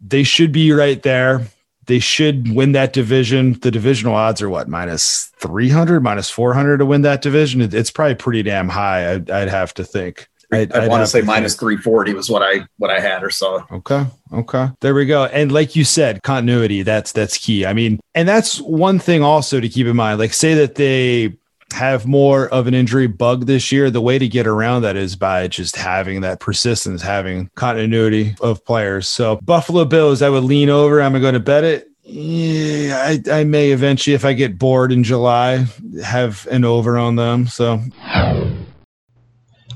they 0.00 0.22
should 0.22 0.52
be 0.52 0.72
right 0.72 1.02
there 1.02 1.46
they 1.86 1.98
should 1.98 2.54
win 2.54 2.72
that 2.72 2.92
division. 2.92 3.54
The 3.60 3.70
divisional 3.70 4.14
odds 4.14 4.42
are 4.42 4.50
what 4.50 4.68
minus 4.68 5.32
300, 5.38 6.02
minus 6.02 6.30
400 6.30 6.78
to 6.78 6.86
win 6.86 7.02
that 7.02 7.22
division. 7.22 7.60
it's 7.60 7.90
probably 7.90 8.14
pretty 8.14 8.42
damn 8.42 8.68
high. 8.68 9.12
I'd, 9.12 9.30
I'd 9.30 9.48
have 9.48 9.72
to 9.74 9.84
think. 9.84 10.28
I'd, 10.52 10.72
I'd 10.72 10.88
want 10.88 11.02
to 11.02 11.06
say 11.06 11.22
minus 11.22 11.56
340 11.56 12.14
was 12.14 12.30
what 12.30 12.42
I 12.42 12.66
what 12.78 12.90
I 12.90 13.00
had 13.00 13.24
or 13.24 13.30
saw. 13.30 13.64
Okay. 13.70 14.06
Okay. 14.32 14.68
There 14.80 14.94
we 14.94 15.06
go. 15.06 15.24
And 15.24 15.50
like 15.50 15.74
you 15.74 15.84
said, 15.84 16.22
continuity, 16.22 16.82
that's 16.82 17.12
that's 17.12 17.36
key. 17.36 17.66
I 17.66 17.72
mean, 17.72 18.00
and 18.14 18.28
that's 18.28 18.60
one 18.60 18.98
thing 18.98 19.22
also 19.22 19.60
to 19.60 19.68
keep 19.68 19.86
in 19.86 19.96
mind. 19.96 20.20
Like 20.20 20.32
say 20.32 20.54
that 20.54 20.76
they 20.76 21.36
have 21.72 22.06
more 22.06 22.48
of 22.48 22.66
an 22.66 22.74
injury 22.74 23.06
bug 23.06 23.46
this 23.46 23.72
year, 23.72 23.90
the 23.90 24.00
way 24.00 24.18
to 24.18 24.28
get 24.28 24.46
around 24.46 24.82
that 24.82 24.96
is 24.96 25.16
by 25.16 25.48
just 25.48 25.76
having 25.76 26.20
that 26.20 26.40
persistence, 26.40 27.02
having 27.02 27.50
continuity 27.54 28.36
of 28.40 28.64
players. 28.64 29.08
So 29.08 29.36
Buffalo 29.42 29.84
Bills, 29.84 30.22
I 30.22 30.28
would 30.28 30.44
lean 30.44 30.70
over. 30.70 31.02
I'm 31.02 31.20
going 31.20 31.34
to 31.34 31.40
bet 31.40 31.64
it. 31.64 31.88
Yeah, 32.02 32.98
I, 33.04 33.40
I 33.40 33.44
may 33.44 33.72
eventually, 33.72 34.14
if 34.14 34.24
I 34.24 34.32
get 34.32 34.58
bored 34.58 34.92
in 34.92 35.02
July, 35.02 35.66
have 36.04 36.46
an 36.52 36.64
over 36.64 36.96
on 36.96 37.16
them. 37.16 37.48
So 37.48 37.80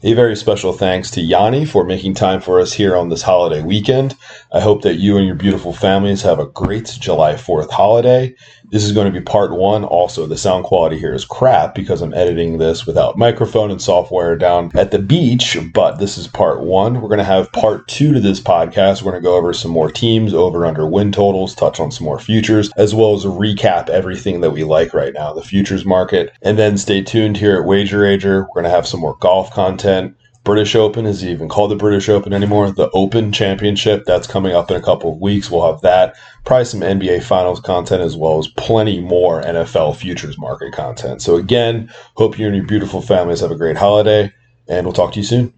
a 0.02 0.14
very 0.14 0.34
special 0.34 0.72
thanks 0.72 1.10
to 1.10 1.20
Yanni 1.20 1.66
for 1.66 1.84
making 1.84 2.14
time 2.14 2.40
for 2.40 2.58
us 2.58 2.72
here 2.72 2.96
on 2.96 3.10
this 3.10 3.20
holiday 3.20 3.62
weekend. 3.62 4.16
I 4.52 4.60
hope 4.60 4.82
that 4.82 4.94
you 4.94 5.18
and 5.18 5.26
your 5.26 5.34
beautiful 5.34 5.74
families 5.74 6.22
have 6.22 6.38
a 6.38 6.46
great 6.46 6.96
July 6.98 7.34
4th 7.34 7.70
holiday. 7.70 8.34
This 8.70 8.84
is 8.84 8.92
going 8.92 9.12
to 9.12 9.18
be 9.18 9.24
part 9.24 9.52
one. 9.52 9.84
Also, 9.84 10.26
the 10.26 10.36
sound 10.36 10.64
quality 10.64 10.96
here 10.96 11.12
is 11.12 11.24
crap 11.24 11.74
because 11.74 12.02
I'm 12.02 12.14
editing 12.14 12.58
this 12.58 12.86
without 12.86 13.18
microphone 13.18 13.70
and 13.70 13.82
software 13.82 14.36
down 14.36 14.70
at 14.74 14.92
the 14.92 15.00
beach, 15.00 15.58
but 15.74 15.98
this 15.98 16.16
is 16.16 16.28
part 16.28 16.60
one. 16.60 17.00
We're 17.00 17.08
going 17.08 17.18
to 17.18 17.24
have 17.24 17.50
part 17.52 17.88
two 17.88 18.12
to 18.12 18.20
this 18.20 18.40
podcast. 18.40 19.02
We're 19.02 19.10
going 19.10 19.22
to 19.22 19.28
go 19.28 19.34
over 19.34 19.52
some 19.52 19.72
more 19.72 19.90
teams, 19.90 20.32
over 20.32 20.64
under 20.64 20.86
win 20.86 21.10
totals, 21.10 21.54
touch 21.54 21.80
on 21.80 21.90
some 21.90 22.04
more 22.04 22.20
futures, 22.20 22.70
as 22.76 22.94
well 22.94 23.14
as 23.14 23.24
recap 23.24 23.88
everything 23.88 24.40
that 24.40 24.52
we 24.52 24.62
like 24.62 24.94
right 24.94 25.12
now, 25.12 25.32
the 25.32 25.42
futures 25.42 25.84
market. 25.84 26.32
And 26.42 26.56
then 26.56 26.78
stay 26.78 27.02
tuned 27.02 27.36
here 27.36 27.56
at 27.56 27.66
Wager 27.66 28.06
Ager. 28.06 28.42
We're 28.42 28.62
going 28.62 28.64
to 28.64 28.70
have 28.70 28.86
some 28.86 29.00
more 29.00 29.16
golf 29.20 29.50
content. 29.50 30.16
British 30.50 30.74
Open 30.74 31.06
is 31.06 31.24
even 31.24 31.48
called 31.48 31.70
the 31.70 31.76
British 31.76 32.08
Open 32.08 32.32
anymore. 32.32 32.72
The 32.72 32.90
Open 32.90 33.30
Championship 33.30 34.02
that's 34.04 34.26
coming 34.26 34.52
up 34.52 34.68
in 34.68 34.76
a 34.76 34.82
couple 34.82 35.12
of 35.12 35.20
weeks. 35.20 35.48
We'll 35.48 35.64
have 35.64 35.80
that. 35.82 36.16
Probably 36.44 36.64
some 36.64 36.80
NBA 36.80 37.22
Finals 37.22 37.60
content 37.60 38.02
as 38.02 38.16
well 38.16 38.36
as 38.40 38.48
plenty 38.48 39.00
more 39.00 39.42
NFL 39.42 39.94
futures 39.94 40.36
market 40.38 40.72
content. 40.72 41.22
So 41.22 41.36
again, 41.36 41.88
hope 42.16 42.36
you 42.36 42.48
and 42.48 42.56
your 42.56 42.64
beautiful 42.64 43.00
families 43.00 43.38
have 43.38 43.52
a 43.52 43.56
great 43.56 43.76
holiday, 43.76 44.32
and 44.66 44.84
we'll 44.84 44.92
talk 44.92 45.12
to 45.12 45.20
you 45.20 45.24
soon. 45.24 45.54